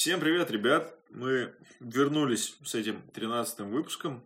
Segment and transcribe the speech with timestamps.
[0.00, 0.94] Всем привет, ребят!
[1.10, 4.24] Мы вернулись с этим тринадцатым выпуском,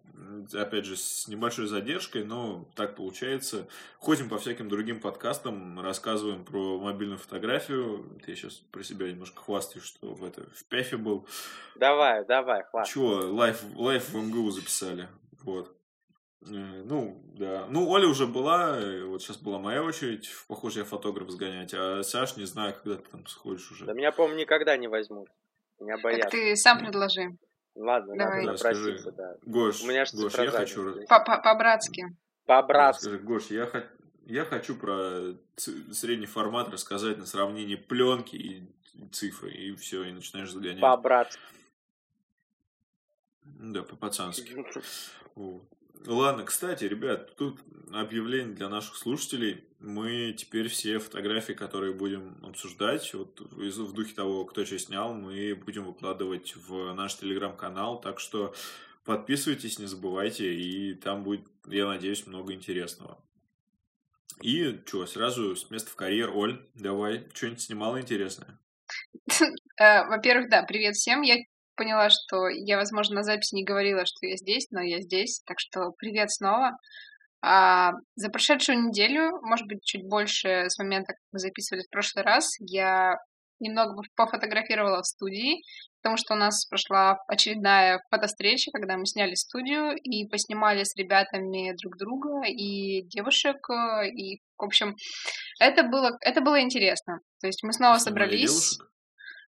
[0.53, 3.67] опять же, с небольшой задержкой, но так получается.
[3.99, 8.09] Ходим по всяким другим подкастам, рассказываем про мобильную фотографию.
[8.25, 11.27] Я сейчас про себя немножко хвастаюсь, что в, это, в ПЕФе был.
[11.75, 12.93] Давай, давай, хвастайся.
[12.93, 15.09] Чего, лайф, лайф в МГУ записали.
[15.43, 15.77] Вот.
[16.43, 17.67] Э, ну, да.
[17.69, 22.37] Ну, Оля уже была, вот сейчас была моя очередь, похоже, я фотограф сгонять, а Саш,
[22.37, 23.87] не знаю, когда ты там сходишь уже.
[23.87, 25.29] Да меня, по-моему, никогда не возьмут.
[25.81, 26.23] Меня боятся.
[26.23, 27.37] Так ты сам предложи.
[27.75, 28.45] Ладно, Давай.
[28.45, 29.37] надо Да, напроситься, да.
[29.43, 30.97] Гош, У меня Гош, я хочу...
[30.97, 31.09] есть.
[31.09, 32.05] По- по- По-братски.
[32.47, 33.03] По-братски.
[33.03, 33.83] Скажи, Гош, я, хо-
[34.27, 38.73] я хочу про ц- средний формат рассказать на сравнении пленки и
[39.11, 40.81] цифры, и все, и начинаешь загонять.
[40.81, 41.41] По-братски.
[43.43, 44.55] Да, по-пацански.
[45.35, 45.65] Вот.
[46.07, 47.61] Ладно, кстати, ребят, тут
[47.93, 49.65] объявление для наших слушателей.
[49.81, 55.55] Мы теперь все фотографии, которые будем обсуждать, вот в духе того, кто что снял, мы
[55.55, 58.01] будем выкладывать в наш телеграм-канал.
[58.01, 58.55] Так что
[59.05, 63.19] подписывайтесь, не забывайте, и там будет, я надеюсь, много интересного.
[64.43, 68.59] И что, сразу с места в карьер, Оль, давай, что-нибудь снимала интересное?
[69.77, 71.23] Э, Во-первых, да, привет всем.
[71.23, 71.37] Я
[71.77, 75.59] поняла, что я, возможно, на записи не говорила, что я здесь, но я здесь, так
[75.61, 76.77] что привет снова.
[77.43, 82.25] А, за прошедшую неделю, может быть, чуть больше с момента, как мы записывали в прошлый
[82.25, 83.17] раз, я
[83.61, 85.63] немного пофотографировала в студии,
[86.03, 91.75] потому что у нас прошла очередная фотовстреча, когда мы сняли студию и поснимали с ребятами
[91.81, 93.57] друг друга и девушек,
[94.15, 94.97] и, в общем,
[95.61, 97.21] это было, это было интересно.
[97.41, 98.51] То есть мы снова Снимали собрались.
[98.51, 98.94] девушек?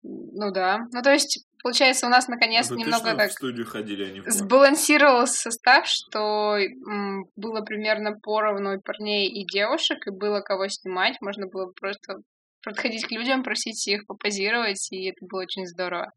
[0.03, 0.88] Ну да.
[0.94, 4.22] Ну то есть, получается, у нас наконец Вы немного так в студию ходили, а не
[4.22, 10.67] в сбалансировался состав, что м, было примерно поровну и парней, и девушек, и было кого
[10.70, 11.17] снимать.
[11.22, 12.22] Можно было просто
[12.64, 16.11] подходить к людям, просить их попозировать, и это было очень здорово.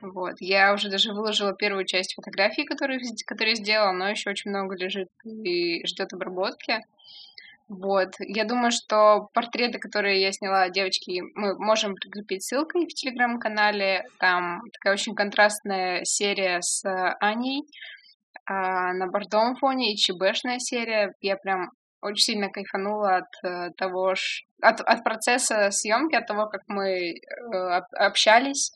[0.00, 0.34] Вот.
[0.40, 5.08] Я уже даже выложила первую часть фотографий, которые, которые сделала, но еще очень много лежит
[5.24, 6.78] и ждет обработки.
[7.68, 8.14] Вот.
[8.20, 14.04] Я думаю, что портреты, которые я сняла девочки, мы можем прикрепить ссылкой в телеграм-канале.
[14.18, 16.82] Там такая очень контрастная серия с
[17.20, 17.64] Аней
[18.46, 21.12] а, на бордовом фоне и ЧБшная серия.
[21.20, 24.14] Я прям очень сильно кайфанула от э, того,
[24.62, 27.20] от, от процесса съемки, от того, как мы э,
[27.52, 28.72] об- общались,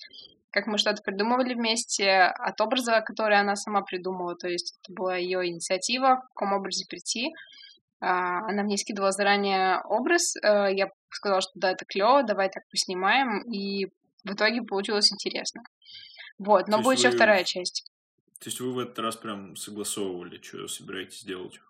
[0.50, 4.34] как мы что-то придумывали вместе, от образа, который она сама придумала.
[4.36, 7.32] То есть это была ее инициатива, в каком образе прийти.
[8.02, 12.64] А, Она мне скидывала заранее образ, э, я сказала, что да, это клево, давай так
[12.68, 13.86] поснимаем, и
[14.24, 15.62] в итоге получилось интересно.
[16.38, 17.84] Вот, но будет еще вы- вторая часть.
[18.40, 21.60] То есть вы в этот раз прям согласовывали, что собираетесь делать?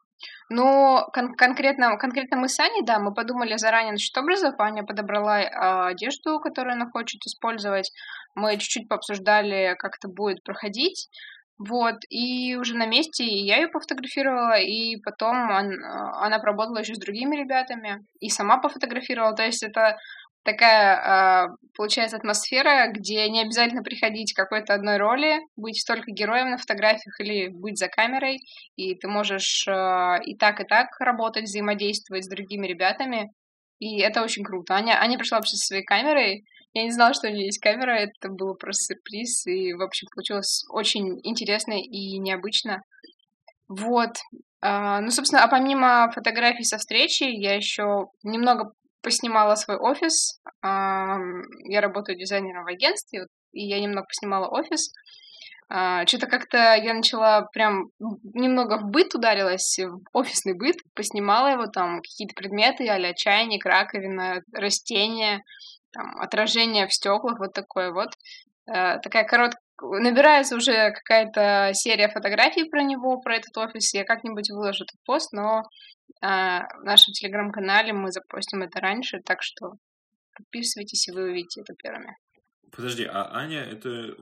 [0.48, 4.54] Ну, кон- конкретно, конкретно мы с Аней, да, мы подумали заранее насчет образов.
[4.58, 7.90] Аня подобрала а, одежду, которую она хочет использовать.
[8.34, 11.10] Мы чуть-чуть пообсуждали, как это будет проходить.
[11.58, 16.94] Вот, и уже на месте я ее пофотографировала, и потом он- а, она поработала еще
[16.94, 19.34] с другими ребятами, и сама пофотографировала.
[19.36, 19.96] То есть это
[20.44, 26.50] такая, а, получается, атмосфера, где не обязательно приходить к какой-то одной роли, быть только героем
[26.50, 28.40] на фотографиях или быть за камерой,
[28.76, 33.30] и ты можешь э, и так, и так работать, взаимодействовать с другими ребятами.
[33.78, 34.74] И это очень круто.
[34.74, 36.44] Аня, Аня пришла вообще со своей камерой.
[36.74, 37.92] Я не знала, что у нее есть камера.
[37.92, 39.46] Это было просто сюрприз.
[39.46, 42.82] И, в общем, получилось очень интересно и необычно.
[43.68, 44.16] Вот.
[44.60, 48.72] А, ну, собственно, а помимо фотографий со встречи, я еще немного
[49.02, 50.40] поснимала свой офис.
[50.62, 54.92] Ам, Я работаю дизайнером в агентстве, и я немного поснимала офис.
[55.68, 62.02] Что-то как-то я начала прям немного в быт ударилась, в офисный быт, поснимала его, там
[62.02, 65.42] какие-то предметы, а чайник, раковина, растения,
[65.92, 68.10] там, отражение в стеклах, вот такое вот.
[68.66, 74.50] Э, Такая короткая, набирается уже какая-то серия фотографий про него, про этот офис, я как-нибудь
[74.50, 75.64] выложу этот пост, но
[76.20, 79.72] а, в нашем телеграм-канале мы запостим это раньше, так что
[80.36, 82.16] подписывайтесь, и вы увидите это первыми.
[82.74, 84.14] Подожди, а Аня, это...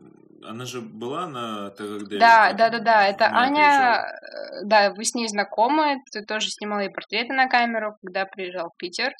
[0.43, 2.19] Она же была на ТГД?
[2.19, 4.07] Да, да, да, да, это Она Аня, приезжала.
[4.07, 8.71] э, да, вы с ней знакомы, ты тоже снимала ей портреты на камеру, когда приезжал
[8.71, 9.13] в Питер.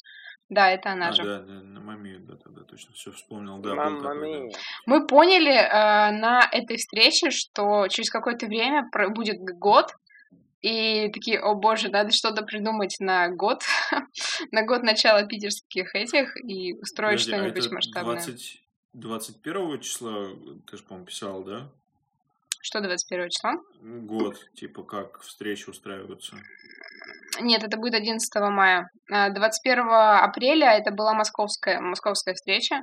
[0.51, 1.23] Да, это она А, же.
[1.23, 4.57] да, да, на маме, да, да, да, точно, все вспомнил, да, был Мамма такой, да.
[4.85, 9.93] Мы поняли э, на этой встрече, что через какое-то время про- будет год,
[10.61, 13.63] и такие, о боже, надо что-то придумать на год,
[14.51, 18.15] на год начала питерских этих и устроить Подожди, а что-нибудь это масштабное.
[18.15, 18.61] 20...
[18.93, 20.27] 21 числа,
[20.69, 21.71] ты же, по-моему, писал, да?
[22.61, 23.53] Что 21 числа?
[23.81, 26.37] Год, типа, как встречи устраиваются.
[27.39, 28.89] Нет, это будет 11 мая.
[29.09, 32.81] А, 21 апреля это была московская, московская встреча.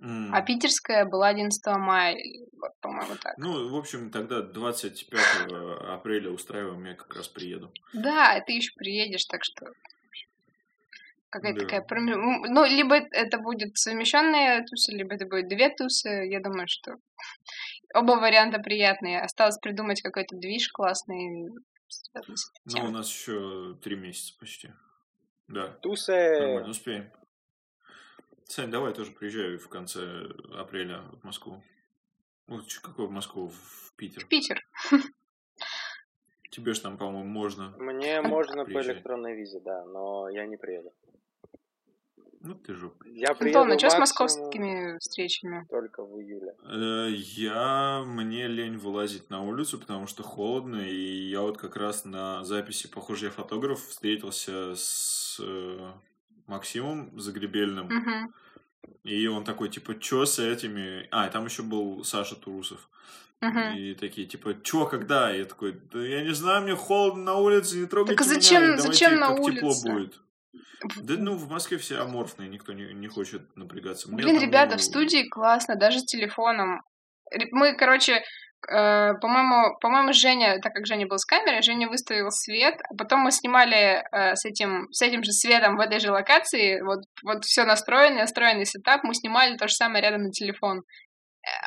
[0.00, 2.16] А питерская была 11 мая,
[2.60, 3.38] вот, по-моему, так.
[3.38, 5.20] Ну, в общем, тогда 25
[5.88, 7.72] апреля устраиваем, я как раз приеду.
[7.94, 9.66] Да, ты еще приедешь, так что
[11.30, 11.66] какая-то да.
[11.66, 12.06] такая...
[12.06, 16.26] Ну, либо это будет совмещенная туса, либо это будет две тусы.
[16.28, 16.96] Я думаю, что
[17.94, 19.20] оба варианта приятные.
[19.20, 21.50] Осталось придумать какой-то движ классный.
[22.64, 24.72] Ну, у нас еще три месяца почти.
[25.48, 25.68] Да.
[25.68, 26.12] Тусы!
[26.12, 27.12] Нормально, успеем.
[28.44, 31.62] Сань, давай тоже приезжай в конце апреля в Москву.
[32.46, 33.48] Ну, какой в Москву?
[33.48, 34.24] В Питер.
[34.24, 34.62] В Питер.
[36.50, 37.74] Тебе же там, по-моему, можно.
[37.78, 40.92] Мне можно по электронной визе, да, но я не приеду.
[42.44, 43.06] Ну ты жопа.
[43.08, 45.66] Я приеду Антон, а что с московскими встречами?
[45.70, 46.54] Только в июле.
[46.62, 48.04] Э, я...
[48.06, 52.86] Мне лень вылазить на улицу, потому что холодно, и я вот как раз на записи
[52.86, 55.90] «Похоже, я фотограф» встретился с э,
[56.46, 57.86] Максимом Загребельным.
[57.86, 58.34] Угу.
[59.04, 61.08] И он такой, типа, чё с этими...
[61.10, 62.90] А, и там еще был Саша Турусов.
[63.40, 63.78] Угу.
[63.78, 65.34] И такие, типа, чё, когда?
[65.34, 68.62] И я такой, да я не знаю, мне холодно на улице, не трогайте так зачем,
[68.62, 69.60] меня, зачем на как улице?
[69.60, 70.20] тепло будет.
[70.96, 74.08] Да ну в Москве все аморфные, никто не, не хочет напрягаться.
[74.08, 76.82] Мне Блин, там, ребята, в студии классно, даже с телефоном.
[77.50, 78.22] Мы, короче,
[78.68, 83.20] э, по-моему, по-моему, Женя, так как Женя был с камерой, Женя выставил свет, а потом
[83.20, 87.44] мы снимали э, с этим с этим же светом в этой же локации, вот вот
[87.44, 90.82] все настроено, настроенный сетап, мы снимали то же самое рядом на телефон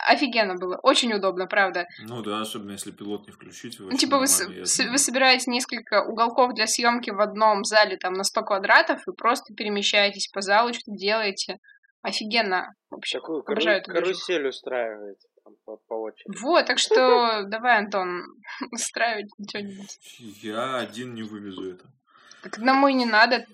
[0.08, 1.88] офигенно было, очень удобно, правда.
[2.00, 3.80] Ну да, особенно если пилот не включить.
[3.80, 8.24] Ну, типа вы, с, вы собираете несколько уголков для съемки в одном зале там на
[8.24, 11.60] 100 квадратов и просто перемещаетесь по залу, что-то делаете.
[12.02, 12.74] Офигенно.
[12.90, 14.50] Вообще, Такую кару- карусель
[15.44, 16.38] там, по, по очереди.
[16.40, 18.24] Вот, так что давай, Антон,
[18.72, 20.00] устраивать что-нибудь.
[20.42, 21.86] Я один не вывезу это.
[22.44, 23.46] Так одному и не надо.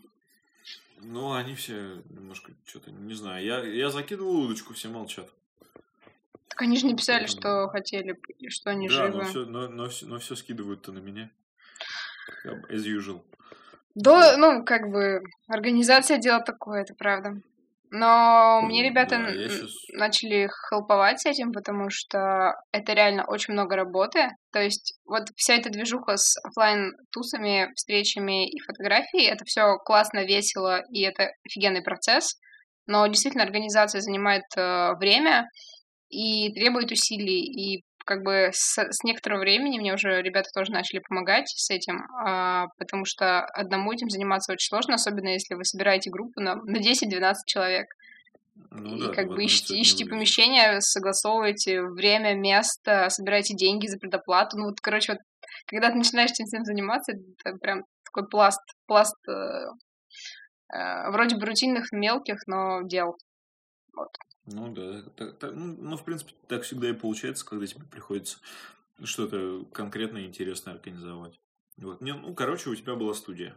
[1.00, 3.44] Ну, они все немножко что-то, не знаю.
[3.44, 5.30] Я, я закидывал удочку, все молчат.
[6.54, 8.16] Так они же не писали, что хотели,
[8.48, 9.18] что они да, живы.
[9.18, 11.32] но все, но, но, но все скидывают-то на меня.
[12.46, 13.24] As usual.
[13.96, 17.42] Да, ну, как бы, организация дело такое, это правда.
[17.90, 19.72] Но ну, мне ребята да, сейчас...
[19.94, 24.30] начали хелповать с этим, потому что это реально очень много работы.
[24.52, 30.24] То есть вот вся эта движуха с офлайн тусами встречами и фотографией, это все классно,
[30.24, 32.40] весело, и это офигенный процесс.
[32.86, 35.48] Но действительно организация занимает э, время,
[36.14, 37.42] и требует усилий.
[37.42, 42.06] И как бы с, с некоторого времени мне уже ребята тоже начали помогать с этим,
[42.26, 46.78] а, потому что одному этим заниматься очень сложно, особенно если вы собираете группу на, на
[46.78, 47.88] 10-12 человек.
[48.70, 54.58] Ну, и да, как бы ищите, ищите помещение, согласовываете время, место, собираете деньги за предоплату.
[54.58, 55.22] Ну вот, короче, вот
[55.66, 59.68] когда ты начинаешь этим заниматься, это прям такой пласт, пласт э,
[60.74, 63.18] э, вроде бы рутинных, мелких, но дел.
[63.96, 64.10] Вот.
[64.46, 68.40] Ну да, так, так, ну, ну, в принципе, так всегда и получается, когда тебе приходится
[69.04, 71.40] что-то конкретное интересное организовать.
[71.78, 72.02] Вот.
[72.02, 73.56] Не, ну, короче, у тебя была студия.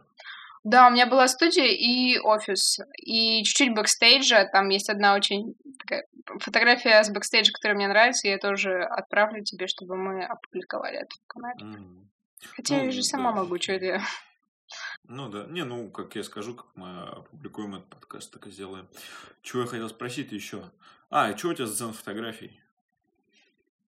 [0.63, 4.45] Да, у меня была студия и офис, и чуть-чуть бэкстейджа.
[4.51, 6.05] Там есть одна очень такая
[6.39, 11.15] фотография с бэкстейджа, которая мне нравится, и я тоже отправлю тебе, чтобы мы опубликовали это
[11.23, 11.65] в канале.
[11.65, 12.07] Mm.
[12.55, 13.37] Хотя ну, я же сама да.
[13.37, 14.01] могу, что это
[15.07, 15.45] ну да.
[15.45, 18.87] Не, ну, как я скажу, как мы опубликуем этот подкаст, так и сделаем.
[19.41, 20.63] Чего я хотел спросить еще?
[21.09, 22.59] А, и что у тебя за фотографий?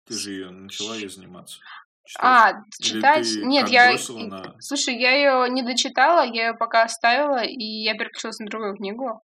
[0.06, 1.60] Ты же ее начала ее заниматься.
[2.05, 2.24] Читать.
[2.24, 3.27] А, читать?
[3.43, 3.96] Нет, я...
[4.10, 4.55] На...
[4.60, 9.22] Слушай, я ее не дочитала, я ее пока оставила, и я переключилась на другую книгу.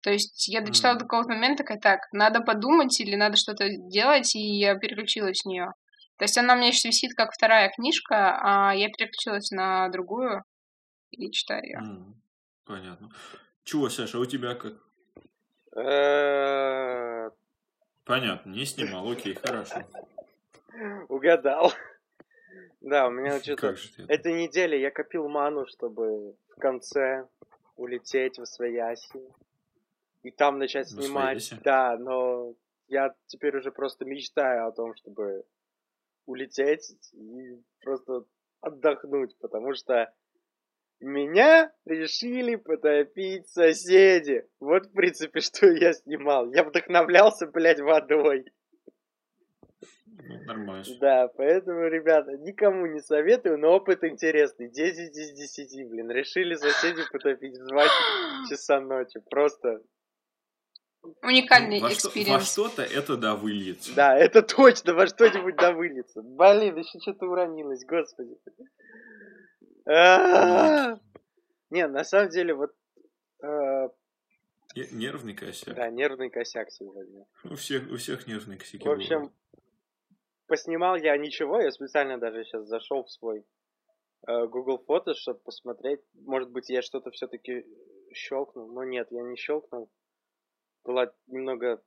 [0.00, 0.98] То есть я дочитала mm.
[0.98, 5.44] до какого-то момента, такая, так, надо подумать или надо что-то делать, и я переключилась с
[5.44, 5.72] нее.
[6.16, 10.42] То есть она у меня еще висит как вторая книжка, а я переключилась на другую
[11.12, 11.78] и читаю ее.
[11.78, 12.14] Mm,
[12.64, 13.10] понятно.
[13.64, 14.74] Чего, Саша, а у тебя как?
[18.04, 19.84] Понятно, не снимал, окей, хорошо.
[21.08, 21.72] Угадал.
[22.80, 23.76] Да, у меня что-то...
[24.08, 27.28] Этой неделе я копил ману, чтобы в конце
[27.76, 29.20] улететь в Свояси.
[30.24, 31.52] И там начать снимать.
[31.62, 32.54] Да, но
[32.88, 35.44] я теперь уже просто мечтаю о том, чтобы
[36.26, 38.24] улететь и просто
[38.60, 40.12] отдохнуть, потому что
[41.02, 44.46] меня решили потопить соседи.
[44.60, 46.50] Вот, в принципе, что я снимал.
[46.52, 48.44] Я вдохновлялся, блядь, водой.
[50.06, 50.84] Ну, нормально.
[51.00, 54.70] Да, поэтому, ребята, никому не советую, но опыт интересный.
[54.70, 56.10] 10 из 10, блин.
[56.10, 57.84] Решили соседи потопить в 2
[58.48, 59.20] часа ночи.
[59.28, 59.80] Просто
[61.22, 62.48] Уникальный во experience.
[62.48, 63.92] Что, во что-то это да выльется.
[63.94, 66.22] Да, это точно во что-нибудь да выльется.
[66.22, 68.36] Блин, еще что-то уронилось, господи.
[69.86, 72.74] Не, на самом деле, вот
[74.74, 75.74] Нервный косяк.
[75.74, 77.26] Да, нервный косяк сегодня.
[77.44, 78.86] У всех, у всех нервные косяки.
[78.86, 79.32] В общем,
[80.46, 83.44] поснимал я ничего, я специально даже сейчас зашел в свой
[84.26, 86.00] э, Google Фото, чтобы посмотреть.
[86.14, 87.66] Может быть, я что-то все-таки
[88.14, 89.90] щелкнул, но нет, я не щелкнул.
[90.84, 91.82] Была немного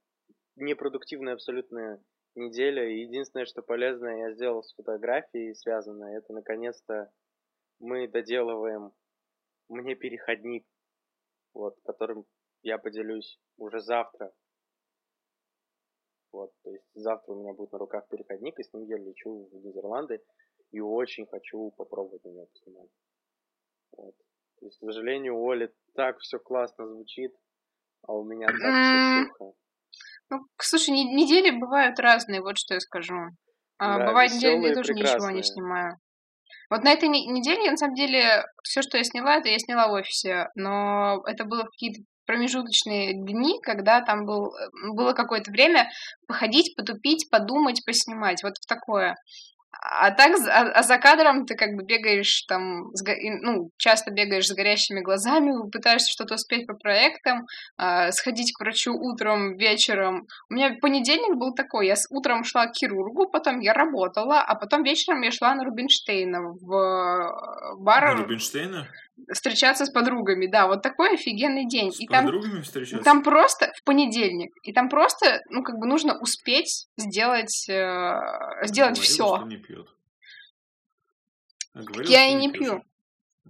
[0.55, 2.03] непродуктивная абсолютная
[2.35, 2.87] неделя.
[2.87, 7.09] И единственное, что полезное я сделал с фотографией связанное, это наконец-то
[7.79, 8.91] мы доделываем
[9.69, 10.65] мне переходник,
[11.53, 12.25] вот, которым
[12.61, 14.31] я поделюсь уже завтра.
[16.31, 19.47] Вот, то есть завтра у меня будет на руках переходник, и с ним я лечу
[19.51, 20.21] в Нидерланды,
[20.71, 22.89] и очень хочу попробовать на него поснимать.
[23.97, 24.15] Вот.
[24.59, 27.33] То есть, к сожалению, у Оли так все классно звучит,
[28.01, 29.57] а у меня так все сухо.
[30.29, 33.15] Ну, слушай, недели бывают разные, вот что я скажу.
[33.77, 35.17] А, да, бывает недели, я тоже прекрасные.
[35.17, 35.99] ничего не снимаю.
[36.69, 39.91] Вот на этой неделе, на самом деле, все, что я сняла, это я сняла в
[39.91, 45.89] офисе, но это было какие-то промежуточные дни, когда там был, э, было какое-то время
[46.27, 49.15] походить, потупить, подумать, поснимать, вот в такое.
[49.81, 53.03] А так, а, а за кадром ты как бы бегаешь там, с,
[53.41, 57.45] ну, часто бегаешь с горящими глазами, пытаешься что-то успеть по проектам,
[57.77, 60.27] э, сходить к врачу утром, вечером.
[60.49, 64.55] У меня понедельник был такой, я с утром шла к хирургу, потом я работала, а
[64.55, 68.15] потом вечером я шла на Рубинштейна в э, бар.
[68.15, 68.87] На Рубинштейна?
[69.31, 71.91] Встречаться с подругами, да, вот такой офигенный день.
[71.91, 73.03] С и подругами там, встречаться?
[73.03, 78.19] Там просто в понедельник, и там просто, ну, как бы нужно успеть сделать, э,
[78.63, 79.43] сделать все.
[79.45, 79.87] не пьет.
[81.73, 82.83] А говорил, я и не пью.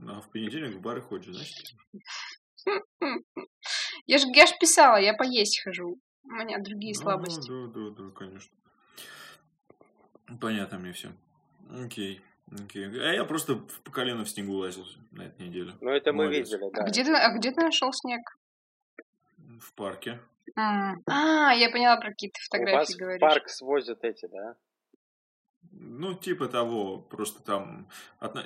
[0.08, 1.76] А в понедельник в бары ходишь, значит?
[4.08, 6.00] Я же я ж писала, я поесть хожу.
[6.24, 7.50] У меня другие ну, слабости.
[7.50, 8.56] Да, да, да, конечно.
[10.40, 11.12] Понятно мне все.
[11.70, 12.22] Окей.
[12.52, 12.86] Окей.
[12.86, 15.74] А я просто по колено в снегу лазил на этой неделе.
[15.82, 16.52] Ну, это мы Молодец.
[16.52, 16.84] видели, да.
[16.84, 18.22] А где ты, а где ты нашел снег?
[19.60, 20.20] В парке.
[20.58, 21.02] Mm.
[21.08, 23.18] А, я поняла, про какие ты фотографии У вас говоришь.
[23.18, 24.56] в парк свозят эти, да?
[25.72, 27.90] Ну, типа того, просто там,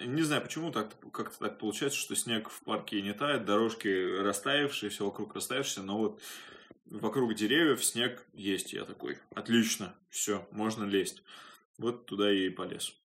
[0.05, 3.87] не знаю почему так как-то так получается, что снег в парке не тает, дорожки
[4.21, 6.21] растаявшие, все вокруг растаявшие, но вот
[6.85, 11.23] вокруг деревьев снег есть, я такой, отлично, все, можно лезть.
[11.77, 12.99] Вот туда и полез.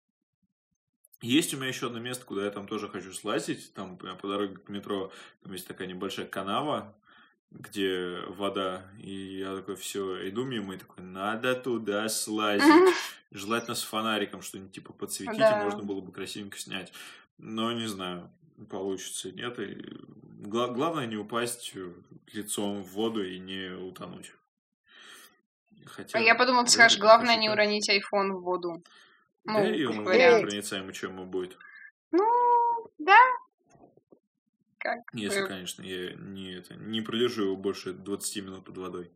[1.25, 3.73] Есть у меня еще одно место, куда я там тоже хочу слазить.
[3.73, 5.11] Там по дороге к метро
[5.43, 6.95] там есть такая небольшая канава,
[7.51, 8.85] где вода.
[9.03, 12.95] И я такой, все, иду мимо и такой, надо туда слазить.
[13.31, 15.63] Желательно с фонариком что-нибудь типа подсветить, да.
[15.63, 16.93] и можно было бы красивенько снять.
[17.39, 18.31] Но не знаю,
[18.69, 19.59] получится нет.
[19.59, 19.83] И
[20.43, 21.73] гла- главное не упасть
[22.35, 24.35] лицом в воду и не утонуть.
[25.87, 28.83] Хотя, а я подумал, ты скажешь, главное не уронить iPhone в воду.
[29.45, 31.57] Ну, да, и он непроницаемый, чем ему будет.
[32.11, 33.19] Ну, да.
[34.79, 35.49] Как Если, бы...
[35.49, 39.11] конечно, я не, это, не продержу его больше 20 минут под водой.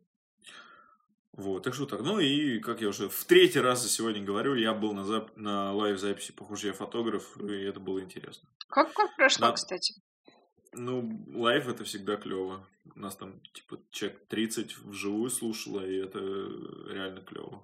[1.33, 2.01] Вот, так что так.
[2.01, 5.37] Ну и, как я уже в третий раз за сегодня говорю, я был на, зап...
[5.37, 8.49] на live-записи «Похоже, я фотограф», и это было интересно.
[8.69, 9.53] Как, как прошло, на...
[9.53, 9.95] кстати?
[10.73, 12.67] Ну, live это всегда клево.
[12.95, 17.63] У нас там, типа, человек 30 вживую слушало, и это реально клево.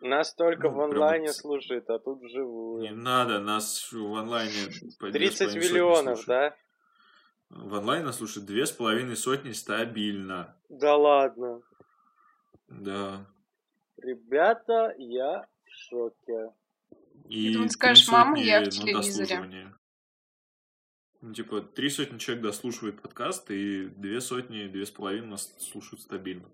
[0.00, 1.34] Нас только ну, в онлайне прям...
[1.34, 2.82] слушает, а тут вживую.
[2.82, 4.70] Не надо, нас в онлайне...
[4.98, 6.56] 30 миллионов, да?
[7.50, 10.56] В онлайне нас слушает две с половиной сотни стабильно.
[10.68, 11.60] Да ладно.
[12.68, 13.26] Да.
[13.98, 16.54] Ребята, я в шоке.
[17.28, 19.74] И ты скажешь, мама, я в телевизоре.
[21.20, 26.00] Ну, типа, три сотни человек дослушивает подкаст, и две сотни, две с половиной нас слушают
[26.00, 26.48] стабильно.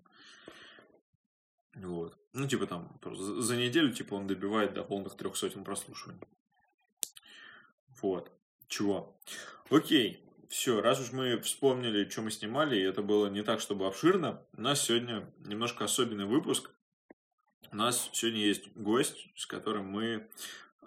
[1.77, 2.17] Вот.
[2.33, 6.21] Ну, типа там, за неделю, типа, он добивает до полных трех сотен прослушиваний.
[8.01, 8.31] Вот.
[8.67, 9.19] Чего?
[9.69, 10.23] Окей.
[10.49, 14.45] Все, раз уж мы вспомнили, что мы снимали, и это было не так, чтобы обширно,
[14.53, 16.71] у нас сегодня немножко особенный выпуск.
[17.69, 20.29] У нас сегодня есть гость, с которым мы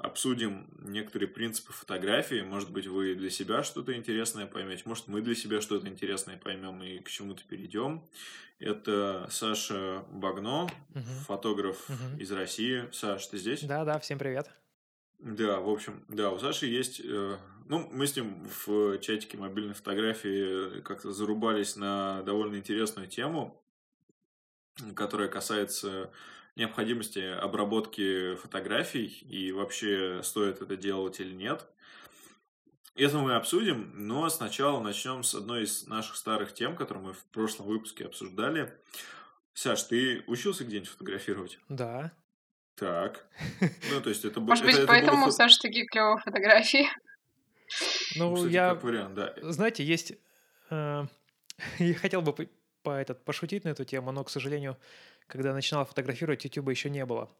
[0.02, 2.40] обсудим некоторые принципы фотографии.
[2.40, 6.82] Может быть, вы для себя что-то интересное поймете, может, мы для себя что-то интересное поймем
[6.82, 8.02] и к чему-то перейдем.
[8.58, 11.02] Это Саша Багно, угу.
[11.26, 12.18] фотограф угу.
[12.18, 12.88] из России.
[12.92, 13.62] Саш, ты здесь?
[13.62, 14.50] Да, да, всем привет.
[15.18, 17.00] Да, в общем, да, у Саши есть...
[17.04, 17.36] Э,
[17.68, 23.62] ну, мы с ним в чатике мобильной фотографии как-то зарубались на довольно интересную тему,
[24.94, 26.10] которая касается
[26.60, 31.66] необходимости обработки фотографий и вообще стоит это делать или нет.
[32.94, 37.24] Это мы обсудим, но сначала начнем с одной из наших старых тем, которую мы в
[37.26, 38.72] прошлом выпуске обсуждали.
[39.54, 41.58] Саш, ты учился где-нибудь фотографировать?
[41.68, 42.12] Да.
[42.76, 43.26] Так.
[43.90, 46.88] Ну, то есть это Может быть, поэтому у Саши такие клевые фотографии?
[48.16, 48.74] Ну, я...
[48.74, 49.34] Как вариант, да.
[49.42, 50.12] Знаете, есть...
[50.70, 51.06] Э,
[51.78, 52.48] я хотел бы
[52.82, 54.78] по этот, пошутить на эту тему, но, к сожалению,
[55.30, 57.30] когда начинал фотографировать, YouTube еще не было.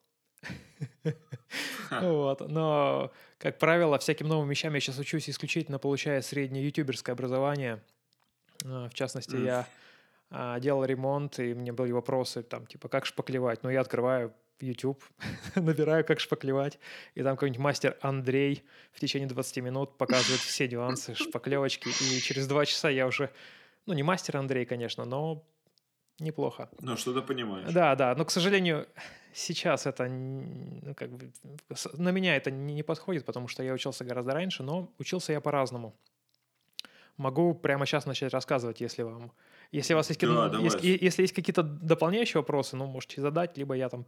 [1.90, 2.49] Вот.
[2.49, 7.82] Но, как правило, всяким новым вещам я сейчас учусь исключительно получая среднее ютуберское образование.
[8.64, 9.66] А, в частности, я
[10.30, 13.64] а, делал ремонт, и мне были вопросы, там, типа, как шпаклевать.
[13.64, 15.02] Ну, я открываю YouTube,
[15.56, 16.78] набираю, как шпаклевать,
[17.16, 22.47] и там какой-нибудь мастер Андрей в течение 20 минут показывает все нюансы шпаклевочки, и через
[22.47, 23.30] два часа я уже,
[23.87, 25.44] ну, не мастер Андрей, конечно, но
[26.21, 26.69] неплохо.
[26.81, 27.73] Ну, что-то понимаешь.
[27.73, 28.87] Да, да, но, к сожалению,
[29.33, 31.33] сейчас это, ну, как бы,
[31.95, 35.95] на меня это не подходит, потому что я учился гораздо раньше, но учился я по-разному.
[37.17, 39.33] Могу прямо сейчас начать рассказывать, если вам...
[39.73, 43.75] Если у вас есть, да, если, если есть какие-то дополняющие вопросы, ну, можете задать, либо
[43.75, 44.07] я там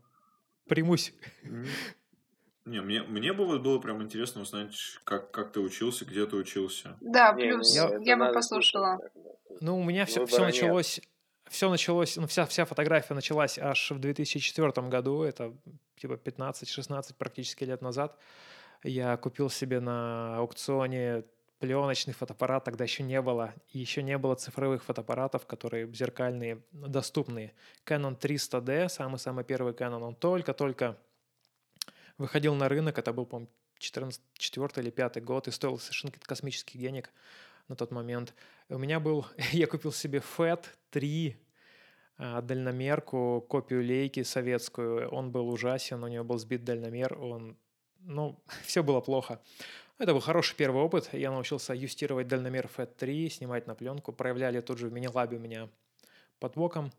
[0.66, 1.14] примусь.
[2.64, 6.96] Не, мне, мне бы было прям интересно узнать, как, как ты учился, где ты учился.
[7.00, 8.98] Да, плюс я, я бы послушала.
[9.60, 11.00] Ну, у меня все, все началось
[11.52, 15.54] все началось, ну, вся, вся фотография началась аж в 2004 году, это
[15.96, 18.18] типа 15-16 практически лет назад.
[18.82, 21.24] Я купил себе на аукционе
[21.60, 23.54] пленочный фотоаппарат, тогда еще не было.
[23.68, 27.52] И еще не было цифровых фотоаппаратов, которые зеркальные, доступные.
[27.84, 30.96] Canon 300D, самый-самый первый Canon, он только-только
[32.16, 36.80] выходил на рынок, это был, по-моему, 14, 4 или 5 год, и стоил совершенно космических
[36.80, 37.10] денег
[37.68, 38.34] на тот момент.
[38.70, 41.36] У меня был, я купил себе FAT 3
[42.18, 45.08] а, дальномерку, копию лейки советскую.
[45.08, 47.56] Он был ужасен, у него был сбит дальномер, он,
[48.00, 49.40] ну, все было плохо.
[49.98, 51.08] Это был хороший первый опыт.
[51.12, 54.12] Я научился юстировать дальномер FAT 3, снимать на пленку.
[54.12, 55.68] Проявляли тут же в мини-лабе у меня
[56.38, 56.92] под боком.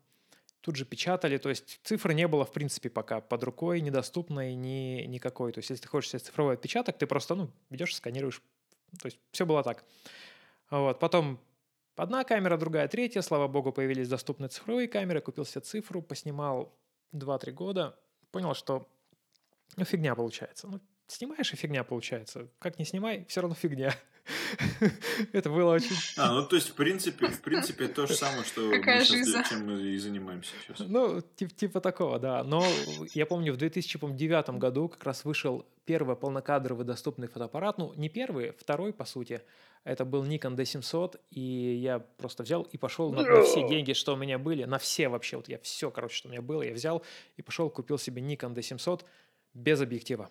[0.60, 5.04] Тут же печатали, то есть цифры не было, в принципе, пока под рукой, недоступной ни,
[5.06, 5.52] никакой.
[5.52, 8.40] То есть если ты хочешь себе цифровой отпечаток, ты просто, ну, идешь, сканируешь.
[8.98, 9.84] То есть все было так.
[10.70, 10.98] Вот.
[10.98, 11.38] Потом
[11.96, 13.22] одна камера, другая, третья.
[13.22, 15.20] Слава богу, появились доступные цифровые камеры.
[15.20, 16.76] Купил себе цифру, поснимал
[17.12, 17.98] 2-3 года.
[18.30, 18.88] Понял, что
[19.76, 20.68] ну, фигня получается.
[20.68, 22.48] Ну, снимаешь, и фигня получается.
[22.58, 23.94] Как не снимай, все равно фигня.
[25.32, 25.96] Это было очень...
[26.16, 29.66] А, ну то есть, в принципе, в принципе, то же самое, что мы сейчас, чем
[29.66, 30.86] мы и занимаемся сейчас.
[30.86, 32.42] Ну, типа, типа такого, да.
[32.44, 32.64] Но
[33.12, 37.78] я помню, в 2009 году как раз вышел первый полнокадровый доступный фотоаппарат.
[37.78, 39.42] Ну, не первый, второй, по сути.
[39.84, 41.40] Это был Nikon D700, и
[41.82, 45.08] я просто взял и пошел на, на все деньги, что у меня были, на все
[45.08, 47.04] вообще, вот я все, короче, что у меня было, я взял
[47.36, 49.02] и пошел, купил себе Nikon D700
[49.52, 50.30] без объектива.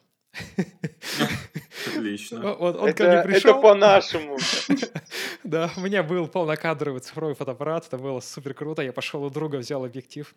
[1.87, 2.55] Отлично.
[2.55, 3.51] Вот он это, ко мне пришел.
[3.51, 4.37] Это по-нашему.
[5.43, 8.81] Да, у меня был полнокадровый цифровой фотоаппарат, это было супер круто.
[8.81, 10.33] Я пошел у друга, взял объектив.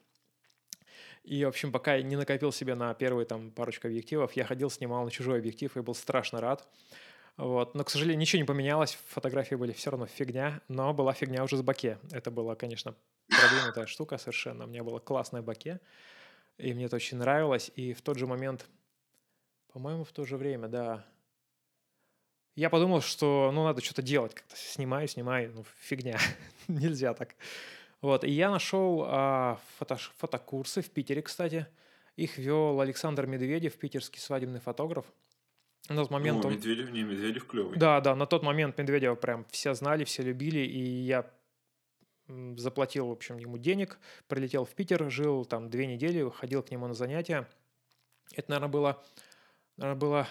[1.23, 4.69] И, в общем, пока я не накопил себе на первые там парочку объективов, я ходил,
[4.69, 6.67] снимал на чужой объектив и был страшно рад.
[7.37, 7.75] Вот.
[7.75, 11.57] Но, к сожалению, ничего не поменялось, фотографии были все равно фигня, но была фигня уже
[11.57, 11.99] с баке.
[12.11, 12.95] Это была, конечно,
[13.29, 14.65] продвинутая штука совершенно.
[14.65, 15.81] У меня было классное баке,
[16.59, 17.71] и мне это очень нравилось.
[17.77, 18.67] И в тот же момент
[19.77, 21.05] по-моему, в то же время, да.
[22.57, 26.19] Я подумал, что ну надо что-то делать, как-то снимаю, снимаю, ну фигня,
[26.69, 27.35] нельзя так.
[28.01, 31.67] Вот, и я нашел а, фото, фотокурсы в Питере, кстати.
[32.17, 35.05] Их вел Александр Медведев, питерский свадебный фотограф.
[35.91, 36.55] На тот момент ну, он...
[36.55, 37.79] Медведев, не, Медведев клевый.
[37.79, 41.31] Да, да, на тот момент Медведева прям все знали, все любили, и я
[42.57, 46.87] заплатил, в общем, ему денег, прилетел в Питер, жил там две недели, ходил к нему
[46.87, 47.47] на занятия.
[48.35, 49.05] Это, наверное, было
[49.77, 50.29] наверное, было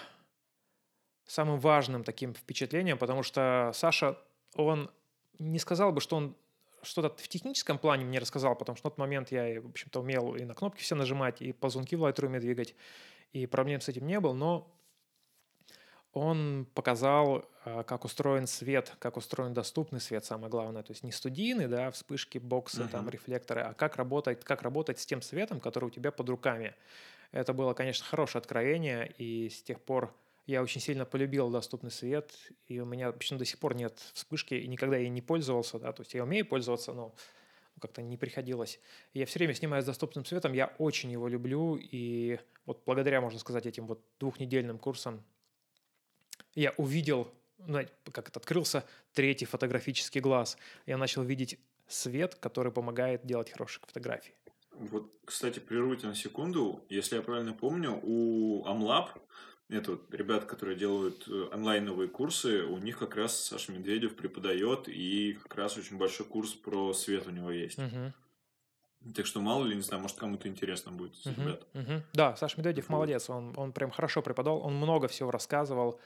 [1.26, 4.18] самым важным таким впечатлением, потому что Саша,
[4.54, 4.90] он
[5.38, 6.36] не сказал бы, что он
[6.82, 10.36] что-то в техническом плане мне рассказал, потому что в тот момент я, в общем-то, умел
[10.36, 12.74] и на кнопки все нажимать, и ползунки в Lightroom двигать,
[13.32, 14.72] и проблем с этим не было, но
[16.12, 20.82] он показал, а, как устроен свет, как устроен доступный свет, самое главное.
[20.82, 22.88] То есть не студийный, да, вспышки, боксы, uh-huh.
[22.88, 26.74] там, рефлекторы, а как работать, как работать с тем светом, который у тебя под руками.
[27.32, 30.14] Это было, конечно, хорошее откровение, и с тех пор
[30.46, 32.32] я очень сильно полюбил доступный свет,
[32.66, 35.92] и у меня почему до сих пор нет вспышки, и никогда я не пользовался, да,
[35.92, 37.14] то есть я умею пользоваться, но
[37.80, 38.80] как-то не приходилось.
[39.12, 43.38] Я все время снимаю с доступным светом, я очень его люблю, и вот благодаря, можно
[43.38, 45.22] сказать, этим вот двухнедельным курсам
[46.54, 47.80] я увидел, ну,
[48.12, 50.56] как это открылся, третий фотографический глаз.
[50.86, 54.34] Я начал видеть свет, который помогает делать хорошие фотографии.
[54.72, 56.84] Вот, кстати, прервуйте на секунду.
[56.88, 59.08] Если я правильно помню, у Amlab,
[59.68, 64.88] это вот ребят, которые делают э, онлайновые курсы, у них как раз Саша Медведев преподает,
[64.88, 67.78] и как раз очень большой курс про свет у него есть.
[67.78, 69.12] Угу.
[69.14, 71.66] Так что мало ли, не знаю, может кому-то интересно будет, угу, ребят.
[71.74, 72.02] Угу.
[72.12, 72.94] Да, Саша Медведев вот.
[72.94, 76.00] молодец, он, он прям хорошо преподал, он много всего рассказывал,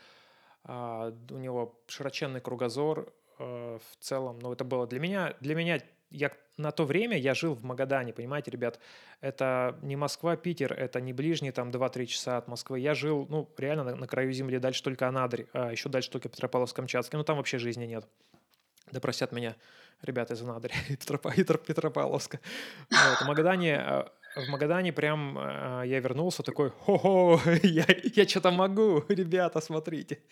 [0.64, 5.54] а, у него широченный кругозор а, в целом, но ну, это было для меня, для
[5.54, 8.78] меня я на то время я жил в Магадане, понимаете, ребят,
[9.20, 12.80] это не Москва, Питер, это не ближний там 2-3 часа от Москвы.
[12.80, 16.28] Я жил, ну, реально на, на краю земли, дальше только Анадырь, а еще дальше только
[16.28, 18.06] Петропавловск-Камчатский, ну, там вообще жизни нет.
[18.90, 19.56] Да простят меня
[20.02, 22.40] ребята из Анадыря и Петропавловска.
[22.90, 29.04] Вот, Магадане а, в Магадане прям э, я вернулся такой, хо-хо, я, я что-то могу,
[29.08, 30.22] ребята, смотрите.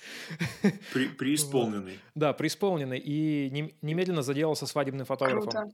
[0.92, 1.98] При, преисполненный.
[2.14, 2.98] Да, преисполненный.
[2.98, 5.50] И не, немедленно заделался свадебным фотографом.
[5.50, 5.68] Круто.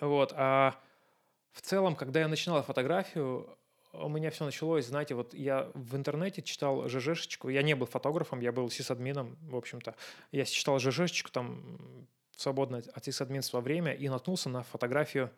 [0.00, 0.32] Вот.
[0.36, 0.74] А
[1.52, 3.48] в целом, когда я начинал фотографию,
[3.92, 8.40] у меня все началось, знаете, вот я в интернете читал ЖЖшечку, я не был фотографом,
[8.40, 9.94] я был сисадмином, в общем-то.
[10.32, 11.78] Я читал ЖЖшечку там
[12.36, 15.30] свободное от сисадминства время и наткнулся на фотографию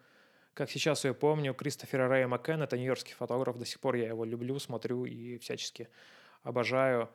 [0.59, 4.25] как сейчас я помню, Кристофера Рэя Маккен, это нью-йоркский фотограф, до сих пор я его
[4.25, 5.89] люблю, смотрю и всячески
[6.43, 7.09] обожаю.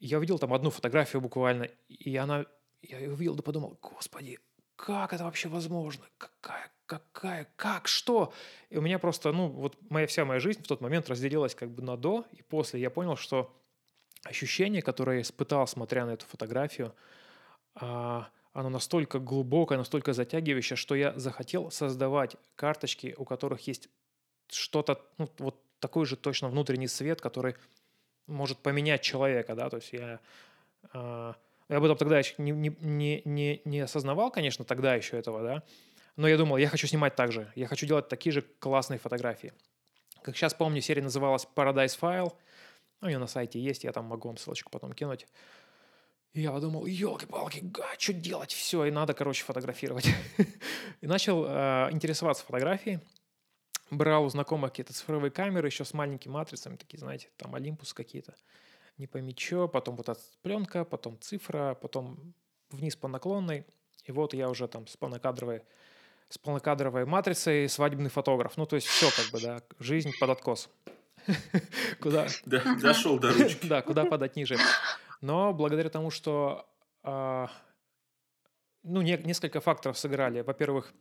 [0.00, 2.46] Я увидел там одну фотографию буквально, и она,
[2.80, 4.38] я ее увидел, да подумал, господи,
[4.76, 6.06] как это вообще возможно?
[6.16, 8.32] Какая, какая, как, что?
[8.70, 11.70] И у меня просто, ну, вот моя вся моя жизнь в тот момент разделилась как
[11.70, 12.80] бы на до и после.
[12.80, 13.54] Я понял, что
[14.24, 16.94] ощущение, которое я испытал, смотря на эту фотографию,
[17.74, 23.90] а, оно настолько глубокое, настолько затягивающее, что я захотел создавать карточки, у которых есть
[24.48, 27.54] что-то, ну, вот такой же точно внутренний свет, который
[28.26, 30.20] может поменять человека, да, то есть я,
[30.94, 31.32] э,
[31.68, 35.62] я об этом тогда еще не, не, не, не осознавал, конечно, тогда еще этого, да,
[36.16, 39.52] но я думал, я хочу снимать так же, я хочу делать такие же классные фотографии.
[40.22, 42.32] Как сейчас помню, серия называлась Paradise File,
[43.02, 45.26] ну, у нее на сайте есть, я там могу вам ссылочку потом кинуть.
[46.36, 47.64] И я подумал, елки-палки,
[47.98, 48.52] что делать?
[48.52, 50.06] Все, и надо, короче, фотографировать.
[51.00, 53.00] и начал э, интересоваться фотографией.
[53.90, 58.34] Брал у знакомых какие-то цифровые камеры, еще с маленькими матрицами, такие, знаете, там Олимпус какие-то.
[58.98, 62.34] Не пойми что, потом вот эта пленка, потом цифра, потом
[62.68, 63.64] вниз по наклонной.
[64.04, 65.62] И вот я уже там с полнокадровой,
[66.28, 68.58] с полнокадровой матрицей свадебный фотограф.
[68.58, 70.68] Ну, то есть все как бы, да, жизнь под откос.
[72.00, 72.26] Куда?
[72.44, 73.66] Дошел до ручки.
[73.68, 74.58] Да, куда подать ниже.
[75.20, 76.68] Но благодаря тому, что
[77.02, 77.46] э,
[78.82, 80.42] ну, не, несколько факторов сыграли.
[80.42, 80.92] Во-первых,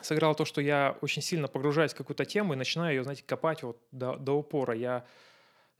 [0.00, 3.62] сыграло то, что я очень сильно погружаюсь в какую-то тему и начинаю ее, знаете, копать
[3.62, 4.74] вот до, до упора.
[4.74, 5.04] Я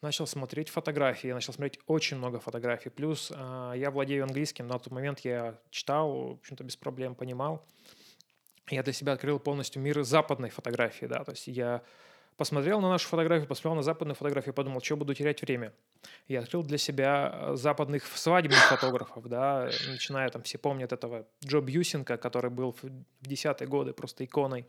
[0.01, 2.91] начал смотреть фотографии, я начал смотреть очень много фотографий.
[2.91, 7.65] Плюс э, я владею английским, на тот момент я читал, в общем-то, без проблем понимал.
[8.71, 11.83] Я для себя открыл полностью мир западной фотографии, да, то есть я
[12.39, 15.75] посмотрел на нашу фотографию, посмотрел на западную фотографию, подумал, что буду терять время.
[16.29, 21.61] Я открыл для себя э, западных свадебных фотографов, да, начиная там, все помнят этого Джо
[21.61, 22.89] Бьюсинга, который был в
[23.21, 24.67] десятые годы просто иконой.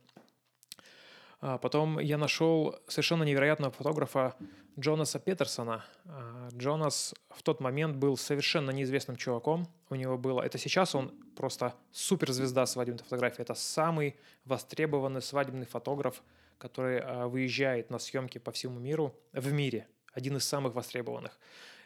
[1.41, 4.35] А потом я нашел совершенно невероятного фотографа
[4.77, 5.85] Джонаса Петерсона.
[6.05, 9.67] А, Джонас в тот момент был совершенно неизвестным чуваком.
[9.89, 10.41] У него было...
[10.41, 13.41] Это сейчас он просто суперзвезда свадебной фотографии.
[13.41, 16.23] Это самый востребованный свадебный фотограф–
[16.59, 21.39] который а, выезжает на съемки по всему миру, в мире, один из самых востребованных.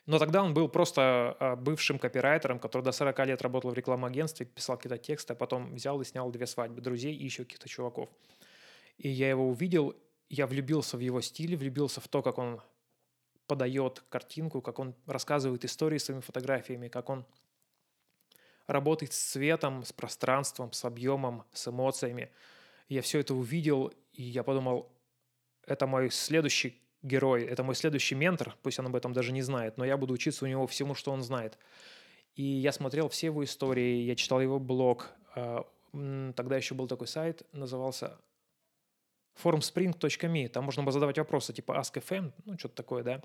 [0.05, 4.09] Но тогда он был просто а, бывшим копирайтером, который до 40 лет работал в рекламном
[4.09, 7.69] агентстве, писал какие-то тексты, а потом взял и снял две свадьбы друзей и еще каких-то
[7.69, 8.09] чуваков.
[8.97, 9.95] И я его увидел,
[10.29, 12.59] я влюбился в его стиль, влюбился в то, как он
[13.47, 17.25] подает картинку, как он рассказывает истории своими фотографиями, как он
[18.67, 22.31] работает с цветом, с пространством, с объемом, с эмоциями.
[22.89, 24.91] Я все это увидел, и я подумал,
[25.65, 29.77] это мой следующий герой, это мой следующий ментор, пусть он об этом даже не знает,
[29.77, 31.57] но я буду учиться у него всему, что он знает.
[32.35, 35.11] И я смотрел все его истории, я читал его блог.
[35.35, 35.65] А,
[36.35, 38.17] тогда еще был такой сайт, назывался
[39.43, 40.47] formspring.me.
[40.49, 43.21] Там можно было задавать вопросы типа Ask.fm, ну, что-то такое, да.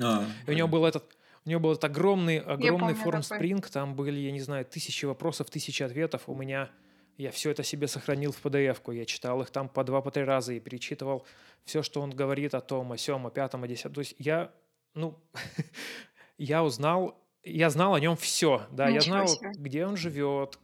[0.00, 3.94] А, и у него был этот у него был этот огромный, огромный форум Spring, там
[3.94, 6.24] были, я не знаю, тысячи вопросов, тысячи ответов.
[6.26, 6.70] У меня
[7.16, 8.92] я все это себе сохранил в PDF-ку.
[8.92, 11.26] Я читал их там по два, по три раза и перечитывал
[11.64, 13.94] все, что он говорит о том, о сем, о пятом, о десятом.
[13.94, 14.52] То есть я,
[14.94, 15.18] ну,
[16.38, 18.66] я узнал, я знал о нем все.
[18.70, 19.52] Да, я знал, себе.
[19.56, 20.58] где он живет,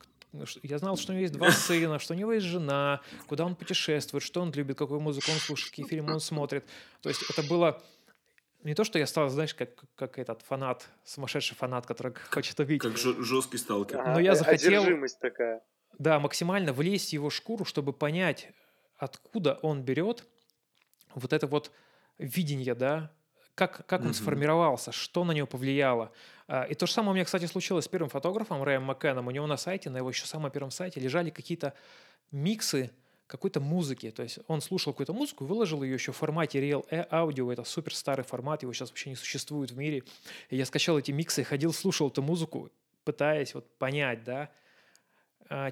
[0.62, 3.56] я знал, что у него есть два сына, что у него есть жена, куда он
[3.56, 6.64] путешествует, что он любит, какую музыку он слушает, какие фильмы он смотрит.
[7.00, 7.82] То есть это было
[8.62, 12.82] не то, что я стал, знаешь, как, как этот фанат, сумасшедший фанат, который хочет увидеть.
[12.82, 14.04] Как жесткий сталкер.
[14.06, 14.84] Но я захотел...
[15.20, 15.62] такая
[15.98, 18.50] да, максимально влезть в его шкуру, чтобы понять,
[18.96, 20.26] откуда он берет
[21.14, 21.72] вот это вот
[22.18, 23.10] видение, да,
[23.54, 24.14] как, как он угу.
[24.14, 26.10] сформировался, что на него повлияло.
[26.48, 29.26] А, и то же самое у меня, кстати, случилось с первым фотографом Рэем Маккеном.
[29.26, 31.74] У него на сайте, на его еще самом первом сайте, лежали какие-то
[32.30, 32.90] миксы
[33.26, 34.10] какой-то музыки.
[34.10, 37.52] То есть он слушал какую-то музыку выложил ее еще в формате Real Audio.
[37.52, 40.02] Это супер старый формат, его сейчас вообще не существует в мире.
[40.50, 42.70] И я скачал эти миксы, ходил, слушал эту музыку,
[43.04, 44.50] пытаясь вот понять, да,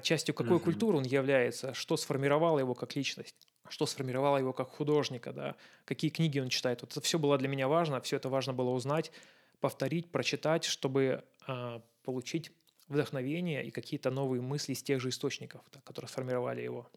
[0.01, 0.63] частью какой mm-hmm.
[0.63, 3.35] культуры он является, что сформировало его как личность,
[3.69, 5.55] что сформировало его как художника, да,
[5.85, 6.81] какие книги он читает.
[6.81, 9.11] Вот это все было для меня важно, все это важно было узнать,
[9.59, 12.51] повторить, прочитать, чтобы а, получить
[12.87, 16.89] вдохновение и какие-то новые мысли из тех же источников, да, которые сформировали его.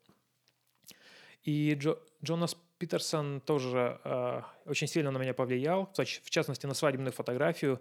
[1.44, 7.12] И Джо, Джонас Питерсон тоже э, очень сильно на меня повлиял, в частности, на свадебную
[7.12, 7.80] фотографию.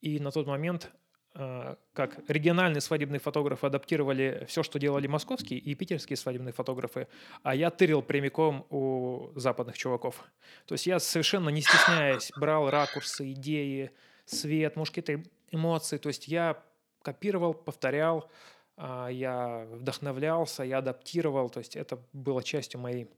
[0.00, 0.96] И на тот момент, э,
[1.32, 7.06] как региональные свадебные фотографы адаптировали все, что делали московские и питерские свадебные фотографы,
[7.42, 10.24] а я тырил прямиком у западных чуваков.
[10.66, 13.92] То есть я совершенно не стесняясь брал ракурсы, идеи,
[14.24, 15.98] свет, может, какие-то эмоции.
[15.98, 16.62] То есть я
[17.02, 18.30] копировал, повторял,
[18.76, 23.10] а, я вдохновлялся, я адаптировал, то есть это было частью моей,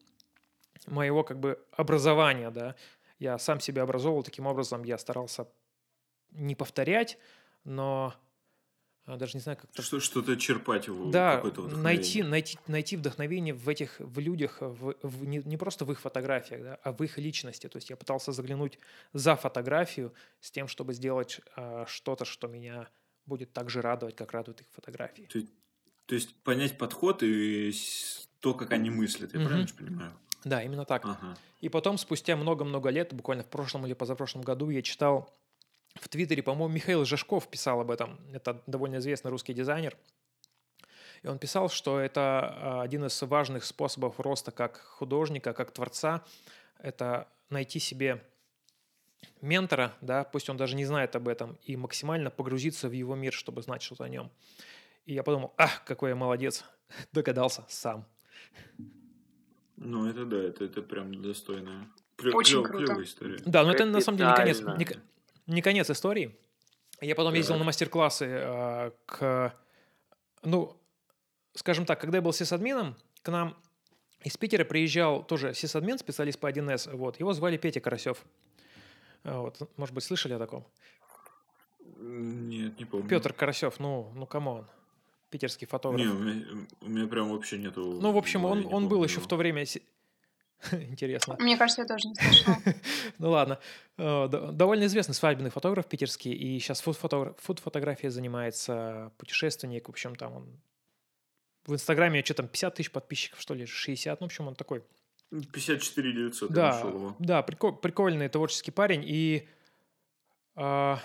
[0.86, 2.74] моего как бы образования, да.
[3.18, 5.46] Я сам себя образовывал таким образом, я старался
[6.32, 7.18] не повторять,
[7.64, 8.14] но
[9.04, 13.68] а, даже не знаю, как что что-то черпать в да, найти найти найти вдохновение в
[13.68, 17.18] этих в людях, в, в не, не просто в их фотографиях, да, а в их
[17.18, 17.68] личности.
[17.68, 18.78] То есть я пытался заглянуть
[19.12, 22.88] за фотографию с тем, чтобы сделать а, что-то, что меня
[23.26, 25.28] будет так же радовать, как радуют их фотографии.
[25.32, 25.40] То,
[26.06, 27.72] то есть понять подход и
[28.38, 29.48] то, как они мыслят, я угу.
[29.48, 30.12] правильно понимаю?
[30.44, 31.04] Да, именно так.
[31.04, 31.36] Ага.
[31.60, 35.32] И потом, спустя много-много лет, буквально в прошлом или позапрошлом году, я читал
[35.94, 38.18] в Твиттере, по-моему, Михаил Жешков писал об этом.
[38.32, 39.96] Это довольно известный русский дизайнер.
[41.22, 46.24] И он писал, что это а, один из важных способов роста как художника, как творца.
[46.78, 48.24] Это найти себе
[49.40, 53.32] ментора, да, пусть он даже не знает об этом, и максимально погрузиться в его мир,
[53.32, 54.32] чтобы знать что-то о нем.
[55.04, 56.64] И я подумал, ах, какой я молодец,
[57.12, 58.04] догадался сам.
[59.76, 61.88] Ну, это да, это, это прям достойная.
[62.16, 63.02] Клё, Очень клё, круто.
[63.02, 63.38] история.
[63.44, 64.86] Да, но это на самом деле не конец, не,
[65.54, 66.36] не конец истории.
[67.00, 69.54] Я потом ездил на мастер-классы э, к...
[70.42, 70.76] Ну,
[71.54, 73.56] скажем так, когда я был сисадмином, к нам
[74.24, 76.94] из Питера приезжал тоже сисадмин, специалист по 1С.
[76.96, 78.24] Вот, его звали Петя Карасев.
[79.24, 80.66] А, вот, может быть, слышали о таком?
[81.98, 83.08] Нет, не помню.
[83.08, 84.66] Петр Карасев, ну, ну, come on.
[85.30, 86.00] Питерский фотограф.
[86.00, 86.46] Не, у меня,
[86.82, 87.98] у меня прям вообще нету...
[88.00, 89.64] Ну, в общем, он, он был еще в то время...
[90.72, 91.36] Интересно.
[91.38, 92.56] Мне кажется, я тоже не слышала.
[93.18, 93.58] ну ладно.
[93.98, 99.88] Э, довольно известный свадебный фотограф питерский, и сейчас фуд-фотографией занимается путешественник.
[99.88, 100.60] В общем, там он
[101.66, 104.20] в Инстаграме что там 50 тысяч подписчиков, что ли, 60.
[104.20, 104.82] Ну, в общем, он такой
[105.30, 106.82] 54 900 да,
[107.18, 109.02] Да, прикол, прикольный творческий парень.
[109.06, 109.48] И
[110.56, 110.96] э,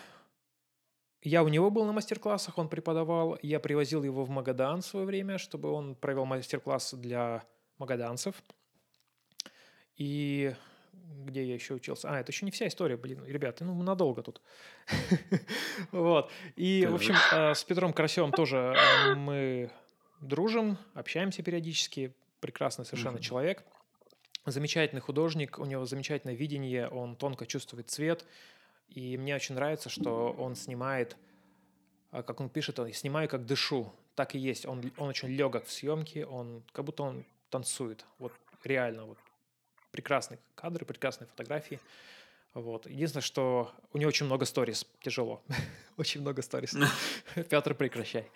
[1.21, 3.37] я у него был на мастер-классах, он преподавал.
[3.41, 7.43] Я привозил его в Магадан в свое время, чтобы он провел мастер-класс для
[7.77, 8.35] магаданцев.
[9.97, 10.53] И
[11.25, 12.09] где я еще учился?
[12.09, 14.41] А, это еще не вся история, блин, ребята, ну, надолго тут.
[15.91, 16.31] Вот.
[16.55, 19.71] И, в общем, а, с Петром Карасевым тоже а, мы
[20.21, 22.13] дружим, общаемся периодически.
[22.39, 23.63] Прекрасный совершенно человек
[24.51, 28.25] замечательный художник, у него замечательное видение, он тонко чувствует цвет,
[28.89, 31.17] и мне очень нравится, что он снимает,
[32.11, 34.65] а, как он пишет, он снимаю как дышу, так и есть.
[34.65, 38.05] Он, он очень легок в съемке, он как будто он танцует.
[38.19, 38.31] Вот
[38.63, 39.17] реально, вот
[39.97, 41.79] прекрасные кадры, прекрасные фотографии.
[42.53, 42.85] Вот.
[42.85, 45.41] Единственное, что у него очень много сторис, тяжело.
[45.97, 46.75] очень много сторис.
[47.49, 48.29] Петр, прекращай.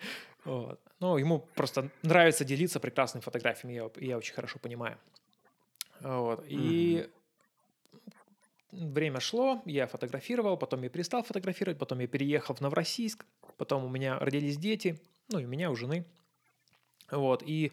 [0.44, 0.80] Вот.
[0.98, 4.98] Ну, ему просто нравится делиться прекрасными фотографиями, я, я очень хорошо понимаю.
[6.00, 6.44] Вот.
[6.48, 7.08] И
[8.72, 13.24] время шло, я фотографировал, потом я перестал фотографировать, потом я переехал в Новороссийск,
[13.56, 14.98] потом у меня родились дети,
[15.28, 16.04] ну и у меня, у жены.
[17.12, 17.70] Вот, и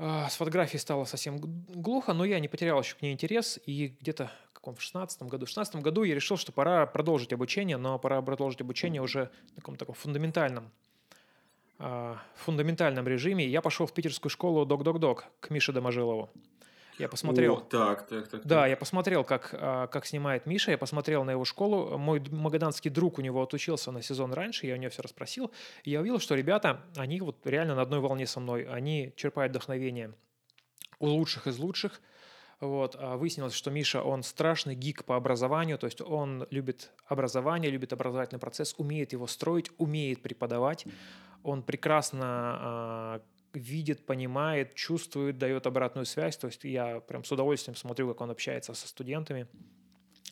[0.00, 4.30] с фотографией стало совсем глухо, но я не потерял еще к ней интерес, и где-то
[4.48, 7.98] в каком в 16 году, в 16 году я решил, что пора продолжить обучение, но
[7.98, 10.70] пора продолжить обучение уже в таком таком фундаментальном
[11.78, 13.46] э, фундаментальном режиме.
[13.46, 16.30] Я пошел в питерскую школу Док-Док-Док к Мише Доможилову.
[17.00, 17.54] Я посмотрел.
[17.54, 18.44] О, так, так, так.
[18.44, 21.96] Да, я посмотрел, как, а, как снимает Миша, я посмотрел на его школу.
[21.96, 25.50] Мой магаданский друг у него отучился на сезон раньше, я у него все расспросил.
[25.82, 28.64] И я увидел, что ребята, они вот реально на одной волне со мной.
[28.64, 30.12] Они черпают вдохновение
[30.98, 32.02] у лучших из лучших.
[32.60, 32.96] Вот.
[32.98, 37.94] А выяснилось, что Миша, он страшный гик по образованию, то есть он любит образование, любит
[37.94, 40.84] образовательный процесс, умеет его строить, умеет преподавать.
[41.42, 43.20] Он прекрасно а,
[43.54, 46.36] видит, понимает, чувствует, дает обратную связь.
[46.36, 49.46] То есть я прям с удовольствием смотрю, как он общается со студентами,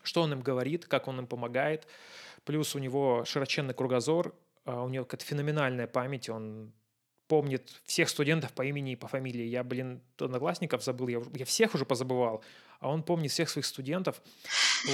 [0.03, 1.87] что он им говорит, как он им помогает.
[2.45, 6.73] Плюс у него широченный кругозор, а у него какая-то феноменальная память, он
[7.29, 9.45] помнит всех студентов по имени и по фамилии.
[9.45, 12.43] Я, блин, одноклассников забыл, я, я всех уже позабывал,
[12.81, 14.21] а он помнит всех своих студентов.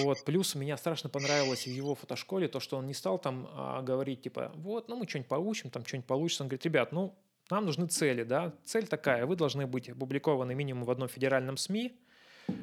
[0.02, 0.24] Вот.
[0.24, 4.22] Плюс мне страшно понравилось в его фотошколе то, что он не стал там а, говорить,
[4.22, 6.42] типа, вот, ну мы что-нибудь поучим, там что-нибудь получится.
[6.42, 7.16] Он говорит, ребят, ну
[7.54, 8.52] нам нужны цели, да.
[8.64, 11.96] Цель такая, вы должны быть опубликованы минимум в одном федеральном СМИ,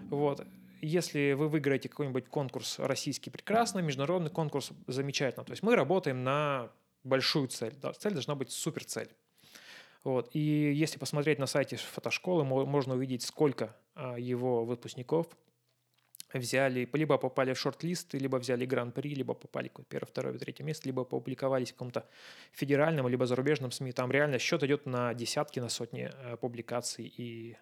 [0.10, 0.46] вот.
[0.82, 5.46] Если вы выиграете какой-нибудь конкурс российский, прекрасно, международный конкурс замечательно.
[5.46, 6.72] То есть мы работаем на
[7.04, 7.76] большую цель.
[7.80, 9.10] Да, цель должна быть супер цель.
[10.04, 10.32] Вот.
[10.34, 15.28] И если посмотреть на сайте фотошколы, можно увидеть, сколько а, его выпускников
[16.40, 20.88] взяли, либо попали в шорт-лист, либо взяли гран-при, либо попали в первое, второе, третье место,
[20.88, 22.06] либо опубликовались в каком-то
[22.52, 23.92] федеральном, либо зарубежном СМИ.
[23.92, 27.58] Там реально счет идет на десятки, на сотни э, публикаций и...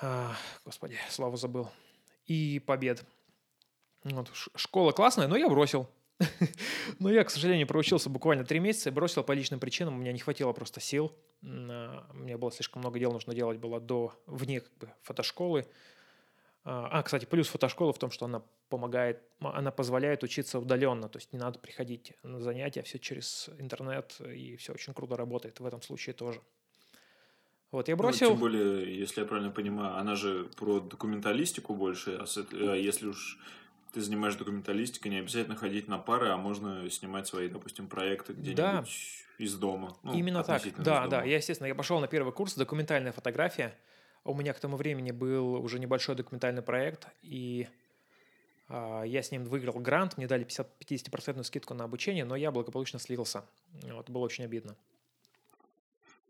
[0.00, 1.70] А, господи, славу забыл.
[2.26, 3.04] И побед.
[4.02, 4.30] Вот.
[4.56, 5.88] Школа классная, но я бросил.
[6.98, 9.94] Но я, к сожалению, проучился буквально три месяца и бросил по личным причинам.
[9.94, 11.12] У меня не хватило просто сил.
[11.42, 15.66] У меня было слишком много дел, нужно делать было до, вне как бы, фотошколы.
[16.64, 21.18] А, а, кстати, плюс фотошколы в том, что она помогает, она позволяет учиться удаленно, то
[21.18, 25.66] есть не надо приходить на занятия, все через интернет, и все очень круто работает в
[25.66, 26.40] этом случае тоже.
[27.70, 28.28] Вот я бросил.
[28.28, 33.08] Ну, тем более, если я правильно понимаю, она же про документалистику больше, а, а если
[33.08, 33.38] уж
[33.92, 38.56] ты занимаешь документалистикой, не обязательно ходить на пары, а можно снимать свои, допустим, проекты где-нибудь
[38.56, 38.84] да.
[39.38, 39.96] из дома.
[40.02, 40.62] Ну, Именно так.
[40.82, 41.24] Да, да.
[41.24, 43.76] Я, естественно, я пошел на первый курс документальная фотография.
[44.24, 47.68] У меня к тому времени был уже небольшой документальный проект, и
[48.68, 52.50] э, я с ним выиграл грант, мне дали 50, 50% скидку на обучение, но я
[52.50, 53.44] благополучно слился.
[53.82, 54.76] Вот, было очень обидно.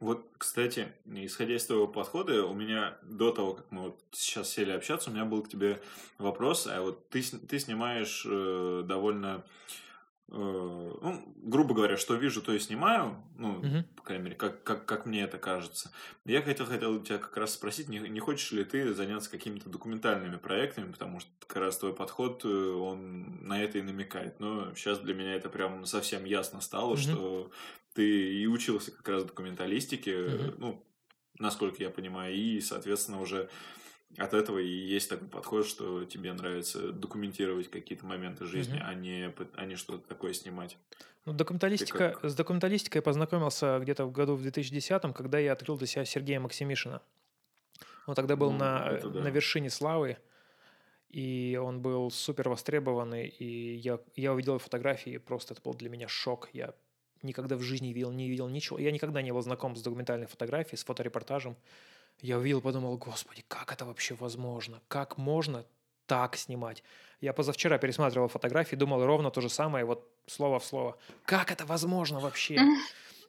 [0.01, 4.73] Вот, кстати, исходя из твоего подхода, у меня до того, как мы вот сейчас сели
[4.73, 5.81] общаться, у меня был к тебе
[6.19, 9.84] вопрос, а вот ты, ты снимаешь э, довольно Э,
[10.29, 13.85] ну, грубо говоря, что вижу, то и снимаю, ну, угу.
[13.97, 15.93] по крайней мере, как, как, как мне это кажется.
[16.25, 20.37] Я хотел, хотел тебя как раз спросить, не, не хочешь ли ты заняться какими-то документальными
[20.37, 24.41] проектами, потому что как раз твой подход, э, он на это и намекает.
[24.41, 26.97] Но сейчас для меня это прям совсем ясно стало, угу.
[26.97, 27.51] что
[27.95, 30.55] ты и учился как раз документалистике, угу.
[30.59, 30.87] ну,
[31.39, 33.51] насколько я понимаю, и, соответственно, уже
[34.19, 38.87] от этого и есть такой подход, что тебе нравится документировать какие-то моменты жизни, mm-hmm.
[38.87, 40.77] а не, а не что-то такое снимать.
[41.25, 42.31] Ну, документалистика, как...
[42.31, 46.41] С документалистикой я познакомился где-то в году в 2010, когда я открыл для себя Сергея
[46.41, 47.03] Максимишина.
[48.07, 49.09] Он тогда был ну, на, да.
[49.09, 50.19] на вершине славы,
[51.09, 56.09] и он был супер востребованный, и я, я увидел фотографии, просто это был для меня
[56.09, 56.51] шок.
[56.53, 56.75] Я
[57.23, 58.79] никогда в жизни не видел, не видел ничего.
[58.79, 61.57] Я никогда не был знаком с документальной фотографией, с фоторепортажем.
[62.21, 64.81] Я увидел, подумал, господи, как это вообще возможно?
[64.89, 65.65] Как можно
[66.07, 66.83] так снимать?
[67.21, 70.99] Я позавчера пересматривал фотографии, думал ровно то же самое, вот слово в слово.
[71.25, 72.59] Как это возможно вообще?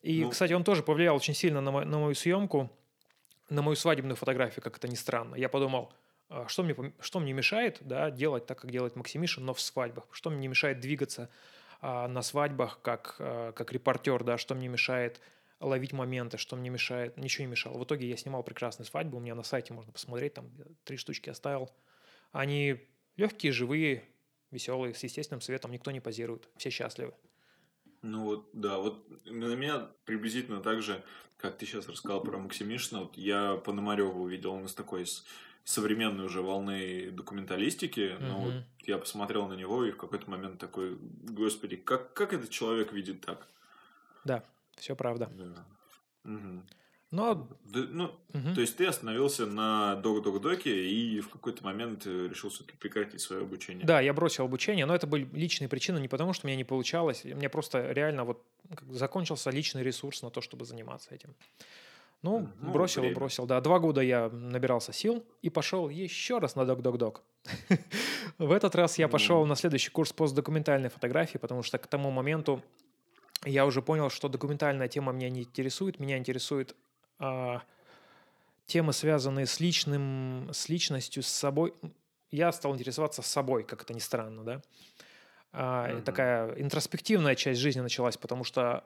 [0.01, 2.69] И, ну, кстати, он тоже повлиял очень сильно на, мою, на мою съемку,
[3.49, 5.35] на мою свадебную фотографию, как это ни странно.
[5.35, 5.91] Я подумал,
[6.29, 10.07] «А что мне, что мне мешает да, делать так, как делает Максимишин, но в свадьбах?
[10.11, 11.29] Что мне мешает двигаться
[11.81, 15.21] а, на свадьбах как, а, как репортер, да, что мне мешает
[15.65, 17.77] ловить моменты, что мне мешает, ничего не мешало.
[17.77, 20.51] В итоге я снимал прекрасные свадьбы, у меня на сайте можно посмотреть, там
[20.83, 21.71] три штучки оставил.
[22.31, 24.03] Они легкие, живые,
[24.51, 27.13] веселые, с естественным светом, никто не позирует, все счастливы.
[28.01, 31.03] Ну вот, да, вот на меня приблизительно так же,
[31.37, 35.05] как ты сейчас рассказал про Максимишина, вот я Пономареву увидел, он из такой
[35.63, 38.19] современной уже волны документалистики, mm-hmm.
[38.19, 42.51] но вот я посмотрел на него и в какой-то момент такой, господи, как, как этот
[42.51, 43.47] человек видит так?
[44.23, 44.43] Да,
[44.77, 45.29] все правда.
[45.33, 45.65] Да.
[46.31, 46.63] Угу.
[47.11, 47.47] Но...
[47.63, 48.53] Да, ну, угу.
[48.55, 53.43] То есть ты остановился на док-док-доке и в какой-то момент э, решил все-таки прекратить свое
[53.43, 53.85] обучение.
[53.85, 56.63] Да, я бросил обучение, но это были личные причины, не потому что у меня не
[56.63, 57.23] получалось.
[57.23, 58.43] У меня просто реально вот
[58.89, 61.35] закончился личный ресурс на то, чтобы заниматься этим.
[62.21, 63.15] Ну, ну бросил время.
[63.15, 63.45] бросил.
[63.45, 67.21] Да, два года я набирался сил и пошел еще раз на док-док-док.
[68.39, 72.63] В этот раз я пошел на следующий курс постдокументальной фотографии, потому что к тому моменту
[73.45, 75.99] я уже понял, что документальная тема меня не интересует.
[75.99, 76.75] Меня интересует
[77.19, 77.61] а,
[78.65, 81.73] темы, связанные с личным, с личностью, с собой.
[82.31, 84.61] Я стал интересоваться собой, как это ни странно, да.
[85.51, 86.01] А, mm-hmm.
[86.01, 88.83] Такая интроспективная часть жизни началась, потому что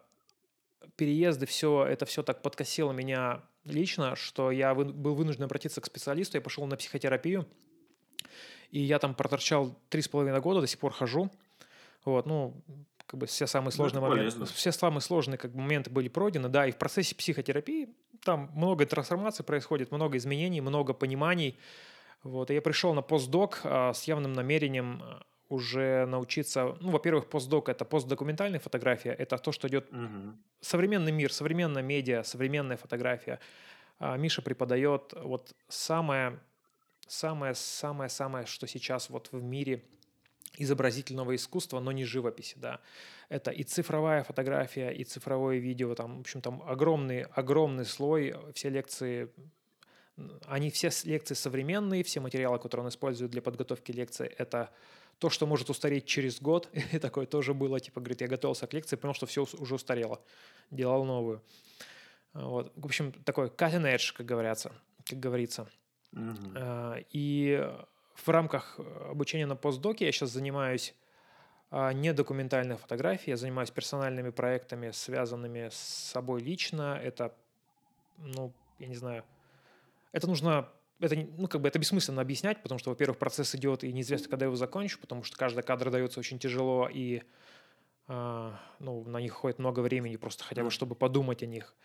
[0.95, 5.85] переезды, все это все так подкосило меня лично, что я вы, был вынужден обратиться к
[5.85, 6.37] специалисту.
[6.37, 7.47] Я пошел на психотерапию,
[8.71, 11.31] и я там проторчал три с половиной года, до сих пор хожу.
[12.05, 12.61] Вот, ну,
[13.09, 16.09] как бы все самые ну, сложные ну, моменты, все самые сложные как бы, моменты были
[16.09, 17.89] пройдены, да, и в процессе психотерапии
[18.23, 21.57] там много трансформаций происходит, много изменений, много пониманий.
[22.21, 27.29] Вот, и я пришел на постдок а, с явным намерением а, уже научиться, ну, во-первых,
[27.29, 30.35] постдок это постдокументальная фотография, это то, что идет угу.
[30.61, 33.39] современный мир, современная медиа, современная фотография.
[33.97, 36.39] А, Миша преподает вот самое,
[37.07, 39.83] самое, самое, самое, что сейчас вот в мире
[40.59, 42.79] изобразительного искусства, но не живописи, да.
[43.29, 48.69] Это и цифровая фотография, и цифровое видео, там, в общем, там огромный, огромный слой, все
[48.69, 49.29] лекции,
[50.45, 54.69] они все лекции современные, все материалы, которые он использует для подготовки лекции, это
[55.19, 58.73] то, что может устареть через год, и такое тоже было, типа, говорит, я готовился к
[58.73, 60.21] лекции, понял, что все уже устарело,
[60.71, 61.41] делал новую.
[62.33, 62.71] Вот.
[62.75, 64.71] В общем, такой cutting edge, как говорится.
[65.05, 65.67] Как говорится.
[66.13, 67.05] Mm-hmm.
[67.11, 67.69] И
[68.25, 70.93] в рамках обучения на постдоке я сейчас занимаюсь
[71.71, 76.99] а, не документальной фотографией, я занимаюсь персональными проектами, связанными с собой лично.
[77.01, 77.35] Это,
[78.17, 79.23] ну, я не знаю,
[80.11, 83.93] это нужно, это, ну, как бы это бессмысленно объяснять, потому что, во-первых, процесс идет, и
[83.93, 87.21] неизвестно, когда его закончу, потому что каждый кадр дается очень тяжело, и
[88.07, 91.75] а, ну, на них ходит много времени, просто хотя бы, чтобы подумать о них.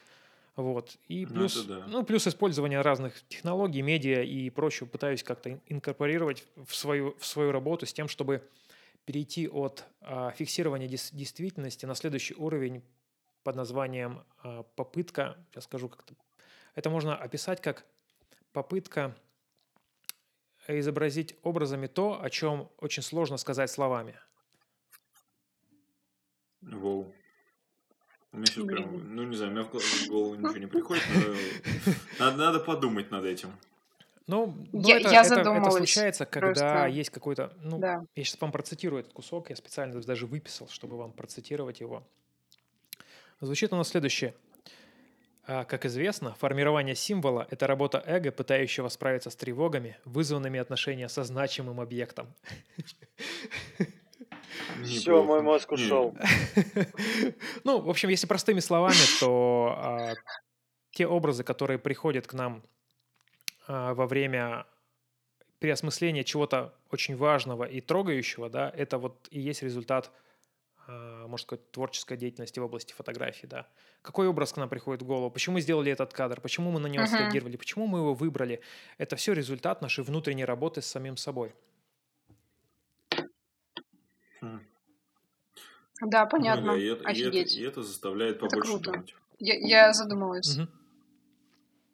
[0.56, 0.96] Вот.
[1.08, 1.84] И ну, плюс, ну, да.
[1.86, 7.50] ну, плюс использование разных технологий, медиа и прочего пытаюсь как-то инкорпорировать в свою, в свою
[7.50, 8.48] работу с тем, чтобы
[9.04, 12.82] перейти от а, фиксирования дес- действительности на следующий уровень
[13.42, 16.14] под названием а, попытка, сейчас скажу как-то,
[16.74, 17.84] это можно описать как
[18.52, 19.16] попытка
[20.68, 24.18] изобразить образами то, о чем очень сложно сказать словами.
[26.62, 27.12] Воу.
[28.34, 31.92] У меня сейчас прям, ну не знаю, у меня в голову ничего не приходит, но
[32.18, 33.50] надо, надо подумать над этим.
[34.26, 36.86] Ну, ну я, это, я это, это случается, когда просто...
[36.86, 37.52] есть какой-то...
[37.62, 38.04] Ну, да.
[38.16, 42.02] Я сейчас вам процитирую этот кусок, я специально даже выписал, чтобы вам процитировать его.
[43.40, 44.34] Звучит оно следующее.
[45.46, 51.22] А, как известно, формирование символа– это работа эго, пытающего справиться с тревогами, вызванными отношения со
[51.22, 52.26] значимым объектом.
[54.82, 56.14] Все, мой мозг ушел.
[57.64, 60.12] Ну, в общем, если простыми словами, то а,
[60.90, 62.62] те образы, которые приходят к нам
[63.66, 64.66] а, во время
[65.58, 70.10] переосмысления чего-то очень важного и трогающего, да, это вот и есть результат,
[70.86, 73.66] а, можно сказать, творческой деятельности в области фотографии, да.
[74.02, 75.30] Какой образ к нам приходит в голову?
[75.30, 76.40] Почему мы сделали этот кадр?
[76.40, 77.16] Почему мы на него uh-huh.
[77.16, 77.56] среагировали?
[77.56, 78.60] Почему мы его выбрали?
[78.98, 81.54] Это все результат нашей внутренней работы с самим собой.
[86.00, 86.72] Да, понятно.
[86.72, 89.14] Ну, да, и, это, и, это, и это заставляет побольше это думать.
[89.38, 90.58] Я, я задумалась.
[90.58, 90.68] Угу.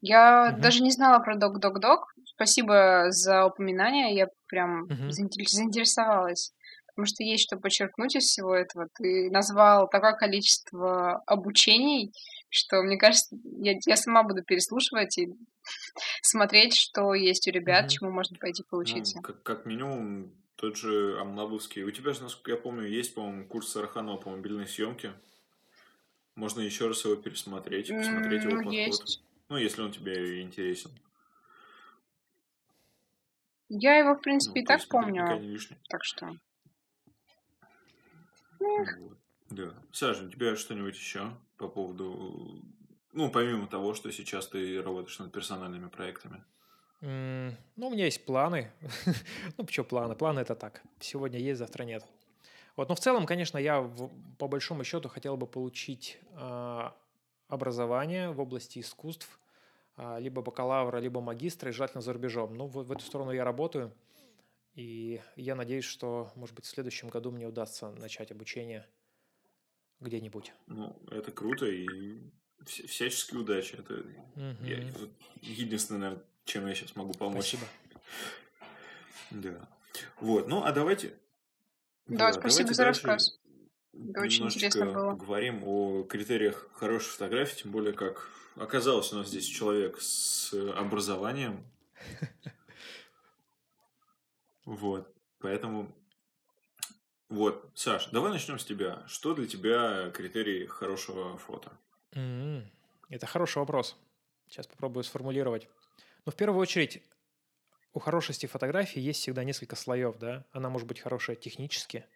[0.02, 0.62] Я угу.
[0.62, 2.14] даже не знала про док-док-док.
[2.24, 4.14] Спасибо за упоминание.
[4.14, 5.10] Я прям угу.
[5.10, 6.52] заинтересовалась.
[6.86, 8.88] Потому что есть что подчеркнуть из всего этого.
[8.94, 12.12] Ты назвал такое количество обучений,
[12.48, 15.28] что, мне кажется, я, я сама буду переслушивать и
[16.22, 17.90] смотреть, что есть у ребят, угу.
[17.90, 19.16] чему можно пойти ну, поучиться.
[19.16, 21.84] Ну, как, как минимум, тот же Амлабовский.
[21.84, 25.14] У тебя же, насколько я помню, есть, по-моему, курс Сараханова по мобильной съемке.
[26.34, 28.72] Можно еще раз его пересмотреть, посмотреть его подход.
[28.72, 29.24] Есть.
[29.48, 30.90] Ну, если он тебе интересен.
[33.70, 35.58] Я его, в принципе, ну, и так помню.
[35.88, 36.36] Так что.
[38.58, 38.88] Вот.
[39.48, 39.74] Да.
[39.92, 42.62] Саша, у тебя что-нибудь еще по поводу...
[43.12, 46.44] Ну, помимо того, что сейчас ты работаешь над персональными проектами.
[47.00, 48.70] Ну, у меня есть планы.
[49.58, 50.14] ну, почему планы?
[50.14, 50.82] Планы это так.
[51.00, 52.04] Сегодня есть, завтра нет.
[52.76, 56.90] Вот, но в целом, конечно, я в, по большому счету хотел бы получить э,
[57.48, 59.40] образование в области искусств,
[59.96, 62.54] э, либо бакалавра, либо магистра, и желательно за рубежом.
[62.54, 63.92] Ну, в, в эту сторону я работаю,
[64.74, 68.86] и я надеюсь, что, может быть, в следующем году мне удастся начать обучение
[70.00, 70.52] где-нибудь.
[70.66, 72.20] Ну, это круто, и
[72.64, 73.74] всяческие удачи.
[73.74, 74.64] Это угу.
[74.64, 74.78] я,
[75.42, 77.48] единственное, наверное, чем я сейчас могу помочь.
[77.48, 77.66] Спасибо.
[79.30, 79.68] Да.
[80.20, 81.16] Вот, ну а давайте...
[82.06, 83.38] Да, да спасибо за рассказ.
[83.92, 85.12] Это очень интересно было.
[85.14, 91.64] Говорим о критериях хорошей фотографии, тем более как оказалось у нас здесь человек с образованием.
[94.66, 95.92] Вот, поэтому...
[97.28, 99.02] Вот, Саш, давай начнем с тебя.
[99.08, 101.72] Что для тебя критерии хорошего фото?
[103.08, 103.96] Это хороший вопрос.
[104.46, 105.68] Сейчас попробую сформулировать.
[106.24, 107.02] Но в первую очередь
[107.92, 110.44] у хорошести фотографии есть всегда несколько слоев, да.
[110.52, 112.06] Она может быть хорошая технически,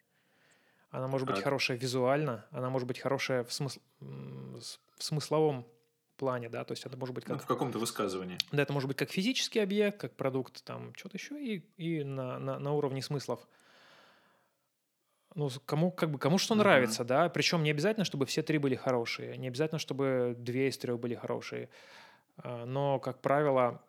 [0.89, 1.41] она может быть а...
[1.41, 3.79] хорошая визуально, она может быть хорошая в, смысл...
[3.99, 5.67] в смысловом
[6.15, 7.35] плане, да, то есть это может быть как...
[7.35, 8.37] Ну, в каком-то высказывании.
[8.51, 12.39] Да, это может быть как физический объект, как продукт, там, что-то еще, и, и на,
[12.39, 13.45] на, на уровне смыслов.
[15.33, 16.59] Ну, кому, как бы, кому что uh-huh.
[16.59, 20.77] нравится, да, причем не обязательно, чтобы все три были хорошие, не обязательно, чтобы две из
[20.77, 21.69] трех были хорошие,
[22.37, 23.83] а, но, как правило,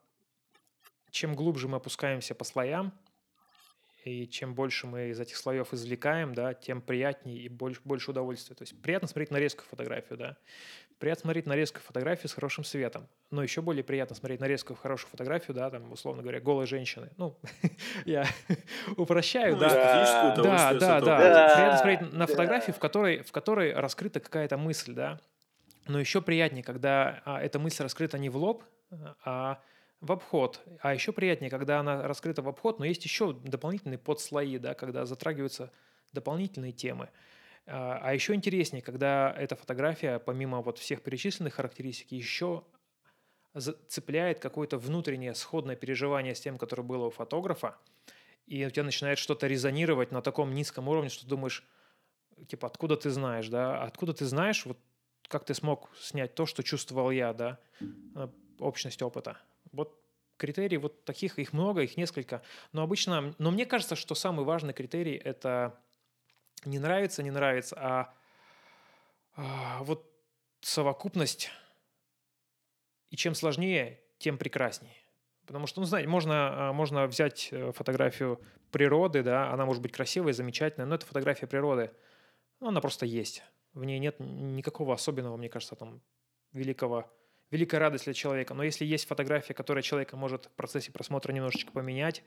[1.16, 2.92] чем глубже мы опускаемся по слоям,
[4.04, 8.54] и чем больше мы из этих слоев извлекаем, да, тем приятнее и больше, больше удовольствия.
[8.54, 10.36] То есть приятно смотреть нарезку фотографию, да.
[10.98, 13.08] Приятно смотреть нарезку фотографию с хорошим светом.
[13.30, 17.10] Но еще более приятно смотреть нарезку в хорошую фотографию, да, там, условно говоря, голой женщины.
[17.16, 17.36] Ну,
[18.04, 18.26] я
[18.96, 20.34] упрощаю, ну, да.
[20.36, 21.54] Да, да, да, да.
[21.56, 25.18] Приятно смотреть на фотографию, в которой, в которой раскрыта какая-то мысль, да.
[25.88, 28.62] Но еще приятнее, когда а, эта мысль раскрыта не в лоб,
[29.24, 29.60] а
[30.06, 30.60] в обход.
[30.80, 35.04] А еще приятнее, когда она раскрыта в обход, но есть еще дополнительные подслои, да, когда
[35.04, 35.72] затрагиваются
[36.12, 37.10] дополнительные темы.
[37.66, 42.64] А, а еще интереснее, когда эта фотография, помимо вот всех перечисленных характеристик, еще
[43.88, 47.76] цепляет какое-то внутреннее сходное переживание с тем, которое было у фотографа,
[48.46, 51.64] и у тебя начинает что-то резонировать на таком низком уровне, что ты думаешь,
[52.48, 54.78] типа, откуда ты знаешь, да, откуда ты знаешь, вот
[55.28, 58.28] как ты смог снять то, что чувствовал я, да, э,
[58.58, 59.38] общность опыта.
[59.72, 60.00] Вот
[60.36, 62.42] критерий вот таких, их много, их несколько.
[62.72, 65.78] Но обычно, но мне кажется, что самый важный критерий– это
[66.64, 68.14] не нравится, не нравится, а,
[69.34, 70.10] а вот
[70.60, 71.50] совокупность.
[73.10, 74.96] И чем сложнее, тем прекраснее.
[75.46, 78.40] Потому что, ну, знаете, можно, а, можно взять э, фотографию
[78.72, 81.92] природы, да, она может быть красивая, замечательная, но это фотография природы.
[82.60, 83.42] Ну, она просто есть.
[83.72, 86.00] В ней нет никакого особенного, мне кажется, там,
[86.52, 87.12] великого
[87.50, 88.54] великая радость для человека.
[88.54, 92.22] Но если есть фотография, которая человека может в процессе просмотра немножечко поменять,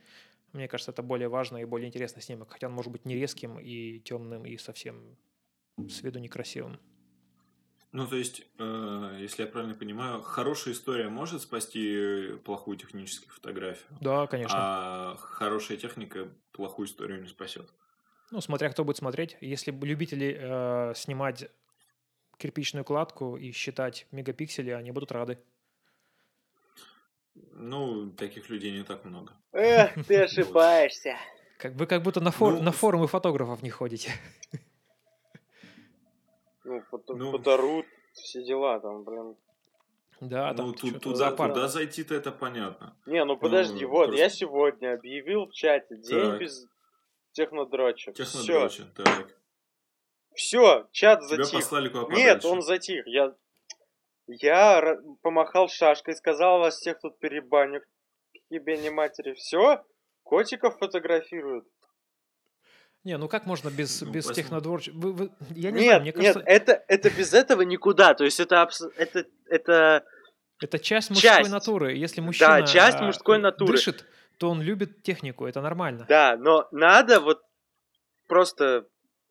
[0.54, 2.52] мне кажется, это более важно и более интересный снимок.
[2.52, 5.18] Хотя он может быть не резким и темным, и совсем
[5.78, 6.80] с виду некрасивым.
[7.92, 13.88] Ну, то есть, э, если я правильно понимаю, хорошая история может спасти плохую техническую фотографию.
[14.00, 14.58] Да, конечно.
[14.60, 17.68] А хорошая техника плохую историю не спасет.
[18.30, 19.38] Ну, смотря кто будет смотреть.
[19.42, 21.50] Если любители э, снимать
[22.40, 25.38] кирпичную кладку и считать мегапиксели, они будут рады.
[27.36, 29.34] Ну, таких людей не так много.
[29.52, 31.18] Эх, ты ошибаешься.
[31.58, 34.12] Как, вы как будто на, фор, ну, на форумы фотографов не ходите.
[36.66, 39.36] Ну, фото, ну, фоторут, все дела там, блин.
[40.22, 42.96] Да, там ну, тут, туда, туда зайти-то это понятно.
[43.08, 44.22] Не, ну подожди, ну, вот, просто...
[44.22, 46.40] я сегодня объявил в чате день так.
[46.40, 46.68] без
[47.32, 48.12] технодроча.
[48.12, 49.39] Технодроча, так.
[50.40, 51.48] Все, чат затих.
[51.48, 53.06] Тебя послали куда Нет, он затих.
[53.06, 53.36] Я,
[54.28, 57.82] я помахал шашкой, сказал вас всех тут перебаню.
[58.50, 59.34] Тебе не матери.
[59.34, 59.84] Все,
[60.24, 61.68] котиков фотографируют.
[63.04, 64.98] Не, ну как можно без, ну, без технодворчества?
[64.98, 66.40] Вы, вы, я не нет, знаю, мне кажется...
[66.40, 68.14] Нет, это, это без этого никуда.
[68.14, 70.06] То есть это, это, это...
[70.62, 71.52] Это часть мужской часть.
[71.52, 71.96] натуры.
[71.96, 73.74] Если мужчина да, часть мужской а, натуры.
[73.74, 74.06] дышит,
[74.38, 76.06] то он любит технику, это нормально.
[76.08, 77.42] Да, но надо вот
[78.28, 78.88] просто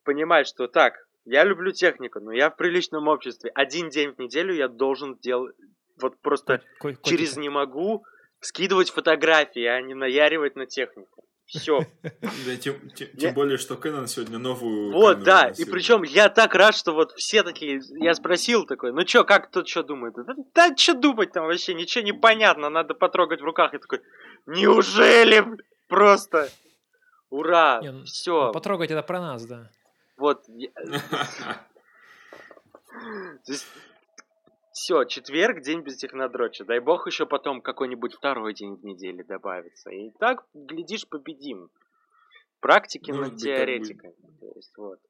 [0.08, 0.94] понимать, что так,
[1.26, 3.50] я люблю технику, но я в приличном обществе.
[3.54, 5.54] Один день в неделю я должен делать,
[6.00, 8.06] вот просто Ко- через не могу
[8.40, 11.24] скидывать фотографии, а не наяривать на технику.
[11.44, 11.80] Все.
[12.46, 14.92] Да, тем, тем, тем более, что Canon сегодня новую.
[14.92, 15.52] Вот, да.
[15.58, 17.82] И причем я так рад, что вот все такие.
[18.00, 20.14] Я спросил такой, ну чё, как тут что думает?
[20.14, 23.74] Да, да что думать там вообще, ничего не понятно, надо потрогать в руках.
[23.74, 24.00] И такой,
[24.46, 25.44] неужели
[25.86, 26.48] просто?
[27.28, 27.80] Ура!
[27.82, 28.46] Не, ну, все.
[28.46, 29.70] Ну, потрогать это про нас, да.
[30.18, 30.44] Вот.
[34.72, 36.64] Все, четверг, день без технодроча.
[36.64, 39.90] Дай бог еще потом какой-нибудь второй день в неделе добавится.
[39.90, 41.70] И так, глядишь, победим.
[42.60, 44.14] Практики над теоретикой.
[44.40, 45.00] То есть, вот.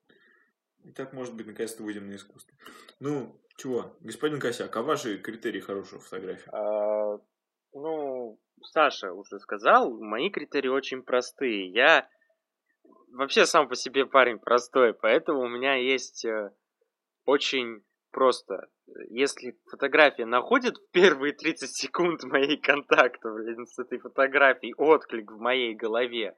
[0.84, 2.56] И так, может быть, наконец-то выйдем на искусство.
[3.00, 6.48] Ну, чего, господин Косяк, а ваши критерии хорошей фотографии?
[6.52, 7.18] А,
[7.74, 11.70] ну, Саша уже сказал, мои критерии очень простые.
[11.70, 12.08] Я
[13.12, 16.52] вообще сам по себе парень простой, поэтому у меня есть э,
[17.24, 18.68] очень просто.
[19.10, 25.38] Если фотография находит в первые 30 секунд моей контакта блин, с этой фотографией отклик в
[25.38, 26.36] моей голове,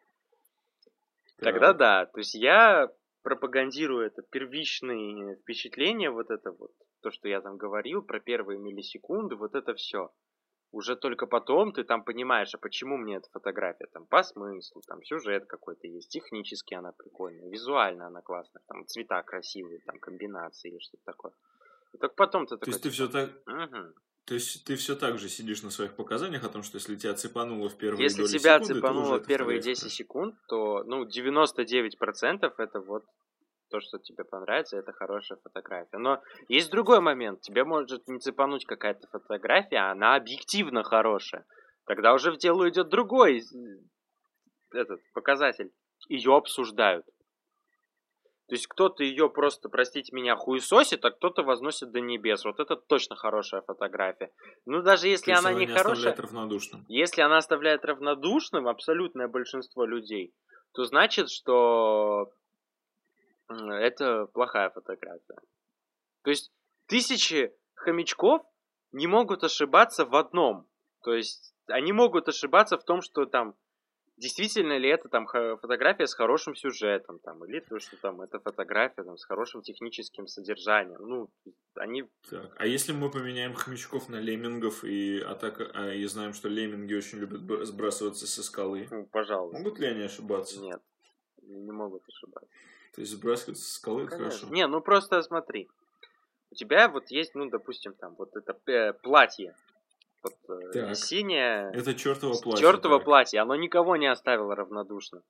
[1.39, 1.53] да.
[1.53, 2.07] тогда да.
[2.07, 2.91] То есть я
[3.23, 9.37] пропагандирую это первичные впечатления, вот это вот, то, что я там говорил про первые миллисекунды,
[9.37, 10.11] вот это все
[10.73, 15.03] уже только потом ты там понимаешь, а почему мне эта фотография, там, по смыслу, там,
[15.03, 20.79] сюжет какой-то есть, технически она прикольная, визуально она классная, там, цвета красивые, там, комбинации или
[20.79, 21.33] что-то такое.
[21.93, 22.67] И только потом ты такой...
[22.67, 23.31] То есть ты все типа, так...
[23.47, 23.95] Угу.
[24.27, 27.15] То есть ты все так же сидишь на своих показаниях о том, что если тебя
[27.15, 32.81] цепануло в первые Если тебя секунды, цепануло в первые 10 секунд, то, ну, 99% это
[32.81, 33.05] вот
[33.71, 35.99] то, что тебе понравится, это хорошая фотография.
[35.99, 37.41] Но есть другой момент.
[37.41, 41.47] Тебе может не цепануть какая-то фотография, а она объективно хорошая.
[41.87, 43.43] Тогда уже в дело идет другой
[44.73, 45.73] этот показатель.
[46.09, 47.07] Ее обсуждают.
[48.51, 52.45] То есть кто-то ее просто, простите меня, хуесосит, а кто-то возносит до небес.
[52.45, 54.33] Вот это точно хорошая фотография.
[54.67, 56.17] Ну, даже если она не, не хорошая...
[56.17, 56.85] равнодушным.
[56.89, 60.35] Если она оставляет равнодушным абсолютное большинство людей,
[60.73, 62.33] то значит, что
[63.51, 65.39] это плохая фотография.
[66.23, 66.53] То есть
[66.87, 68.43] тысячи хомячков
[68.93, 70.69] не могут ошибаться в одном.
[71.03, 73.55] То есть они могут ошибаться в том, что там
[74.21, 79.03] действительно ли это там фотография с хорошим сюжетом, там, или то, что там это фотография
[79.03, 81.01] там, с хорошим техническим содержанием.
[81.01, 81.31] Ну,
[81.75, 82.05] они...
[82.29, 86.95] Так, а если мы поменяем хомячков на леммингов и атака, а, и знаем, что лемминги
[86.95, 88.87] очень любят сбрасываться со скалы?
[88.91, 89.59] Ну, пожалуйста.
[89.59, 90.61] Могут ли они ошибаться?
[90.61, 90.83] Нет,
[91.43, 92.49] не могут ошибаться.
[92.95, 94.31] То есть сбрасываться со скалы Конечно.
[94.31, 94.55] хорошо?
[94.55, 95.69] Не, ну просто смотри.
[96.51, 99.55] У тебя вот есть, ну, допустим, там, вот это э, платье,
[100.23, 100.97] вот, э, так.
[100.97, 101.71] синее.
[101.73, 102.61] Это чертово платье.
[102.61, 103.05] Чертово так.
[103.05, 105.23] платье, оно никого не оставило равнодушно.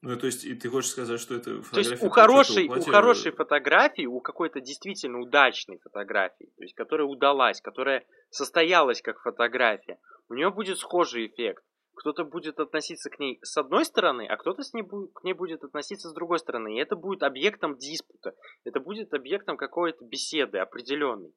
[0.00, 2.88] Ну, то есть, и ты хочешь сказать, что это То есть, у хорошей, платья...
[2.88, 9.20] у хорошей фотографии, у какой-то действительно удачной фотографии, то есть, которая удалась, которая состоялась как
[9.20, 9.98] фотография,
[10.28, 11.64] у нее будет схожий эффект.
[11.98, 15.32] Кто-то будет относиться к ней с одной стороны, а кто-то с ней будет, к ней
[15.32, 16.76] будет относиться с другой стороны.
[16.76, 18.34] И это будет объектом диспута.
[18.64, 21.32] Это будет объектом какой-то беседы определенной.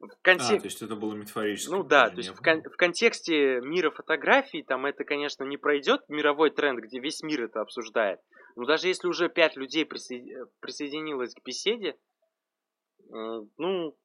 [0.00, 0.58] В контек...
[0.58, 1.70] А, то есть это было метафорически.
[1.70, 6.00] Ну да, то есть в, кон- в контексте мира фотографий там это, конечно, не пройдет
[6.08, 8.18] мировой тренд, где весь мир это обсуждает.
[8.56, 11.96] Но даже если уже пять людей присо- присоединилось к беседе,
[13.14, 13.96] э, ну,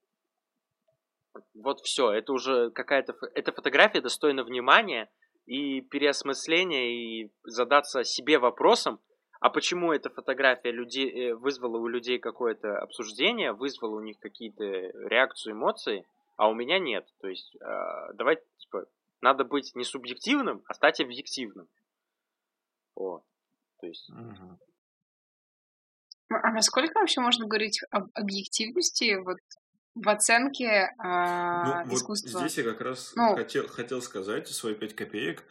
[1.56, 3.16] вот все, это уже какая-то...
[3.34, 5.10] Эта фотография достойна внимания
[5.50, 9.00] и переосмысления, и задаться себе вопросом,
[9.40, 14.64] а почему эта фотография людей, э, вызвала у людей какое-то обсуждение, вызвала у них какие-то
[14.64, 16.06] реакции, эмоции,
[16.38, 17.08] а у меня нет.
[17.20, 18.86] То есть э, давайте, типа,
[19.22, 21.68] надо быть не субъективным, а стать объективным.
[22.96, 23.24] Вот.
[23.80, 24.08] То есть...
[24.08, 24.60] Угу.
[26.30, 29.40] А насколько вообще можно говорить об объективности вот
[30.02, 32.40] в оценке э, ну, искусства?
[32.40, 35.44] Вот здесь я как раз ну, хотел, хотел сказать свои пять копеек.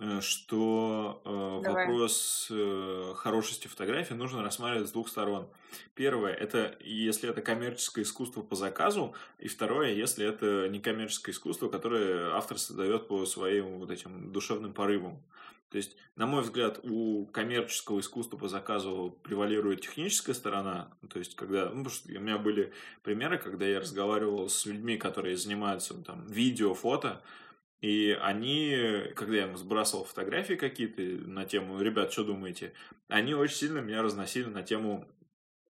[0.00, 5.48] Э, что э, вопрос э, хорошести фотографии нужно рассматривать с двух сторон.
[5.94, 12.30] Первое, это если это коммерческое искусство по заказу, и второе, если это некоммерческое искусство, которое
[12.34, 15.20] автор создает по своим вот этим душевным порывам.
[15.70, 20.90] То есть, на мой взгляд, у коммерческого искусства по заказу превалирует техническая сторона.
[21.10, 21.66] То есть, когда...
[21.66, 26.26] Ну, потому что у меня были примеры, когда я разговаривал с людьми, которые занимаются там,
[26.26, 27.22] видео, фото,
[27.80, 32.72] и они, когда я им сбрасывал фотографии какие-то на тему, ребят, что думаете,
[33.08, 35.06] они очень сильно меня разносили на тему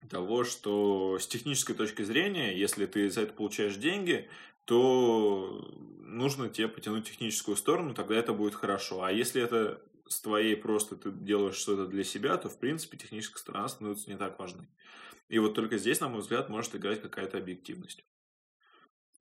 [0.09, 4.29] того, что с технической точки зрения, если ты за это получаешь деньги,
[4.70, 5.67] то
[6.03, 9.01] нужно тебе потянуть техническую сторону, тогда это будет хорошо.
[9.01, 13.39] А если это с твоей просто ты делаешь что-то для себя, то, в принципе, техническая
[13.39, 14.67] сторона становится не так важной.
[15.28, 18.05] И вот только здесь, на мой взгляд, может играть какая-то объективность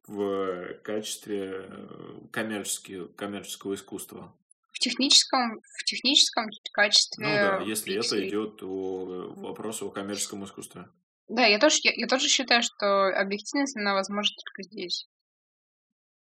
[0.06, 4.34] в качестве э, коммерческого искусства.
[4.72, 7.26] В техническом, в техническом качестве.
[7.26, 10.88] Ну да, если это идет о вопросу о коммерческом искусстве.
[11.28, 15.08] Да, я тоже, я, я тоже считаю, что объективность, она возможна только здесь.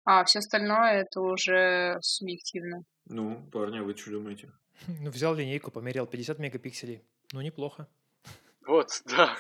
[0.05, 2.83] А все остальное это уже субъективно.
[3.05, 4.51] Ну, парни, а вы что думаете?
[4.87, 7.01] Ну, взял линейку, померил 50 мегапикселей.
[7.31, 7.87] Ну, неплохо.
[8.67, 9.35] Вот, да.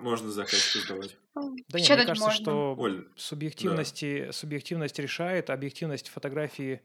[0.00, 1.16] Можно заказ создавать.
[1.34, 2.78] Да нет, мне кажется, что
[3.16, 6.80] субъективность решает, объективность фотографии...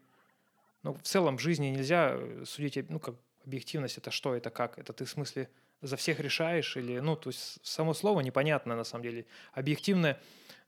[0.82, 3.16] Ну, в целом в жизни нельзя судить, ну, как
[3.46, 4.78] объективность, это что, это как?
[4.78, 5.50] Это ты в смысле
[5.82, 7.00] за всех решаешь или...
[7.00, 9.26] Ну, то есть само слово непонятно на самом деле.
[9.54, 10.20] Объективное...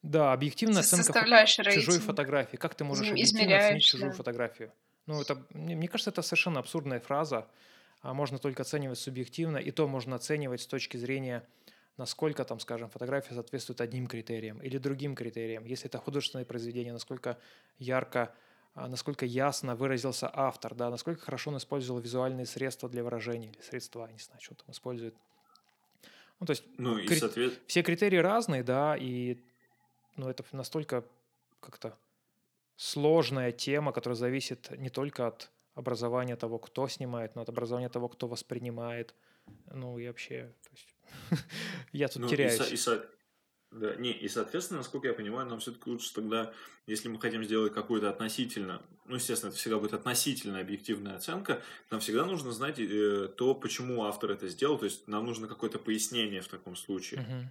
[0.06, 2.58] Да, объективная оценка фо- чужой фотографии.
[2.58, 4.72] Как ты можешь объективно оценить чужую фотографию?
[5.08, 7.48] Ну, это, мне, мне кажется, это совершенно абсурдная фраза.
[8.02, 11.44] А можно только оценивать субъективно, и то можно оценивать с точки зрения
[11.98, 15.64] насколько там, скажем, фотография соответствует одним критериям или другим критериям.
[15.64, 17.38] Если это художественное произведение, насколько
[17.80, 18.36] ярко,
[18.74, 23.62] а, насколько ясно выразился автор, да, насколько хорошо он использовал визуальные средства для выражения или
[23.62, 25.16] средства, не знаю, что там использует.
[26.42, 27.62] Ну, то есть ну, и кри- соответ...
[27.66, 29.42] все критерии разные, да, и
[30.16, 31.04] ну, это настолько
[31.60, 31.98] как-то
[32.76, 38.10] сложная тема, которая зависит не только от образования того, кто снимает, но от образования того,
[38.10, 39.14] кто воспринимает.
[39.72, 40.96] Ну и вообще, то есть
[41.92, 42.72] Я тут ну, теряюсь.
[42.72, 43.02] И, и,
[43.72, 46.54] да, не, и, соответственно, насколько я понимаю, нам все-таки лучше тогда,
[46.88, 51.62] если мы хотим сделать какую-то относительно, ну, естественно, это всегда будет относительно объективная оценка,
[51.92, 55.78] нам всегда нужно знать э, то, почему автор это сделал, то есть нам нужно какое-то
[55.78, 57.22] пояснение в таком случае.
[57.22, 57.46] Uh-huh.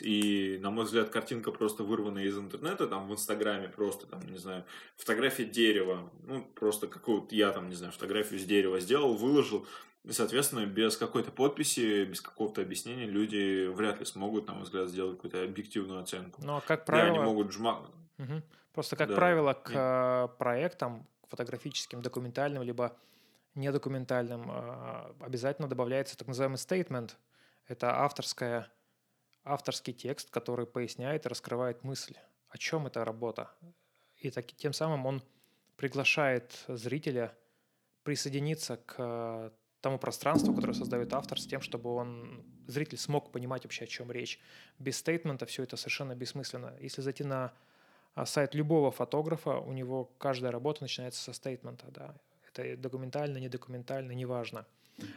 [0.00, 4.38] И, на мой взгляд, картинка просто вырванная из интернета, там, в Инстаграме просто, там, не
[4.38, 4.64] знаю,
[4.96, 9.66] фотография дерева, ну, просто какую-то, я там, не знаю, фотографию с дерева сделал, выложил,
[10.04, 14.88] и, соответственно, без какой-то подписи, без какого-то объяснения люди вряд ли смогут, на мой взгляд,
[14.88, 16.40] сделать какую-то объективную оценку.
[16.42, 17.14] Ну, а как правило...
[17.14, 17.82] Да, они могут жмак...
[18.18, 18.42] Угу.
[18.72, 19.14] Просто, как да.
[19.14, 19.68] правило, к
[20.28, 20.38] Нет.
[20.38, 22.96] проектам фотографическим, документальным, либо
[23.54, 27.12] недокументальным, а, обязательно добавляется так называемый statement.
[27.68, 28.70] Это авторская,
[29.44, 32.14] авторский текст, который поясняет и раскрывает мысль,
[32.48, 33.50] о чем эта работа.
[34.18, 35.22] И так, тем самым он
[35.76, 37.34] приглашает зрителя
[38.04, 43.84] присоединиться к тому пространству, которое создает автор, с тем, чтобы он, зритель смог понимать вообще,
[43.84, 44.40] о чем речь.
[44.78, 46.74] Без стейтмента все это совершенно бессмысленно.
[46.80, 47.52] Если зайти на
[48.14, 51.86] а, сайт любого фотографа, у него каждая работа начинается со стейтмента.
[51.90, 52.14] Да.
[52.48, 54.66] Это документально, не документально, неважно.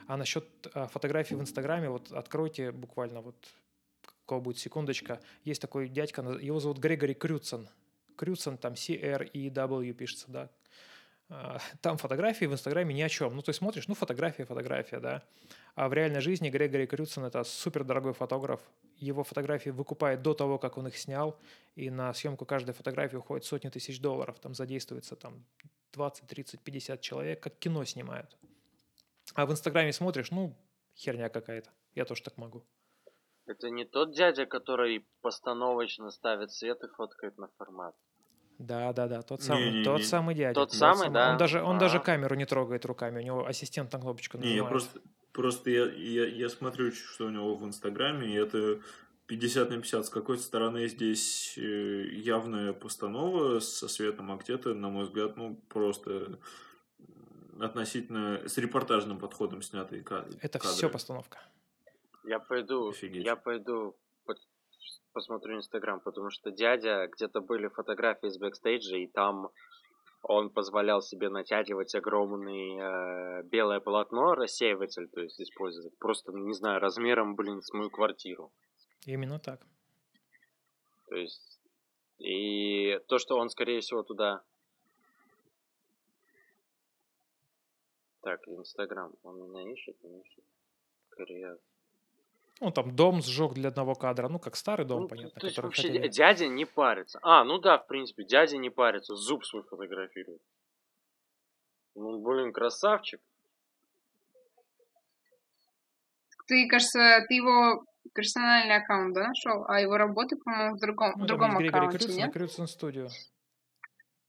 [0.07, 3.35] А насчет а, фотографий в Инстаграме, вот откройте буквально вот
[4.25, 5.21] кого будет секундочка.
[5.43, 7.69] Есть такой дядька, его зовут Грегори Крюцен.
[8.15, 10.49] Крюцен, там C-R-E-W пишется, да.
[11.27, 13.35] А, там фотографии в Инстаграме ни о чем.
[13.35, 15.23] Ну, ты смотришь, ну, фотография, фотография, да.
[15.73, 18.61] А в реальной жизни Грегори Крюцен– это супер дорогой фотограф.
[18.97, 21.39] Его фотографии выкупает до того, как он их снял,
[21.75, 24.39] и на съемку каждой фотографии уходит сотни тысяч долларов.
[24.39, 25.43] Там задействуется там
[25.93, 28.37] 20, 30, 50 человек, как кино снимают.
[29.33, 30.55] А в Инстаграме смотришь, ну,
[30.95, 31.71] херня какая-то.
[31.95, 32.63] Я тоже так могу.
[33.47, 37.95] Это не тот дядя, который постановочно ставит свет и фоткает на формат.
[38.57, 40.03] Да, да, да, тот самый, не, не, тот не.
[40.03, 40.53] самый дядя.
[40.53, 41.31] Тот самый, самый, да.
[41.31, 44.59] Он даже, он а даже камеру не трогает руками, у него ассистент на кнопочку нажимает.
[44.59, 45.01] Не, я просто,
[45.33, 48.79] просто я, я, я смотрю, что у него в Инстаграме, и это
[49.27, 50.05] 50 на 50.
[50.05, 55.55] С какой-то стороны здесь э, явная постанова со светом, а где-то, на мой взгляд, ну,
[55.67, 56.39] просто
[57.59, 60.37] относительно с репортажным подходом снятые кадры.
[60.41, 61.39] Это все постановка.
[62.27, 63.25] Я пойду, Офигеть.
[63.25, 63.95] я пойду
[65.15, 69.49] посмотрю Инстаграм, потому что дядя, где-то были фотографии из бэкстейджа, и там
[70.21, 76.81] он позволял себе натягивать огромный э, белое полотно, рассеиватель, то есть использовать, просто, не знаю,
[76.81, 78.51] размером, блин, с мою квартиру.
[79.05, 79.61] Именно так.
[81.07, 81.61] То есть,
[82.17, 84.43] и то, что он, скорее всего, туда...
[88.21, 90.43] Так, Инстаграм, он меня ищет, не ищет.
[91.09, 91.57] Корея.
[92.61, 95.39] Ну, там дом сжег для одного кадра, ну, как старый дом, ну, понятно.
[95.39, 96.07] То есть вообще хотели...
[96.07, 97.19] дядя не парится.
[97.21, 100.41] А, ну да, в принципе, дядя не парится, зуб свой фотографирует.
[101.95, 103.19] Ну, блин, красавчик.
[106.47, 107.83] Ты, кажется, ты его
[108.13, 109.65] персональный аккаунт, да, нашел?
[109.67, 112.33] А его работы, по-моему, в другом, ну, в другом аккаунте, Крюцен, нет?
[112.33, 113.09] Крюцен Studio.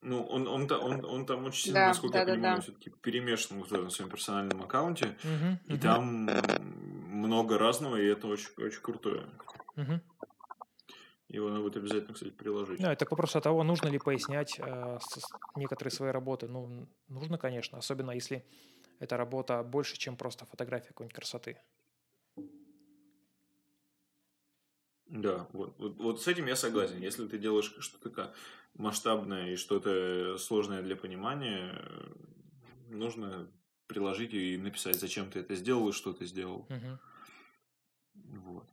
[0.02, 2.62] Ну, он, он, он, он там очень сильно, да, насколько да, я да, понимаю, да.
[2.62, 5.16] все-таки перемешан в на своем персональном аккаунте.
[5.24, 5.82] Угу, и угу.
[5.82, 6.28] там
[7.16, 9.26] много разного, и это очень, очень крутое.
[9.76, 10.00] Угу.
[11.28, 12.80] Его надо будет обязательно, кстати, приложить.
[12.80, 14.98] Да, это к вопросу того, нужно ли пояснять э,
[15.56, 16.46] некоторые свои работы.
[16.46, 18.44] Ну, нужно, конечно, особенно если
[19.00, 21.58] эта работа больше, чем просто фотография какой-нибудь красоты.
[25.08, 27.00] Да, вот, вот, вот с этим я согласен.
[27.00, 28.34] Если ты делаешь что-то
[28.74, 31.80] масштабное и что-то сложное для понимания,
[32.88, 33.50] нужно
[33.86, 36.66] приложить и написать, зачем ты это сделал и что ты сделал.
[36.68, 36.98] Угу.
[38.44, 38.68] Вот.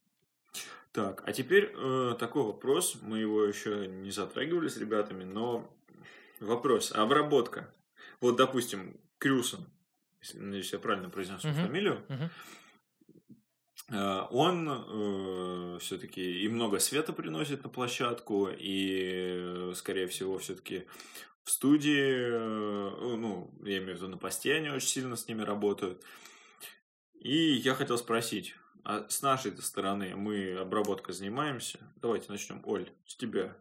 [0.93, 2.97] Так, а теперь э, такой вопрос.
[3.01, 5.67] Мы его еще не затрагивали с ребятами, но
[6.39, 6.91] вопрос.
[6.91, 7.73] Обработка.
[8.21, 9.65] Вот, допустим, Крюсон,
[10.21, 11.65] если, надеюсь, я правильно произнес uh-huh.
[11.65, 12.05] фамилию,
[13.89, 14.27] uh-huh.
[14.29, 20.85] он э, все-таки и много света приносит на площадку, и, скорее всего, все-таки
[21.43, 25.41] в студии, э, ну, я имею в виду на посте, они очень сильно с ними
[25.41, 26.03] работают.
[27.19, 31.79] И я хотел спросить, а с нашей стороны мы обработкой занимаемся?
[31.97, 32.61] Давайте начнем.
[32.65, 33.55] Оль, с тебя.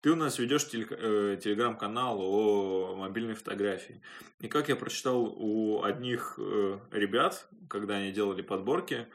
[0.00, 4.02] Ты у нас ведешь э, телеграм-канал о мобильной фотографии.
[4.40, 9.08] И как я прочитал у одних э, ребят, когда они делали подборки,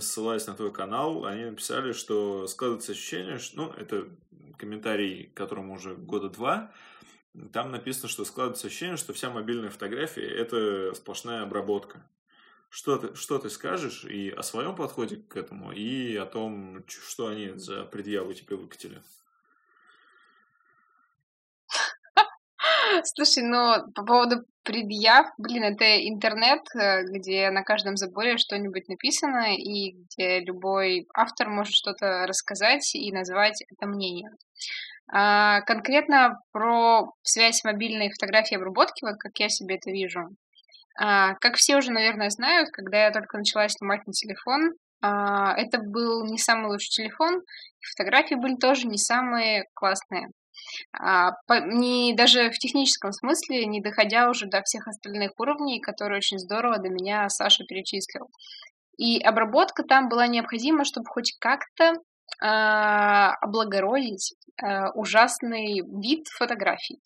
[0.00, 4.08] ссылаясь на твой канал, они написали, что складывается ощущение, что, ну, это
[4.56, 6.72] комментарий, которому уже года два,
[7.52, 12.02] там написано, что складывается ощущение, что вся мобильная фотография– это сплошная обработка.
[12.68, 17.28] Что ты, что ты скажешь и о своем подходе к этому, и о том, что
[17.28, 19.00] они за предъяву тебе выкатили?
[23.04, 29.56] Слушай, ну, по поводу предъяв, блин, это интернет, э, где на каждом заборе что-нибудь написано,
[29.56, 34.36] и где любой автор может что-то рассказать и назвать это мнением.
[35.12, 40.28] А, конкретно про связь мобильной фотографии обработки, вот как я себе это вижу.
[40.98, 45.78] А, как все уже, наверное, знают, когда я только начала снимать на телефон, а, это
[45.78, 47.42] был не самый лучший телефон,
[47.96, 50.28] фотографии были тоже не самые классные.
[50.92, 56.78] Не даже в техническом смысле, не доходя уже до всех остальных уровней, которые очень здорово
[56.78, 58.30] до меня Саша перечислил.
[58.96, 61.94] И обработка там была необходима, чтобы хоть как-то
[62.40, 67.00] облагородить а, ужасный вид фотографий.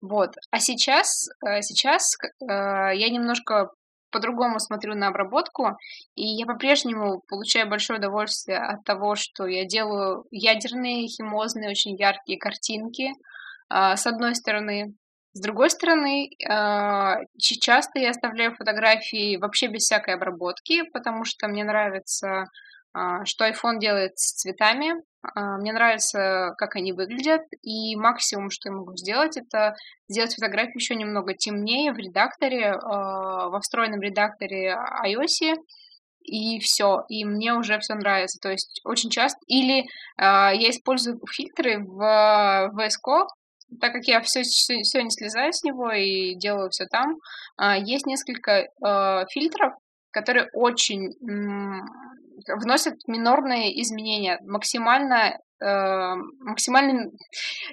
[0.00, 0.34] Вот.
[0.50, 3.70] А сейчас, э, сейчас э, я немножко
[4.10, 5.78] по-другому смотрю на обработку,
[6.16, 12.38] и я по-прежнему получаю большое удовольствие от того, что я делаю ядерные, химозные, очень яркие
[12.38, 13.12] картинки,
[13.68, 14.94] а, с одной стороны.
[15.32, 21.62] С другой стороны, а, часто я оставляю фотографии вообще без всякой обработки, потому что мне
[21.62, 22.46] нравится, а,
[23.24, 24.94] что iPhone делает с цветами,
[25.34, 29.74] мне нравится, как они выглядят, и максимум, что я могу сделать, это
[30.08, 35.56] сделать фотографию еще немного темнее в редакторе, во встроенном редакторе iOS,
[36.22, 38.38] и все, и мне уже все нравится.
[38.40, 39.84] То есть очень часто, или
[40.18, 43.28] я использую фильтры в VS Code,
[43.80, 47.16] так как я все, все, не слезаю с него и делаю все там,
[47.56, 48.68] а, есть несколько
[49.30, 49.74] фильтров,
[50.10, 51.12] которые очень
[52.48, 57.10] вносят минорные изменения, максимально, э, максимально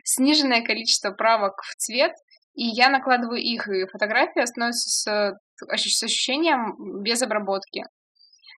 [0.03, 2.13] сниженное количество правок в цвет,
[2.55, 7.83] и я накладываю их, и фотография становится с, с ощущением без обработки.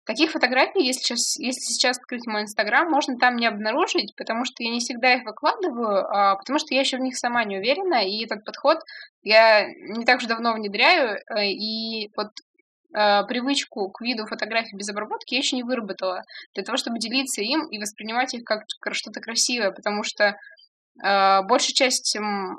[0.08, 4.62] Таких фотографий, если сейчас, если сейчас открыть мой инстаграм, можно там не обнаружить, потому что
[4.62, 8.08] я не всегда их выкладываю, а, потому что я еще в них сама не уверена,
[8.08, 8.78] и этот подход
[9.22, 12.28] я не так уж давно внедряю, э, и вот
[12.94, 16.22] э, привычку к виду фотографий без обработки я еще не выработала
[16.54, 20.36] для того, чтобы делиться им и воспринимать их как что-то красивое, потому что
[21.04, 22.16] э, большая часть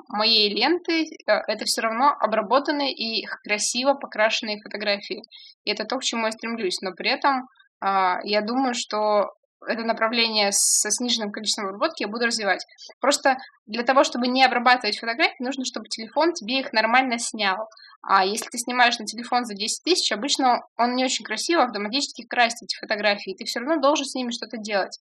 [0.08, 5.22] моей ленты это все равно обработанные и красиво покрашенные фотографии.
[5.64, 6.80] И это то, к чему я стремлюсь.
[6.80, 7.48] Но при этом
[7.80, 9.32] а, я думаю, что
[9.66, 12.66] это направление со сниженным количеством обработки я буду развивать.
[13.00, 13.36] Просто
[13.66, 17.68] для того, чтобы не обрабатывать фотографии, нужно, чтобы телефон тебе их нормально снял.
[18.02, 22.26] А если ты снимаешь на телефон за 10 тысяч, обычно он не очень красиво автоматически
[22.26, 24.98] красит эти фотографии, и ты все равно должен с ними что-то делать.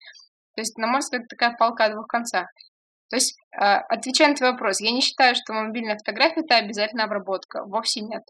[0.54, 2.48] То есть, на мой взгляд, такая палка о двух концах.
[3.10, 7.04] То есть, а, отвечая на твой вопрос, я не считаю, что мобильная фотография– это обязательно
[7.04, 7.64] обработка.
[7.64, 8.24] Вовсе нет.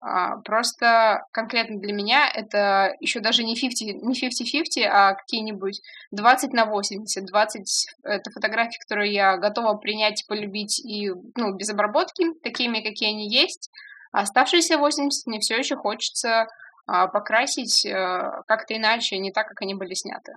[0.00, 5.80] А, просто конкретно для меня это еще даже не 50, не 50-50, а какие-нибудь
[6.12, 7.24] 20 на 80.
[7.24, 13.28] 20 это фотографии, которые я готова принять, полюбить и, ну, без обработки, такими, какие они
[13.28, 13.70] есть.
[14.12, 16.46] А оставшиеся 80 мне все еще хочется
[16.86, 20.32] а, покрасить а, как-то иначе, не так, как они были сняты.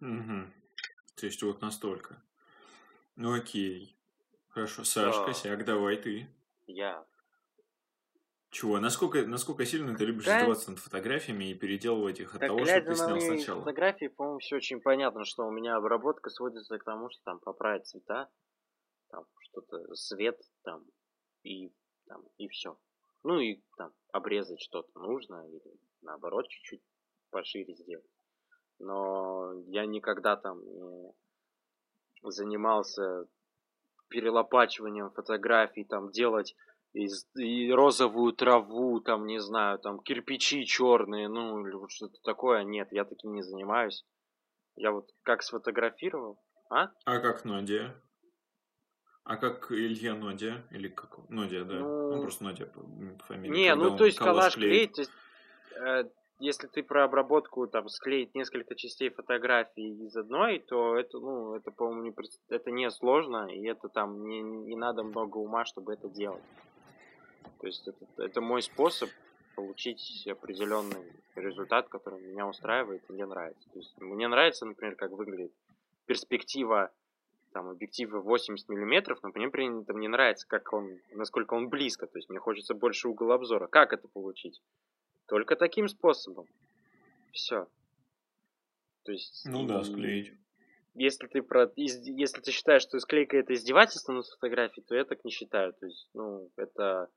[0.00, 0.52] Угу.
[1.16, 2.22] То есть вот настолько.
[3.14, 3.94] Ну окей.
[4.48, 4.84] Хорошо.
[4.84, 6.28] Сашка, Сяк, давай ты.
[6.66, 7.04] Я
[8.56, 8.80] чего?
[8.80, 10.38] Насколько, насколько сильно ты любишь да?
[10.38, 13.60] издеваться над фотографиями и переделывать их от так, того, что ты снял сначала?
[13.60, 17.86] фотографии, по-моему, все очень понятно, что у меня обработка сводится к тому, что там поправить
[17.86, 18.30] цвета,
[19.10, 20.84] там что-то, свет, там,
[21.42, 21.70] и,
[22.06, 22.78] там, и все.
[23.22, 26.82] Ну и там обрезать что-то нужно, или наоборот чуть-чуть
[27.30, 28.10] пошире сделать.
[28.78, 31.12] Но я никогда там не
[32.22, 33.26] занимался
[34.08, 36.54] перелопачиванием фотографий, там делать
[36.96, 42.64] и, и розовую траву, там, не знаю, там, кирпичи черные, ну, или вот что-то такое.
[42.64, 44.04] Нет, я таким не занимаюсь.
[44.76, 46.38] Я вот как сфотографировал,
[46.70, 46.90] а?
[47.04, 47.94] А как Нодия?
[49.24, 50.66] А как Илья Нодия?
[50.70, 51.18] Или как?
[51.28, 51.74] Нодия, да.
[51.74, 52.70] Ну, ну просто Нодия
[53.26, 53.50] фамилия.
[53.50, 55.12] Не, ну, то есть коллаж клеить, то есть,
[55.74, 56.04] э,
[56.38, 61.70] если ты про обработку, там, склеить несколько частей фотографии из одной, то это, ну, это,
[61.70, 62.14] по-моему, не,
[62.54, 66.42] это не сложно, и это там не, не надо много ума, чтобы это делать.
[67.60, 69.10] То есть это, это мой способ
[69.54, 73.68] получить определенный результат, который меня устраивает и мне нравится.
[73.70, 75.52] То есть мне нравится, например, как выглядит
[76.06, 76.92] перспектива
[77.52, 82.06] там объектива 80 миллиметров, но мне при этом не нравится, как он, насколько он близко.
[82.06, 83.66] То есть мне хочется больше угол обзора.
[83.66, 84.60] Как это получить?
[85.26, 86.46] Только таким способом.
[87.32, 87.66] Все.
[89.04, 89.44] То есть.
[89.46, 90.34] Ну да, склеить.
[90.94, 95.24] Если ты про, если ты считаешь, что склейка это издевательство на фотографии, то я так
[95.24, 95.72] не считаю.
[95.74, 97.08] То есть, ну, это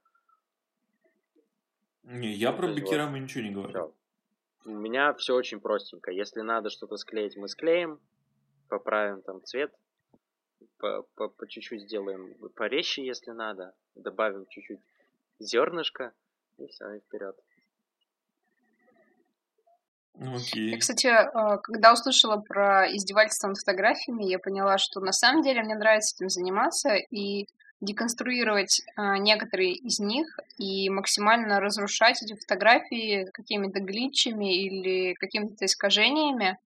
[2.04, 3.92] не, я про бекера мы ничего не говорим.
[4.66, 6.12] У меня все очень простенько.
[6.12, 8.00] Если надо что-то склеить, мы склеим,
[8.68, 9.74] поправим там цвет,
[10.78, 14.80] по, по, по чуть-чуть сделаем порезче, если надо, добавим чуть-чуть
[15.40, 16.14] зернышко,
[16.58, 17.36] и все, и вперед.
[20.20, 20.72] Okay.
[20.72, 25.64] Я, кстати, э, когда услышала про издевательство над фотографиями, я поняла, что на самом деле
[25.64, 27.48] мне нравится этим заниматься, и
[27.82, 36.58] деконструировать э, некоторые из них и максимально разрушать эти фотографии какими-то гличами или какими-то искажениями,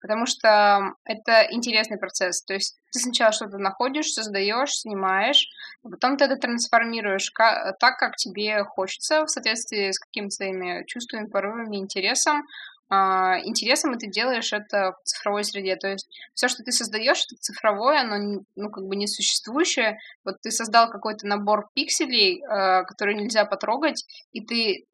[0.00, 2.42] потому что это интересный процесс.
[2.42, 5.48] То есть ты сначала что-то находишь, создаешь, снимаешь,
[5.84, 11.26] а потом ты это трансформируешь так, как тебе хочется, в соответствии с какими-то своими чувствами,
[11.26, 12.42] порывами, интересом, а,
[12.88, 15.76] интересом, и ты делаешь это в цифровой среде.
[15.76, 19.98] То есть все, что ты создаешь, это цифровое, оно ну, как бы несуществующее.
[20.24, 24.86] Вот ты создал какой-то набор пикселей, а, которые нельзя потрогать, и ты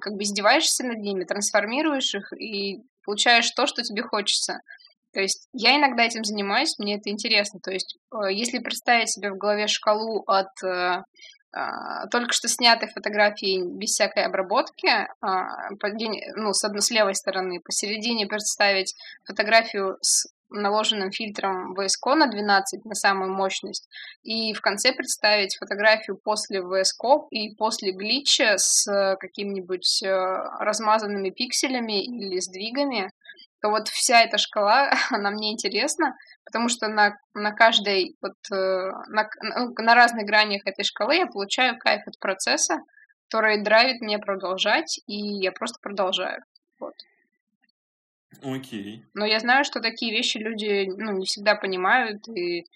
[0.00, 4.60] как бы издеваешься над ними, трансформируешь их и получаешь то, что тебе хочется.
[5.14, 7.60] То есть я иногда этим занимаюсь, мне это интересно.
[7.60, 11.04] То есть э, если представить себе в голове шкалу от э, а,
[12.10, 14.88] только что снятой фотографии без всякой обработки,
[15.20, 18.94] а, ну, с одной с левой стороны, посередине представить
[19.24, 23.88] фотографию с наложенным фильтром VSCO на 12 на самую мощность,
[24.22, 30.08] и в конце представить фотографию после VSCO и после глича с какими-нибудь э,
[30.60, 33.10] размазанными пикселями или сдвигами,
[33.64, 38.90] то вот вся эта шкала, она мне интересна, потому что на, на каждой, вот, э,
[39.08, 42.80] на, на разных гранях этой шкалы я получаю кайф от процесса,
[43.26, 46.42] который драйвит меня продолжать, и я просто продолжаю.
[46.78, 46.92] Вот.
[48.42, 49.02] Окей.
[49.14, 52.66] Но я знаю, что такие вещи люди ну, не всегда понимают, и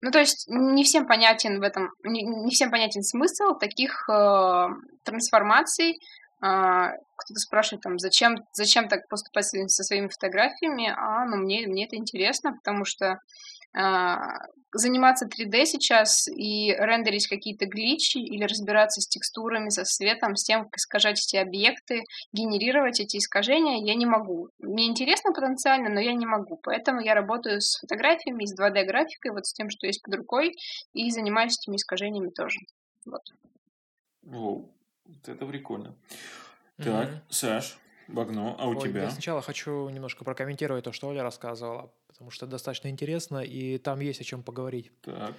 [0.00, 4.68] ну, то есть не всем понятен в этом, не, не всем понятен смысл таких э,
[5.02, 5.98] трансформаций,
[6.38, 11.96] кто-то спрашивает, там, зачем, зачем так поступать со своими фотографиями, а ну, мне, мне это
[11.96, 13.20] интересно, потому что
[13.78, 14.38] а,
[14.72, 20.64] заниматься 3D сейчас и рендерить какие-то гличи или разбираться с текстурами, со светом, с тем,
[20.64, 24.48] как искажать эти объекты, генерировать эти искажения, я не могу.
[24.58, 26.58] Мне интересно потенциально, но я не могу.
[26.62, 30.54] Поэтому я работаю с фотографиями, с 2D-графикой, вот с тем, что есть под рукой,
[30.94, 32.58] и занимаюсь этими искажениями тоже.
[33.04, 33.22] Вот.
[34.22, 34.72] Воу.
[35.08, 35.94] Вот это прикольно.
[36.76, 37.20] Так, mm-hmm.
[37.30, 37.78] Саш,
[38.08, 39.02] Багно, а у Ой, тебя?
[39.02, 43.78] Я сначала хочу немножко прокомментировать то, что Оля рассказывала, потому что это достаточно интересно, и
[43.78, 44.92] там есть о чем поговорить.
[45.02, 45.34] Так.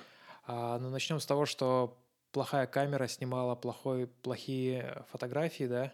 [0.45, 1.97] А, ну, начнем с того, что
[2.31, 5.93] плохая камера снимала плохой, плохие фотографии, да.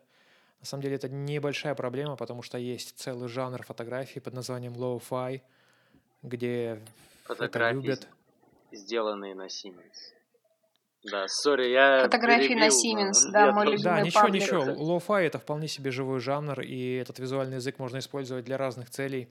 [0.59, 5.41] На самом деле это небольшая проблема, потому что есть целый жанр фотографий под названием low-fi,
[6.23, 6.79] где
[7.25, 8.07] фотографии, любят.
[8.71, 10.13] сделанные на Siemens.
[11.03, 14.41] Да, sorry, я Фотографии перебил, на Siemens, да, мой любимый Да, ничего, паблик.
[14.41, 14.63] ничего.
[14.63, 19.27] Лоу-фай— это вполне себе живой жанр, и этот визуальный язык можно использовать для разных целей.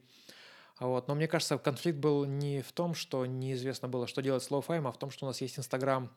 [0.81, 1.09] Вот.
[1.09, 4.87] Но мне кажется, конфликт был не в том, что неизвестно было, что делать с лоу-фаем,
[4.87, 6.11] а в том, что у нас есть Инстаграм.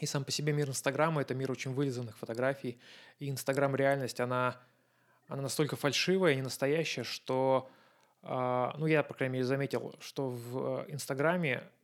[0.00, 2.80] И сам по себе мир Инстаграма— это мир очень вылизанных фотографий.
[3.18, 4.56] И Инстаграм-реальность, она,
[5.26, 7.68] она настолько фальшивая и не настоящая, что...
[8.22, 11.77] Э, ну, я, по крайней мере, заметил, что в Инстаграме а,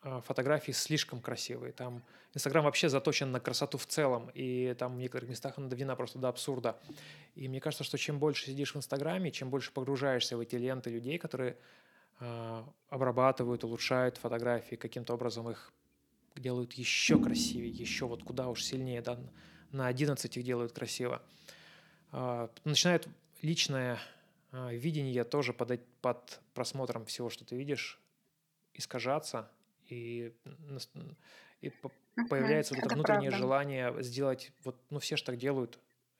[0.00, 1.72] фотографии слишком красивые.
[1.72, 2.02] Там
[2.34, 6.18] Инстаграм вообще заточен на красоту в целом, и там в некоторых местах она доведена просто
[6.18, 6.78] до абсурда.
[7.34, 10.90] И мне кажется, что чем больше сидишь в Инстаграме, чем больше погружаешься в эти ленты
[10.90, 11.56] людей, которые
[12.20, 15.72] э, обрабатывают, улучшают фотографии, каким-то образом их
[16.36, 19.18] делают еще красивее, еще вот куда уж сильнее, да,
[19.72, 21.22] на 11 их делают красиво.
[22.12, 23.08] Э, начинает
[23.42, 23.98] личное
[24.52, 28.00] э, видение тоже под, под просмотром всего, что ты видишь,
[28.74, 29.50] искажаться,
[29.88, 30.32] и,
[31.60, 31.72] и
[32.28, 33.46] появляется вот это, это внутреннее правда.
[33.46, 35.78] желание сделать, вот, ну все же так делают,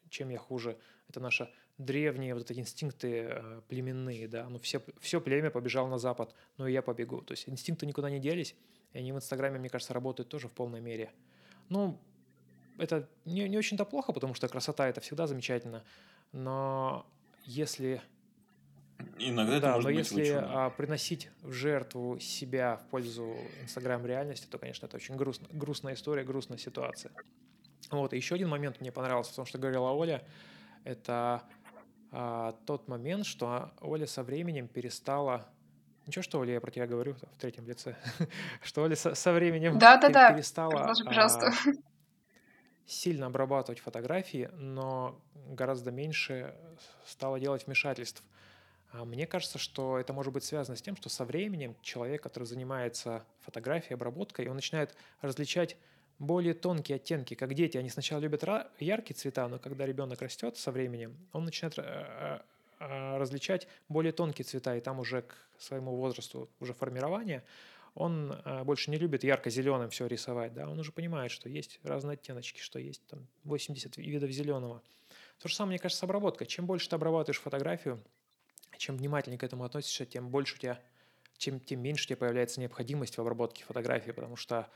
[0.08, 0.78] чем я хуже.
[1.08, 5.98] Это наши древние вот эти инстинкты э, племенные, да, ну все, все племя побежало на
[5.98, 7.22] запад, но и я побегу.
[7.22, 8.54] То есть инстинкты никуда не делись,
[8.92, 11.10] и они в Инстаграме, мне кажется, работают тоже в полной мере.
[11.68, 11.98] Ну,
[12.78, 15.84] это не, не очень-то плохо, потому что красота– это всегда замечательно,
[16.32, 17.06] но
[17.44, 18.02] если
[19.18, 24.04] Иногда это да, может но быть если а, приносить в жертву себя в пользу Инстаграм
[24.06, 27.12] реальности, то, конечно, это очень грустно, грустная история, грустная ситуация.
[27.90, 30.22] Вот, и еще один момент мне понравился, потому что говорила Оля,
[30.84, 31.42] это
[32.10, 35.46] а, тот момент, что Оля со временем перестала
[36.06, 37.94] Ничего, что, Оля, я про тебя говорю в третьем лице.
[38.62, 40.32] что Оля со, со временем да, да, да.
[40.32, 41.52] перестала пожалуйста.
[41.66, 41.70] А,
[42.86, 46.54] сильно обрабатывать фотографии, но гораздо меньше
[47.04, 48.22] стала делать вмешательств.
[48.90, 52.44] А мне кажется, что это может быть связано с тем, что со временем человек, который
[52.44, 55.76] занимается фотографией, обработкой, он начинает различать
[56.18, 57.76] более тонкие оттенки, как дети.
[57.76, 58.42] Они сначала любят
[58.78, 62.40] яркие цвета, но когда ребенок растет со временем, он начинает э, э,
[62.80, 67.44] э, различать более тонкие цвета, и там уже к своему возрасту уже формирования
[67.94, 68.32] он
[68.62, 72.78] больше не любит ярко-зеленым все рисовать, да, он уже понимает, что есть разные оттеночки, что
[72.78, 74.82] есть там 80 видов зеленого.
[75.40, 76.46] То же самое, мне кажется, с обработкой.
[76.46, 78.00] Чем больше ты обрабатываешь фотографию,
[78.78, 80.80] чем внимательнее к этому относишься, тем больше у тебя,
[81.36, 84.68] чем, тем меньше у тебя появляется необходимость в обработке фотографии, потому что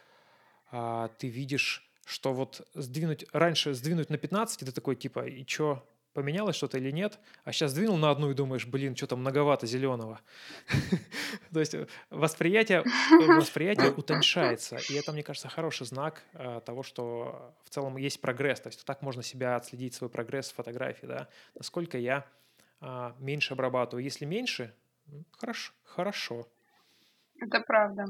[0.70, 5.86] а, ты видишь, что вот сдвинуть, раньше сдвинуть на 15, ты такой типа, и что,
[6.12, 10.20] поменялось что-то или нет, а сейчас сдвинул на одну и думаешь, блин, что-то многовато зеленого.
[11.52, 11.74] То есть
[12.10, 12.84] восприятие,
[13.28, 18.60] восприятие утоньшается, и это, мне кажется, хороший знак а, того, что в целом есть прогресс,
[18.60, 22.26] то есть так можно себя отследить, свой прогресс в фотографии, да, насколько я
[23.18, 24.04] меньше обрабатываю.
[24.04, 24.74] Если меньше,
[25.32, 25.72] хорошо.
[25.84, 26.48] хорошо.
[27.40, 28.04] Это правда.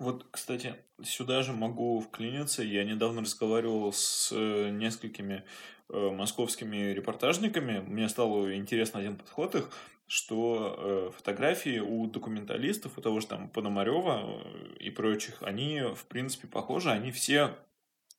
[0.00, 2.62] Вот, кстати, сюда же могу вклиниться.
[2.62, 5.44] Я недавно разговаривал с э, несколькими
[5.90, 7.80] э, московскими репортажниками.
[7.80, 9.70] Мне стало интересно один подход их,
[10.06, 14.42] что э, фотографии у документалистов, у того же там Пономарева
[14.78, 16.90] и прочих, они, в принципе, похожи.
[16.90, 17.58] Они все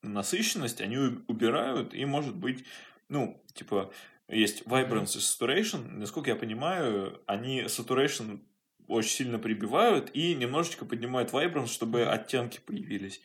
[0.02, 2.64] насыщенность, они убирают, и, может быть,
[3.08, 3.92] ну, типа,
[4.32, 5.88] есть vibrance и saturation.
[5.88, 8.40] Насколько я понимаю, они saturation
[8.88, 13.20] очень сильно прибивают и немножечко поднимают vibrance, чтобы оттенки появились.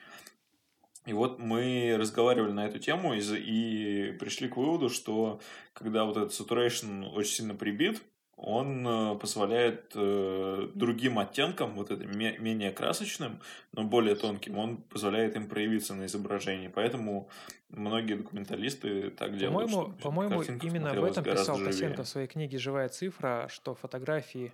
[1.06, 5.40] И вот мы разговаривали на эту тему и, и пришли к выводу, что
[5.74, 8.02] когда вот этот saturation очень сильно прибит,
[8.38, 13.42] он э, позволяет э, другим оттенкам, вот этим менее красочным,
[13.74, 16.68] но более тонким, он позволяет им проявиться на изображении.
[16.68, 17.30] Поэтому
[17.70, 19.72] многие документалисты так делают.
[19.72, 24.54] По-моему, по-моему именно об этом писал Косенко в своей книге «Живая цифра», что фотографии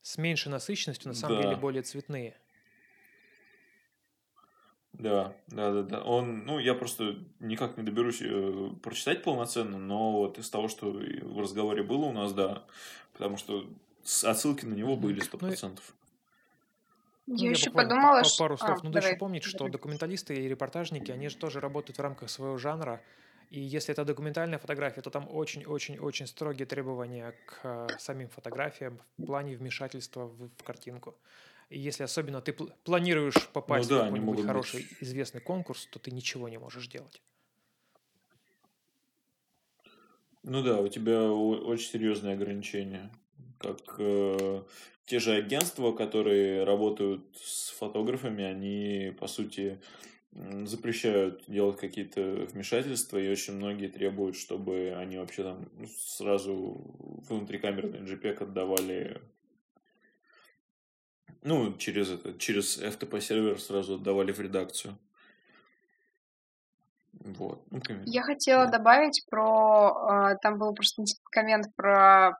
[0.00, 1.42] с меньшей насыщенностью на самом да.
[1.42, 2.36] деле более цветные.
[4.98, 6.02] Да, да, да, да.
[6.02, 10.90] Он, ну, я просто никак не доберусь э, прочитать полноценно, но вот из того, что
[10.90, 12.64] в разговоре было у нас, да,
[13.12, 13.66] потому что
[14.24, 15.94] отсылки на него были сто ну процентов.
[17.26, 18.44] Ну, я, я еще подумала, что...
[18.44, 18.78] Пару слов.
[18.82, 19.54] А, ну, давай, еще помнить, давай.
[19.54, 23.02] что документалисты и репортажники, они же тоже работают в рамках своего жанра.
[23.50, 29.26] И если это документальная фотография, то там очень-очень-очень строгие требования к э, самим фотографиям в
[29.26, 31.14] плане вмешательства в, в картинку.
[31.70, 34.96] Если особенно ты пл- планируешь попасть ну, да, в какой-нибудь хороший быть...
[35.00, 37.22] известный конкурс, то ты ничего не можешь делать.
[40.42, 43.10] Ну да, у тебя очень серьезные ограничения.
[43.58, 44.62] Как э,
[45.06, 49.80] те же агентства, которые работают с фотографами, они, по сути,
[50.64, 56.82] запрещают делать какие-то вмешательства, и очень многие требуют, чтобы они вообще там ну, сразу
[57.28, 59.22] внутрикамерный JPEG отдавали
[61.44, 64.98] ну, через это, через FTP сервер сразу отдавали в редакцию.
[67.24, 67.62] Вот.
[67.70, 68.72] Ну, Я хотела да.
[68.78, 70.32] добавить про...
[70.32, 72.38] Э, там был просто коммент про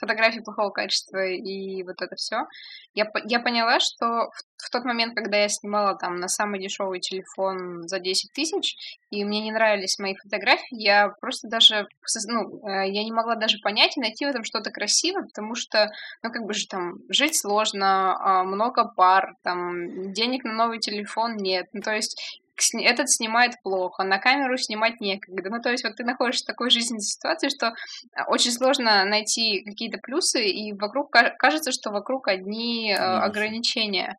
[0.00, 2.46] фотографии плохого качества и вот это все.
[2.94, 7.00] Я, я поняла, что в, в тот момент, когда я снимала там на самый дешевый
[7.00, 8.74] телефон за 10 тысяч,
[9.10, 11.86] и мне не нравились мои фотографии, я просто даже...
[12.26, 15.90] Ну, э, я не могла даже понять и найти в этом что-то красивое, потому что,
[16.22, 21.36] ну, как бы же там жить сложно, а, много пар, там денег на новый телефон
[21.36, 21.66] нет.
[21.74, 22.39] Ну, то есть
[22.74, 25.50] этот снимает плохо, на камеру снимать некогда.
[25.50, 27.74] Ну, то есть вот ты находишься в такой жизненной ситуации, что
[28.14, 34.16] а, очень сложно найти какие-то плюсы, и вокруг кажется, что вокруг одни э, ограничения.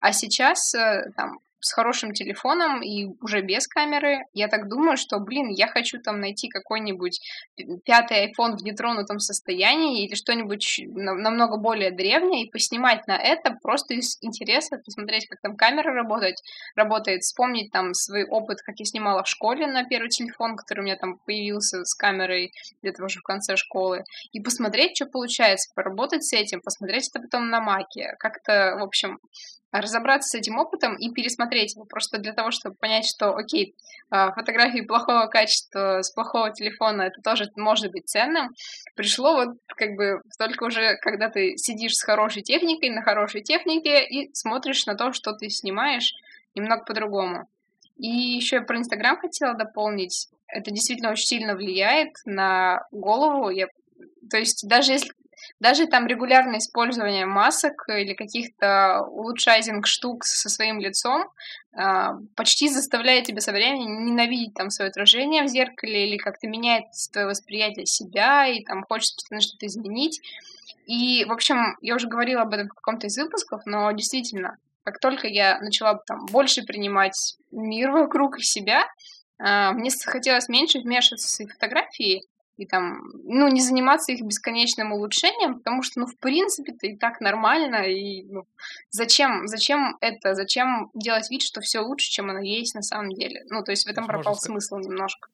[0.00, 5.18] А сейчас э, там с хорошим телефоном и уже без камеры, я так думаю, что,
[5.18, 7.20] блин, я хочу там найти какой-нибудь
[7.84, 13.94] пятый iPhone в нетронутом состоянии или что-нибудь намного более древнее и поснимать на это просто
[13.94, 16.36] из интереса, посмотреть, как там камера работает,
[16.76, 20.84] работает, вспомнить там свой опыт, как я снимала в школе на первый телефон, который у
[20.84, 22.52] меня там появился с камерой
[22.82, 27.50] где-то уже в конце школы, и посмотреть, что получается, поработать с этим, посмотреть это потом
[27.50, 29.18] на маке, как-то, в общем,
[29.70, 33.74] разобраться с этим опытом и пересмотреть его просто для того, чтобы понять, что, окей,
[34.10, 38.50] а, фотографии плохого качества с плохого телефона, это тоже может быть ценным,
[38.94, 44.04] пришло вот как бы только уже, когда ты сидишь с хорошей техникой, на хорошей технике
[44.04, 46.14] и смотришь на то, что ты снимаешь,
[46.54, 47.48] немного по-другому.
[47.98, 50.28] И еще я про Инстаграм хотела дополнить.
[50.46, 53.50] Это действительно очень сильно влияет на голову.
[53.50, 53.66] Я
[54.30, 55.12] то есть даже если
[55.60, 61.28] даже там регулярное использование масок или каких-то улучшайзинг штук со своим лицом
[61.72, 66.84] э, почти заставляет тебя со временем ненавидеть там свое отражение в зеркале или как-то меняет
[67.12, 70.20] твое восприятие себя и там хочется постоянно что-то изменить.
[70.86, 75.00] И, в общем, я уже говорила об этом в каком-то из выпусков, но действительно, как
[75.00, 78.84] только я начала там больше принимать мир вокруг себя,
[79.38, 82.22] э, мне захотелось меньше вмешиваться в свои фотографии,
[82.58, 86.96] и там, ну, не заниматься их бесконечным улучшением, потому что, ну, в принципе, это и
[86.96, 88.46] так нормально, и ну,
[88.90, 93.44] зачем, зачем это, зачем делать вид, что все лучше, чем оно есть на самом деле.
[93.48, 94.86] Ну, то есть в этом то пропал смысл сказать...
[94.86, 95.28] немножко.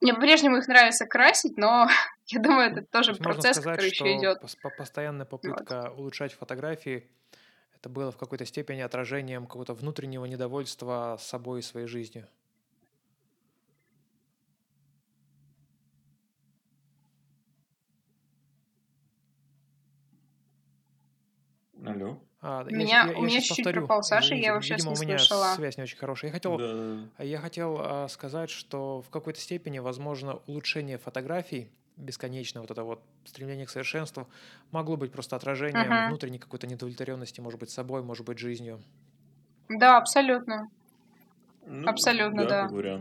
[0.00, 1.88] Мне по-прежнему их нравится красить, но
[2.26, 4.42] я думаю, это тоже то процесс, сказать, который еще идет.
[4.76, 6.00] Постоянная попытка вот.
[6.00, 7.08] улучшать фотографии
[7.80, 12.28] это было в какой-то степени отражением какого-то внутреннего недовольства собой и своей жизнью.
[21.84, 22.18] Алло.
[22.42, 23.80] А, меня, я, я, у меня чуть-чуть повторю.
[23.82, 25.54] пропал Саша, я вообще Видимо, не у меня слышала.
[25.54, 26.30] связь не очень хорошая.
[26.30, 27.24] Я хотел, да.
[27.24, 33.02] я хотел а, сказать, что в какой-то степени, возможно, улучшение фотографий бесконечное вот это вот
[33.24, 34.26] стремление к совершенству
[34.70, 36.08] могло быть просто отражением uh-huh.
[36.08, 38.80] внутренней какой-то недовлетворенности, может быть, собой, может быть, жизнью.
[39.68, 40.70] Да, абсолютно.
[41.66, 42.68] Ну, абсолютно, да.
[42.68, 43.00] да.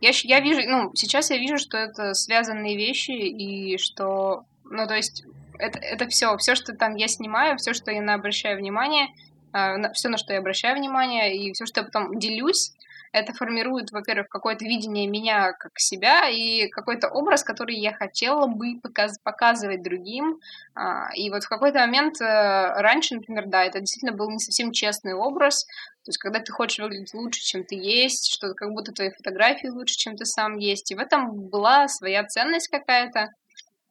[0.00, 4.94] Я, я вижу, ну, сейчас я вижу, что это связанные вещи, и что, ну, то
[4.94, 5.24] есть,
[5.58, 9.08] это, это все, все, что там я снимаю, все, что я на обращаю внимание,
[9.52, 12.72] э, все, на что я обращаю внимание, и все, что я потом делюсь,
[13.14, 18.80] это формирует, во-первых, какое-то видение меня как себя и какой-то образ, который я хотела бы
[18.82, 20.40] показ показывать другим.
[20.74, 24.72] А, и вот в какой-то момент э, раньше, например, да, это действительно был не совсем
[24.72, 28.92] честный образ, то есть, когда ты хочешь выглядеть лучше, чем ты есть, что как будто
[28.92, 30.90] твои фотографии лучше, чем ты сам есть.
[30.90, 33.28] И в этом была своя ценность какая-то.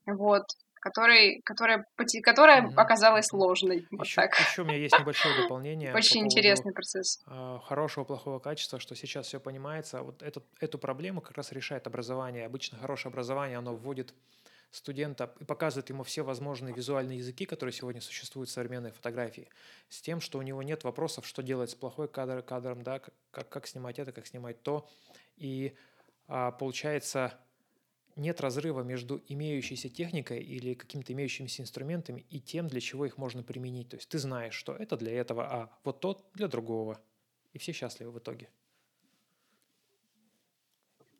[0.05, 0.43] Вот
[0.83, 1.85] который, которая,
[2.21, 2.73] которая mm-hmm.
[2.75, 3.87] оказалась ложной.
[3.89, 4.37] Вот еще, так.
[4.37, 5.95] еще у меня есть небольшое дополнение.
[5.95, 7.23] Очень интересный процесс.
[7.25, 10.03] А, хорошего, плохого качества, что сейчас все понимается.
[10.03, 12.45] Вот этот, эту проблему как раз решает образование.
[12.45, 14.13] Обычно хорошее образование, оно вводит
[14.71, 19.47] студента и показывает ему все возможные визуальные языки, которые сегодня существуют в современной фотографии,
[19.87, 22.99] с тем, что у него нет вопросов, что делать с плохой кадр, кадром, да,
[23.31, 24.85] как, как снимать это, как снимать то.
[25.37, 25.77] И
[26.27, 27.39] а, получается,
[28.15, 33.43] нет разрыва между имеющейся техникой или какими-то имеющимися инструментами и тем, для чего их можно
[33.43, 33.89] применить.
[33.89, 37.01] То есть ты знаешь, что это для этого, а вот тот для другого.
[37.53, 38.49] И все счастливы в итоге.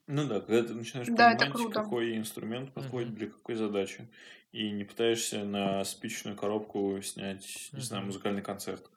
[0.07, 3.15] Ну да, когда ты начинаешь да, понимать, какой инструмент подходит uh-huh.
[3.15, 4.09] для какой задачи,
[4.51, 7.81] и не пытаешься на спичную коробку снять, не uh-huh.
[7.81, 8.89] знаю, музыкальный концерт.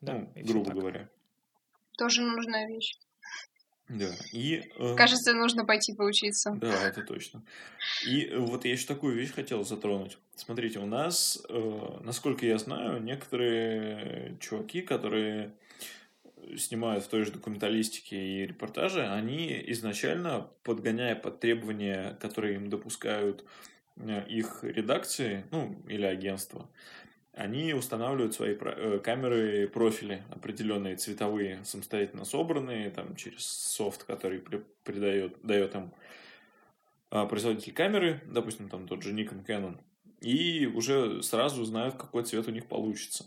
[0.00, 1.10] Да, ну, грубо говоря.
[1.96, 2.98] Тоже нужная вещь.
[3.90, 4.14] Да.
[4.32, 6.56] И, э, Кажется, нужно пойти поучиться.
[6.60, 7.42] Да, это точно.
[8.06, 10.16] И э, вот я еще такую вещь хотел затронуть.
[10.36, 15.52] Смотрите, у нас, э, насколько я знаю, некоторые чуваки, которые
[16.56, 23.44] снимают в той же документалистике и репортаже, они изначально, подгоняя под требования, которые им допускают
[23.96, 26.68] э, их редакции, ну, или агентство,
[27.40, 34.42] они устанавливают свои э, камеры профили определенные цветовые, самостоятельно собранные, там, через софт, который
[34.84, 35.92] придает, дает им
[37.10, 39.78] а, производитель камеры, допустим, там тот же Nikon Canon,
[40.20, 43.24] и уже сразу знают, какой цвет у них получится.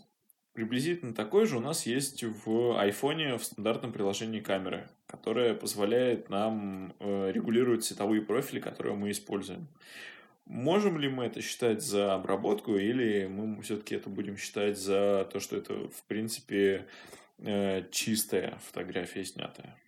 [0.52, 6.94] Приблизительно такой же у нас есть в айфоне в стандартном приложении камеры, которое позволяет нам
[7.00, 9.66] э, регулировать цветовые профили, которые мы используем.
[10.46, 15.40] Можем ли мы это считать за обработку, или мы все-таки это будем считать за то,
[15.40, 16.86] что это, в принципе,
[17.38, 19.78] э, чистая фотография снятая?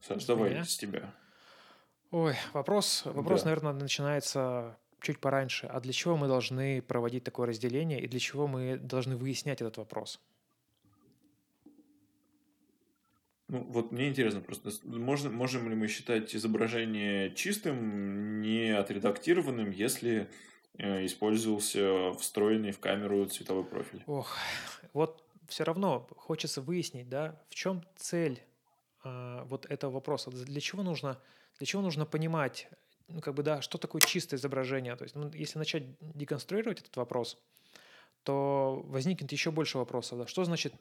[0.00, 0.64] Саш, давай Меня?
[0.64, 1.14] с тебя.
[2.10, 3.50] Ой, вопрос, вопрос, да.
[3.50, 5.66] наверное, начинается чуть пораньше.
[5.66, 9.76] А для чего мы должны проводить такое разделение и для чего мы должны выяснять этот
[9.76, 10.20] вопрос?
[13.48, 20.28] Ну, вот мне интересно просто, можно, можем ли мы считать изображение чистым, не отредактированным, если
[20.78, 24.02] э, использовался встроенный в камеру цветовой профиль?
[24.06, 24.36] Ох,
[24.92, 28.42] вот все равно хочется выяснить, да, в чем цель
[29.04, 30.32] э, вот этого вопроса.
[30.32, 31.20] Для чего нужно,
[31.58, 32.68] для чего нужно понимать,
[33.06, 34.96] ну, как бы, да, что такое чистое изображение?
[34.96, 37.38] То есть, ну, если начать деконструировать этот вопрос,
[38.24, 40.18] то возникнет еще больше вопросов.
[40.18, 40.26] Да?
[40.26, 40.74] Что значит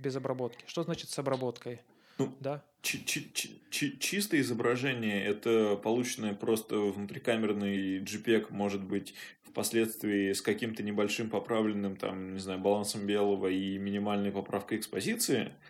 [0.00, 0.64] без обработки?
[0.66, 1.80] Что значит с обработкой?
[2.18, 2.62] Ну, да.
[2.82, 12.34] чистое изображение– это полученное просто внутрикамерный JPEG, может быть, впоследствии с каким-то небольшим поправленным, там,
[12.34, 15.52] не знаю, балансом белого и минимальной поправкой экспозиции–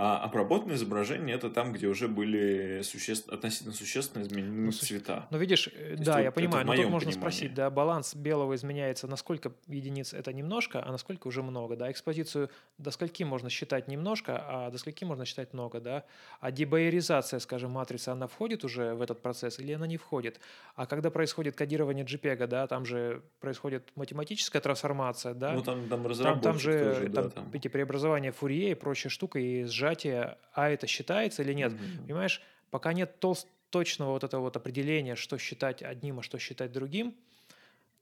[0.00, 3.28] а обработанное изображение это там, где уже были существ...
[3.30, 5.26] относительно существенно изменены ну, цвета.
[5.32, 7.20] Ну, видишь, э, да, вот я понимаю, но тут можно понимании.
[7.20, 12.48] спросить, да, баланс белого изменяется, насколько единиц это немножко, а насколько уже много, да, экспозицию
[12.78, 16.04] до скольки можно считать немножко, а до скольки можно считать много, да,
[16.38, 20.38] а дебайеризация, скажем, матрицы, она входит уже в этот процесс или она не входит,
[20.76, 26.14] а когда происходит кодирование JPEG, да, там же происходит математическая трансформация, да, ну, там, там,
[26.14, 29.87] там, там же тоже, там, да, там эти преобразования Фурье и прочая штука, и сжатие
[29.88, 31.72] сжатие, а это считается или нет.
[31.72, 32.02] Mm-hmm.
[32.02, 36.72] Понимаешь, пока нет толст, точного вот этого вот определения, что считать одним, а что считать
[36.72, 37.14] другим,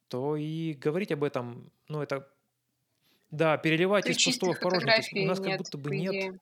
[0.08, 2.28] то и говорить об этом, ну, это,
[3.30, 5.24] да, переливать из пустого в порожнее.
[5.24, 6.40] У нас как будто бы нет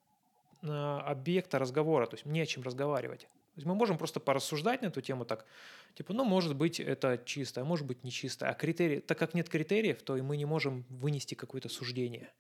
[0.62, 3.21] а, объекта разговора, то есть не о чем разговаривать.
[3.21, 5.47] То есть мы можем просто порассуждать на эту тему так,
[5.95, 8.49] типа, ну, может быть, это чисто, а может быть, не чисто.
[8.49, 12.31] А критерии, так как нет критериев, то и мы не можем вынести какое-то суждение.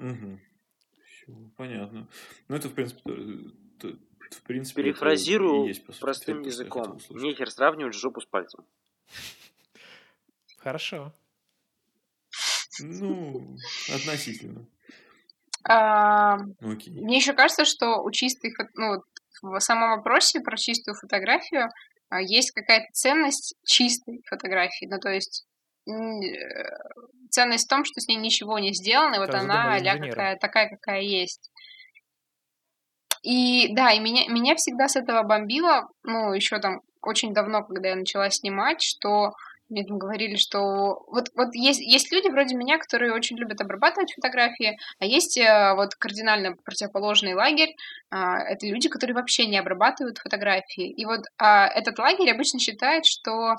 [0.00, 0.40] Угу.
[1.04, 2.08] Всё, понятно.
[2.48, 3.00] Ну, это, в принципе,
[3.78, 3.88] то,
[4.30, 6.98] в принципе, Перефразирую есть, по простым языком.
[7.10, 8.64] Нехер сравнивать жопу с пальцем.
[10.58, 11.12] Хорошо.
[12.80, 13.56] Ну,
[13.94, 14.66] относительно.
[15.68, 16.94] А, Окей.
[16.94, 19.02] Мне еще кажется, что у чистой ну,
[19.42, 21.68] в самом вопросе про чистую фотографию
[22.08, 24.86] а, есть какая-то ценность чистой фотографии.
[24.86, 25.46] Ну, то есть
[25.86, 25.92] э,
[27.30, 30.68] ценность в том, что с ней ничего не сделано, и вот она а какая, такая,
[30.68, 31.50] какая есть.
[33.22, 37.90] И да, и меня, меня всегда с этого бомбило, ну, еще там очень давно, когда
[37.90, 39.32] я начала снимать, что
[39.70, 44.12] мне там говорили, что вот, вот есть, есть люди вроде меня, которые очень любят обрабатывать
[44.12, 47.76] фотографии, а есть э, вот кардинально противоположный лагерь.
[48.10, 50.90] А, это люди, которые вообще не обрабатывают фотографии.
[50.90, 53.54] И вот а, этот лагерь обычно считает, что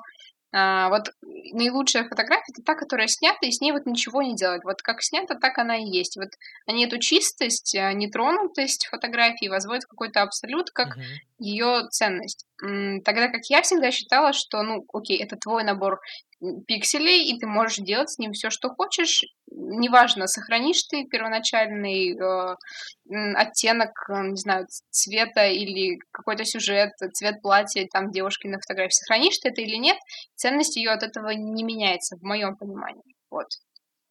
[0.53, 4.63] а, вот наилучшая фотография это та, которая снята, и с ней вот ничего не делать.
[4.63, 6.17] Вот как снята, так она и есть.
[6.17, 6.29] Вот
[6.65, 11.03] они эту чистость, а, нетронутость фотографии возводят в какой-то абсолют, как uh-huh.
[11.39, 12.45] ее ценность.
[12.59, 15.99] Тогда как я всегда считала, что, ну, окей, это твой набор
[16.67, 19.23] пикселей, и ты можешь делать с ним все, что хочешь.
[19.51, 22.55] Неважно, сохранишь ты первоначальный э,
[23.35, 29.37] оттенок, э, не знаю, цвета или какой-то сюжет, цвет платья там девушки на фотографии, сохранишь
[29.37, 29.97] ты это или нет,
[30.35, 33.15] ценность ее от этого не меняется, в моем понимании.
[33.29, 33.47] Вот.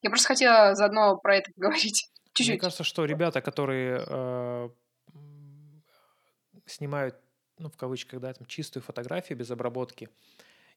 [0.02, 2.10] Я просто хотела заодно про это поговорить.
[2.32, 2.54] Чуть-чуть.
[2.54, 4.68] Мне кажется, что ребята, которые э,
[6.66, 7.16] снимают,
[7.58, 10.08] ну, в кавычках, да, там, чистую фотографию без обработки,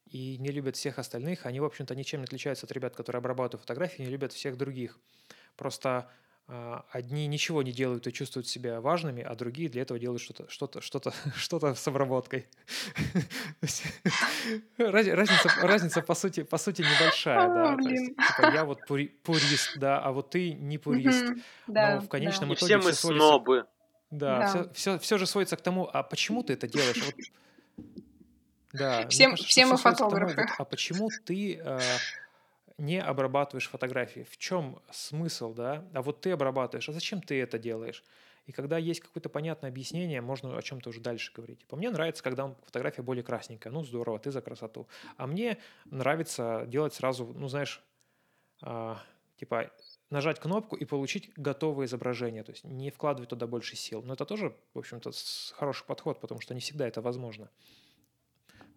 [0.06, 1.46] и не любят всех остальных.
[1.46, 4.98] Они, в общем-то, ничем не отличаются от ребят, которые обрабатывают фотографии, не любят всех других.
[5.56, 6.10] Просто
[6.48, 10.48] э, одни ничего не делают и чувствуют себя важными, а другие для этого делают что-то,
[10.48, 12.46] что-то, что-то, что-то с обработкой.
[14.78, 17.76] Разница, разница по сути, по сути небольшая, да.
[17.76, 21.24] Типа я вот пурист, да, а вот ты не пурист.
[21.66, 23.66] Но в конечном итоге все мы снобы.
[24.10, 27.02] Да, Все, все, все же сводится к тому, а почему ты это делаешь?
[28.74, 30.34] Да, всем, кажется, все мы фотографы.
[30.34, 31.80] Вот, а почему ты э,
[32.76, 34.26] не обрабатываешь фотографии?
[34.28, 35.84] В чем смысл, да?
[35.94, 38.02] А вот ты обрабатываешь, а зачем ты это делаешь?
[38.46, 41.64] И когда есть какое-то понятное объяснение, можно о чем-то уже дальше говорить.
[41.66, 43.72] По мне нравится, когда фотография более красненькая.
[43.72, 44.88] Ну, здорово, ты за красоту.
[45.16, 47.80] А мне нравится делать сразу, ну, знаешь,
[48.62, 48.96] э,
[49.36, 49.70] типа
[50.10, 54.02] нажать кнопку и получить готовое изображение, то есть не вкладывать туда больше сил.
[54.02, 55.12] Но это тоже, в общем-то,
[55.54, 57.48] хороший подход, потому что не всегда это возможно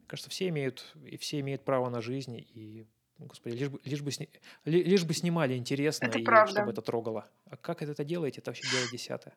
[0.07, 2.85] кажется, все имеют, и все имеют право на жизнь, и,
[3.19, 4.29] господи, лишь бы, лишь бы, сни,
[4.65, 6.51] лишь бы снимали интересно, это и правда.
[6.51, 7.29] чтобы это трогало.
[7.45, 9.35] А как это делаете, это вообще дело десятое.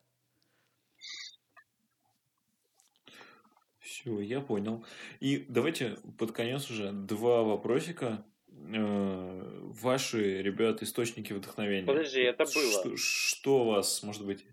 [3.79, 4.83] Все, я понял.
[5.19, 8.25] И давайте под конец уже два вопросика.
[8.47, 11.85] Э, ваши, ребят, источники вдохновения.
[11.85, 12.71] Подожди, это было.
[12.71, 14.45] Что, что у вас, может быть...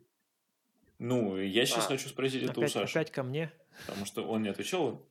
[0.98, 1.88] Ну, я сейчас а.
[1.88, 2.98] хочу спросить это опять, у Саши.
[2.98, 3.52] Опять ко мне?
[3.86, 5.06] Потому что он не отвечал.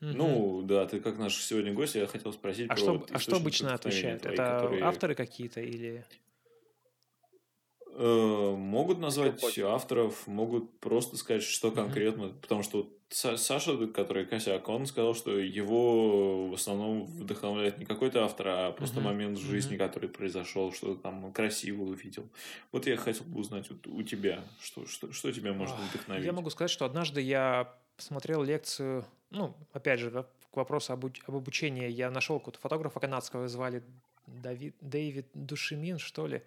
[0.00, 0.10] Угу.
[0.12, 3.18] Ну, да, ты как наш сегодня гость, я хотел спросить а про что, вот А
[3.18, 4.22] что обычно отвечают?
[4.22, 4.84] Твои, Это которые...
[4.84, 6.04] авторы какие-то или...
[8.00, 12.40] Э, могут назвать авторов, могут просто сказать, что конкретно, mm-hmm.
[12.40, 18.24] потому что вот Саша, который косяк, он сказал, что его в основном вдохновляет не какой-то
[18.24, 19.02] автор, а просто mm-hmm.
[19.02, 19.78] момент в жизни, mm-hmm.
[19.78, 22.28] который произошел, что там красиво увидел.
[22.70, 26.24] Вот я хотел бы узнать вот у тебя, что, что, что тебя может вдохновить.
[26.24, 31.34] Я могу сказать, что однажды я посмотрел лекцию ну, опять же, к вопросу об, об
[31.34, 33.82] обучении, я нашел какого-то фотографа канадского, звали
[34.26, 36.42] Давид, Дэвид Душимин, что ли.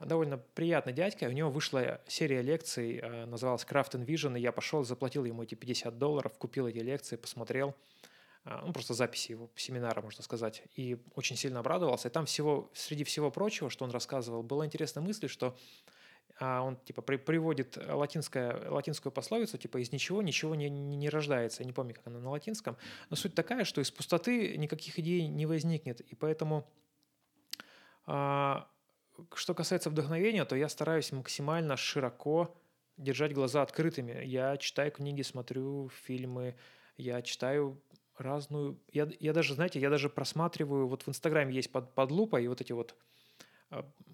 [0.00, 1.24] Довольно приятный дядька.
[1.24, 5.44] У него вышла серия лекций, э, называлась Craft and Vision, и я пошел, заплатил ему
[5.44, 7.74] эти 50 долларов, купил эти лекции, посмотрел.
[8.44, 10.62] Э, ну, просто записи его семинара, можно сказать.
[10.74, 12.08] И очень сильно обрадовался.
[12.08, 15.56] И там всего, среди всего прочего, что он рассказывал, была интересная мысль, что
[16.40, 21.62] он типа при, приводит латинское, латинскую пословицу, типа из ничего ничего не, не, не рождается.
[21.62, 22.76] Я не помню, как она на латинском.
[23.10, 26.00] Но суть такая, что из пустоты никаких идей не возникнет.
[26.00, 26.68] И поэтому,
[28.06, 28.68] а,
[29.34, 32.56] что касается вдохновения, то я стараюсь максимально широко
[32.96, 34.24] держать глаза открытыми.
[34.24, 36.56] Я читаю книги, смотрю фильмы,
[36.96, 37.80] я читаю
[38.16, 38.80] разную...
[38.92, 42.60] Я, я даже, знаете, я даже просматриваю, вот в Инстаграме есть под, под лупой вот
[42.60, 42.96] эти вот а,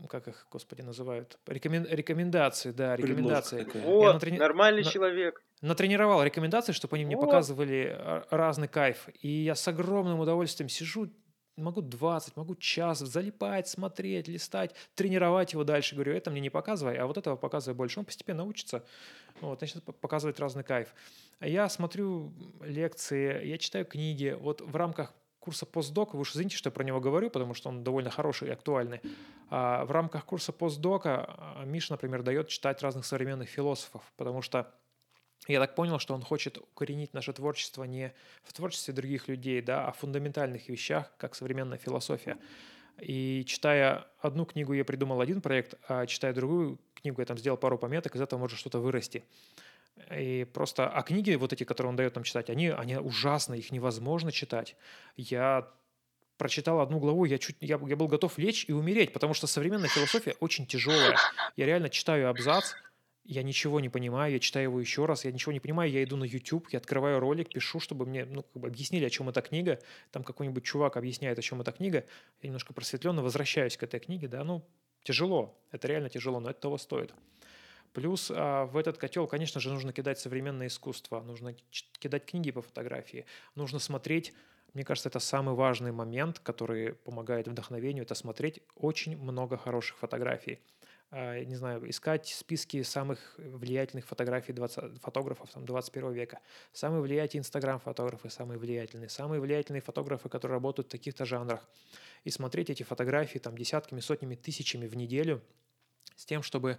[0.08, 1.38] как их, господи, называют?
[1.46, 1.86] Рекомен...
[1.88, 3.66] Рекомендации, да, рекомендации.
[3.84, 4.38] Вот, натрени...
[4.38, 4.90] нормальный на...
[4.90, 5.42] человек.
[5.60, 9.08] Натренировал рекомендации, чтобы они мне показывали а, разный кайф.
[9.20, 11.10] И я с огромным удовольствием сижу,
[11.56, 15.94] могу 20, могу час залипать, смотреть, листать, тренировать его дальше.
[15.94, 18.00] Говорю, это мне не показывай, а вот этого показывай больше.
[18.00, 18.84] Он постепенно учится,
[19.40, 20.94] вот, начнет показывать разный кайф.
[21.40, 22.32] Я смотрю
[22.62, 24.36] лекции, я читаю книги.
[24.38, 27.68] Вот в рамках курса постдока, вы уж извините, что я про него говорю, потому что
[27.70, 29.00] он довольно хороший и актуальный.
[29.48, 34.72] А в рамках курса постдока а, Миша, например, дает читать разных современных философов, потому что
[35.48, 38.12] я так понял, что он хочет укоренить наше творчество не
[38.44, 42.36] в творчестве других людей, да, а в фундаментальных вещах, как современная философия.
[43.00, 47.56] И читая одну книгу, я придумал один проект, а читая другую книгу, я там сделал
[47.56, 49.24] пару пометок, из этого может что-то вырасти.
[50.16, 53.70] И просто, а книги вот эти, которые он дает нам читать, они, они ужасны, их
[53.72, 54.76] невозможно читать.
[55.16, 55.68] Я
[56.36, 59.90] прочитал одну главу, я, чуть, я, я был готов лечь и умереть, потому что современная
[59.90, 61.16] философия очень тяжелая.
[61.56, 62.72] Я реально читаю абзац,
[63.24, 66.16] я ничего не понимаю, я читаю его еще раз, я ничего не понимаю, я иду
[66.16, 69.42] на YouTube, я открываю ролик, пишу, чтобы мне ну, как бы объяснили, о чем эта
[69.42, 69.78] книга,
[70.10, 72.06] там какой-нибудь чувак объясняет, о чем эта книга,
[72.40, 74.66] я немножко просветленно возвращаюсь к этой книге, да, ну,
[75.02, 77.12] тяжело, это реально тяжело, но это того стоит.
[77.92, 81.54] Плюс а, в этот котел, конечно же, нужно кидать современное искусство, нужно
[81.98, 84.32] кидать книги по фотографии, нужно смотреть
[84.74, 90.60] мне кажется, это самый важный момент, который помогает вдохновению, это смотреть очень много хороших фотографий.
[91.10, 96.38] А, не знаю, искать списки самых влиятельных фотографий 20, фотографов там, 21 века,
[96.72, 101.68] самые влиятельные инстаграм-фотографы, самые влиятельные, самые влиятельные фотографы, которые работают в таких-то жанрах,
[102.22, 105.42] и смотреть эти фотографии там, десятками, сотнями, тысячами в неделю
[106.14, 106.78] с тем, чтобы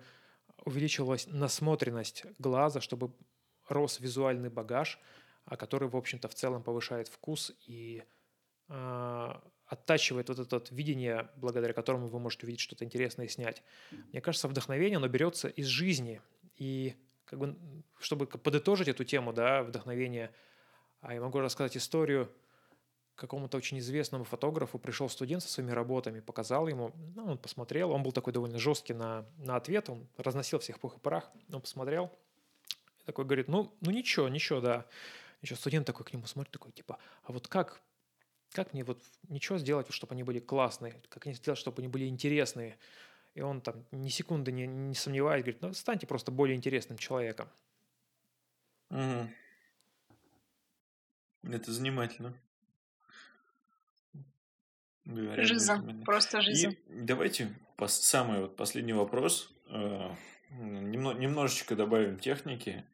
[0.64, 3.14] увеличилась насмотренность глаза, чтобы
[3.68, 5.00] рос визуальный багаж,
[5.46, 8.04] а который, в общем-то, в целом повышает вкус и
[8.70, 9.34] э,
[9.66, 13.64] оттачивает вот это вот видение, благодаря которому вы можете увидеть что-то интересное и снять.
[14.12, 16.22] Мне кажется, вдохновение, оно берется из жизни.
[16.58, 17.58] И как бы,
[18.00, 20.32] чтобы подытожить эту тему, да, вдохновение,
[21.00, 22.30] а я могу рассказать историю
[23.22, 28.02] какому-то очень известному фотографу пришел студент со своими работами, показал ему, ну, он посмотрел, он
[28.02, 32.12] был такой довольно жесткий на, на ответ, он разносил всех пух и прах, он посмотрел,
[33.00, 34.86] и такой говорит, ну, ну ничего, ничего, да.
[35.44, 37.82] Еще студент такой к нему смотрит, такой, типа, а вот как,
[38.54, 39.00] как мне вот
[39.30, 42.80] ничего сделать, чтобы они были классные, как мне сделать, чтобы они были интересные?
[43.36, 47.48] И он там ни секунды не, не сомневаясь, говорит, ну, станьте просто более интересным человеком.
[48.90, 49.30] Угу.
[51.54, 52.34] Это занимательно.
[55.06, 56.70] Жиза, просто жиза.
[56.70, 57.50] И давайте
[57.88, 59.54] самый вот последний вопрос.
[59.68, 60.12] Э,
[60.52, 62.86] немножечко добавим техники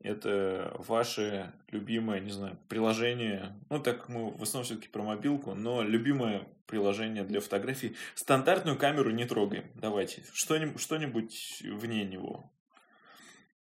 [0.00, 3.56] это ваше любимое, не знаю, приложение.
[3.70, 7.96] Ну, так мы в основном все-таки про мобилку, но любимое приложение для фотографий.
[8.14, 9.64] Стандартную камеру не трогаем.
[9.74, 10.22] Давайте.
[10.32, 12.50] Что-нибудь, что-нибудь вне него.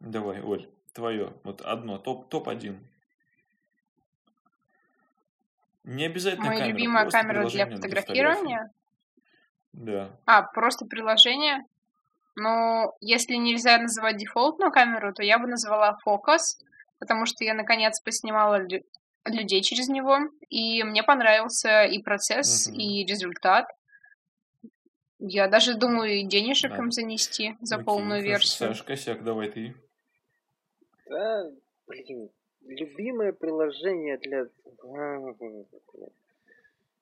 [0.00, 1.32] Давай, Оль, твое.
[1.44, 2.76] Вот одно, топ, топ-1.
[5.88, 8.70] Не обязательно Моя камера, любимая камера для фотографирования?
[9.72, 10.10] Для да.
[10.26, 11.64] А, просто приложение?
[12.36, 16.58] Но если нельзя называть дефолтную камеру, то я бы назвала фокус,
[16.98, 18.84] потому что я наконец поснимала лю-
[19.24, 20.18] людей через него,
[20.50, 22.76] и мне понравился и процесс, угу.
[22.76, 23.66] и результат.
[25.18, 26.76] Я даже думаю денежек да.
[26.76, 28.74] им занести за Окей, полную версию.
[28.74, 29.74] Саш, косяк, давай ты.
[31.06, 31.50] Да,
[31.86, 32.28] блин,
[32.68, 34.46] любимое приложение для...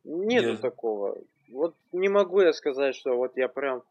[0.05, 0.57] Нету я...
[0.57, 1.19] такого.
[1.51, 3.83] Вот не могу я сказать, что вот я прям...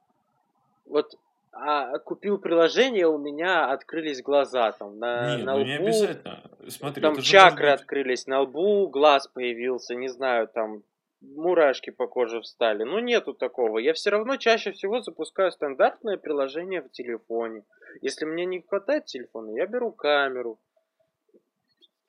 [0.86, 1.18] Вот
[1.52, 5.68] а, купил приложение, у меня открылись глаза там на, Нет, на ну лбу.
[5.68, 6.44] не обязательно.
[6.68, 7.82] Смотри, там чакры быть...
[7.82, 10.84] открылись на лбу, глаз появился, не знаю, там
[11.22, 12.84] мурашки по коже встали.
[12.84, 13.80] Ну, нету такого.
[13.80, 17.64] Я все равно чаще всего запускаю стандартное приложение в телефоне.
[18.02, 20.60] Если мне не хватает телефона, я беру камеру.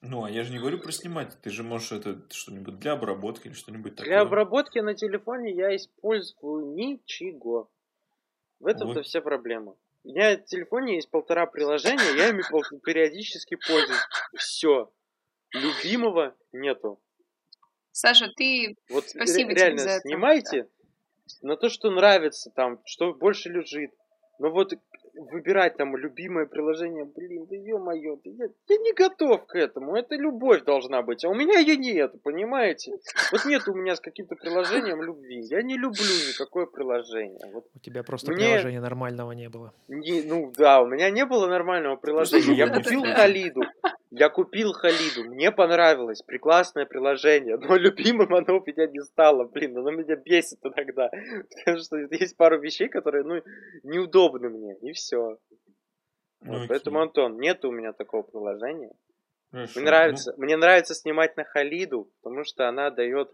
[0.08, 1.36] Ну, а я же не говорю про снимать.
[1.42, 4.10] Ты же можешь это что-нибудь для обработки или что-нибудь такое.
[4.10, 7.70] Для обработки на телефоне я использую ничего.
[8.60, 9.76] В этом-то вся проблема.
[10.04, 12.42] У меня в телефоне есть полтора приложения, я ими
[12.84, 14.00] периодически пользуюсь.
[14.36, 14.90] Все.
[15.52, 17.00] Любимого нету.
[17.90, 20.68] Саша, ты вот спасибо реально тебе за снимайте это.
[21.42, 23.90] на то, что нравится, там, что больше лежит.
[24.38, 24.74] Но вот
[25.16, 30.14] выбирать там любимое приложение, блин, да ё-моё, да я, я не готов к этому, это
[30.16, 32.92] любовь должна быть, а у меня ее нет, понимаете?
[33.32, 37.40] Вот нет у меня с каким-то приложением любви, я не люблю никакое приложение.
[37.52, 38.46] Вот у тебя просто мне...
[38.46, 39.72] приложения нормального не было.
[39.88, 43.62] Не, ну да, у меня не было нормального приложения, я купил Халиду,
[44.18, 49.76] я купил Халиду, мне понравилось, прекрасное приложение, но любимым оно у меня не стало, блин,
[49.76, 51.10] оно меня бесит иногда,
[51.50, 53.42] потому что есть пару вещей, которые, ну,
[53.82, 55.38] неудобны мне, и все.
[56.40, 58.92] Вот, поэтому, Антон, нет у меня такого приложения.
[59.50, 59.72] Хорошо.
[59.80, 60.44] Мне нравится, ну...
[60.44, 63.30] мне нравится снимать на Халиду, потому что она дает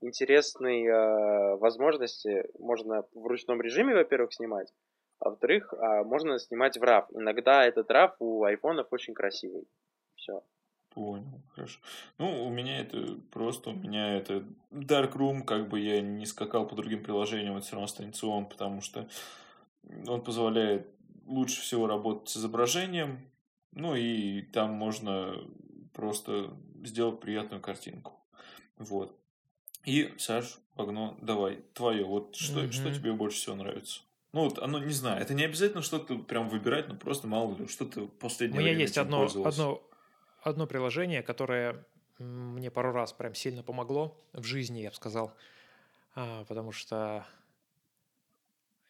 [0.00, 2.44] интересные э, возможности.
[2.58, 4.72] Можно в ручном режиме, во-первых, снимать,
[5.20, 7.06] а во-вторых, э, можно снимать в RAW.
[7.12, 9.66] Иногда этот RAW у айфонов очень красивый.
[10.24, 10.42] Все.
[10.88, 11.80] Понял, хорошо.
[12.18, 16.76] Ну, у меня это просто, у меня это Darkroom, как бы я не скакал по
[16.76, 19.08] другим приложениям, это все равно останется он, потому что
[20.06, 20.88] он позволяет
[21.26, 23.28] лучше всего работать с изображением,
[23.72, 25.36] ну и там можно
[25.92, 28.12] просто сделать приятную картинку.
[28.78, 29.18] Вот.
[29.84, 32.72] И, Саш, Погно, давай, твое, вот что, mm-hmm.
[32.72, 34.00] что тебе больше всего нравится?
[34.32, 37.66] Ну, вот оно, не знаю, это не обязательно что-то прям выбирать, но просто мало ли,
[37.66, 39.82] что-то последнее У меня есть одно, одно,
[40.44, 41.84] одно приложение, которое
[42.18, 45.34] мне пару раз прям сильно помогло в жизни, я бы сказал,
[46.14, 47.26] а, потому что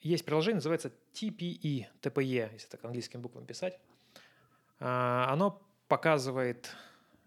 [0.00, 3.78] есть приложение, называется TPE, TPE, если так английским буквами писать.
[4.78, 6.70] А, оно показывает,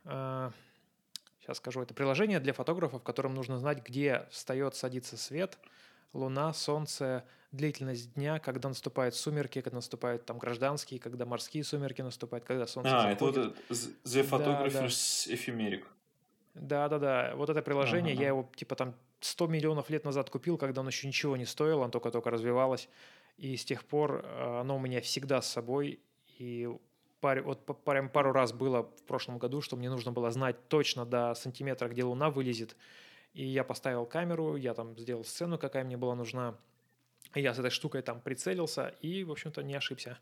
[0.04, 0.52] а,
[1.40, 5.58] сейчас скажу, это приложение для фотографов, которым нужно знать, где встает, садится свет,
[6.14, 12.46] луна, солнце, длительность дня, когда наступают сумерки, когда наступают там гражданские, когда морские сумерки наступают,
[12.46, 13.38] когда солнце А, заходит.
[13.38, 15.36] это вот The Photographer's да, да.
[15.36, 15.84] Ephemerik.
[16.56, 18.22] Да-да-да, вот это приложение, ага.
[18.22, 21.80] я его типа там 100 миллионов лет назад купил, когда он еще ничего не стоил,
[21.82, 22.90] он только-только развивалось,
[23.38, 26.00] и с тех пор э, оно у меня всегда с собой,
[26.40, 26.68] и
[27.20, 31.06] пар, вот прям пару раз было в прошлом году, что мне нужно было знать точно
[31.06, 32.76] до сантиметра, где Луна вылезет,
[33.34, 36.58] и я поставил камеру, я там сделал сцену, какая мне была нужна,
[37.36, 40.18] я с этой штукой там прицелился и, в общем-то, не ошибся.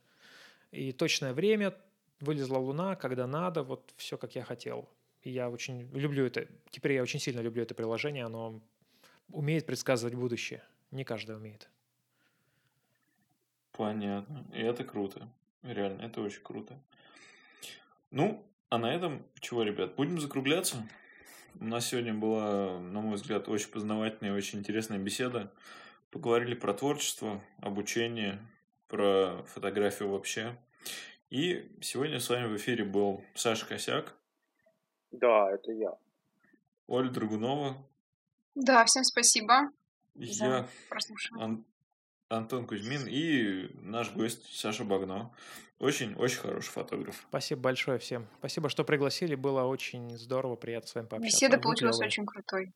[0.71, 1.75] И точное время,
[2.19, 4.89] вылезла Луна, когда надо, вот все, как я хотел.
[5.21, 8.61] И я очень люблю это, теперь я очень сильно люблю это приложение, оно
[9.29, 10.63] умеет предсказывать будущее.
[10.91, 11.69] Не каждый умеет.
[13.71, 14.45] Понятно.
[14.53, 15.27] И это круто.
[15.63, 16.79] Реально, это очень круто.
[18.11, 20.87] Ну, а на этом чего, ребят, будем закругляться?
[21.59, 25.51] У нас сегодня была, на мой взгляд, очень познавательная и очень интересная беседа.
[26.11, 28.39] Поговорили про творчество, обучение,
[28.87, 30.57] про фотографию вообще.
[31.29, 34.15] И сегодня с вами в эфире был Саша Косяк.
[35.11, 35.97] Да, это я.
[36.87, 37.77] Оля Драгунова.
[38.53, 39.71] Да, всем спасибо.
[40.13, 40.67] Я
[41.39, 41.65] Ан-
[42.29, 45.31] Антон Кузьмин и наш гость Саша Багно.
[45.79, 47.25] Очень-очень хороший фотограф.
[47.29, 48.27] Спасибо большое всем.
[48.39, 49.35] Спасибо, что пригласили.
[49.35, 51.37] Было очень здорово, приятно с вами пообщаться.
[51.37, 52.71] Беседа получилась очень крутой.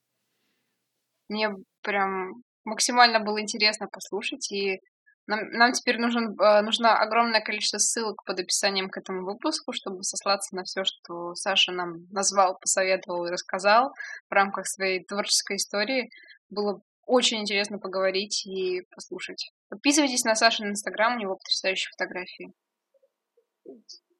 [1.29, 1.49] Мне
[1.81, 4.79] прям максимально было интересно послушать, и
[5.27, 10.03] нам, нам теперь нужен, э, нужно огромное количество ссылок под описанием к этому выпуску, чтобы
[10.03, 13.93] сослаться на все, что Саша нам назвал, посоветовал и рассказал
[14.29, 16.09] в рамках своей творческой истории.
[16.49, 19.51] Было очень интересно поговорить и послушать.
[19.67, 22.53] Подписывайтесь на Сашу на Инстаграм, у него потрясающие фотографии.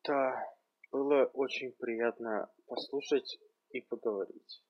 [0.03, 0.43] Да,
[0.91, 3.37] было очень приятно послушать
[3.69, 4.63] и поговорить.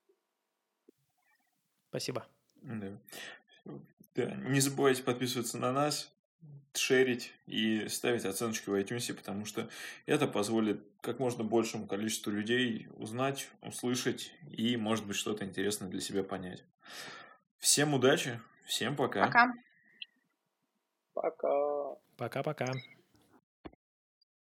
[1.88, 2.26] Спасибо.
[2.56, 3.00] Да.
[4.14, 4.34] Да.
[4.34, 6.12] Не забывайте подписываться на нас,
[6.74, 9.70] шерить и ставить оценочки в iTunes, потому что
[10.04, 16.00] это позволит как можно большему количеству людей узнать, услышать и, может быть, что-то интересное для
[16.02, 16.64] себя понять.
[17.60, 19.26] Всем удачи, всем пока.
[19.26, 19.52] Пока.
[21.12, 21.96] Пока.
[22.16, 22.72] Пока-пока.